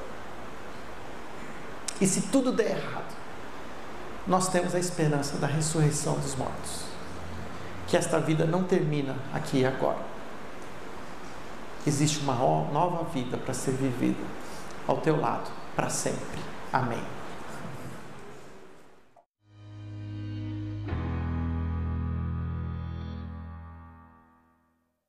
E 1.99 2.07
se 2.07 2.21
tudo 2.23 2.51
der 2.51 2.77
errado, 2.77 3.15
nós 4.25 4.49
temos 4.49 4.75
a 4.75 4.79
esperança 4.79 5.37
da 5.37 5.47
ressurreição 5.47 6.17
dos 6.19 6.35
mortos. 6.35 6.83
Que 7.87 7.97
esta 7.97 8.19
vida 8.19 8.45
não 8.45 8.63
termina 8.63 9.15
aqui 9.33 9.59
e 9.59 9.65
agora. 9.65 10.17
Existe 11.85 12.19
uma 12.19 12.35
nova 12.35 13.05
vida 13.05 13.37
para 13.37 13.53
ser 13.53 13.71
vivida 13.71 14.23
ao 14.85 14.97
teu 14.97 15.19
lado 15.19 15.49
para 15.75 15.89
sempre. 15.89 16.39
Amém. 16.71 17.16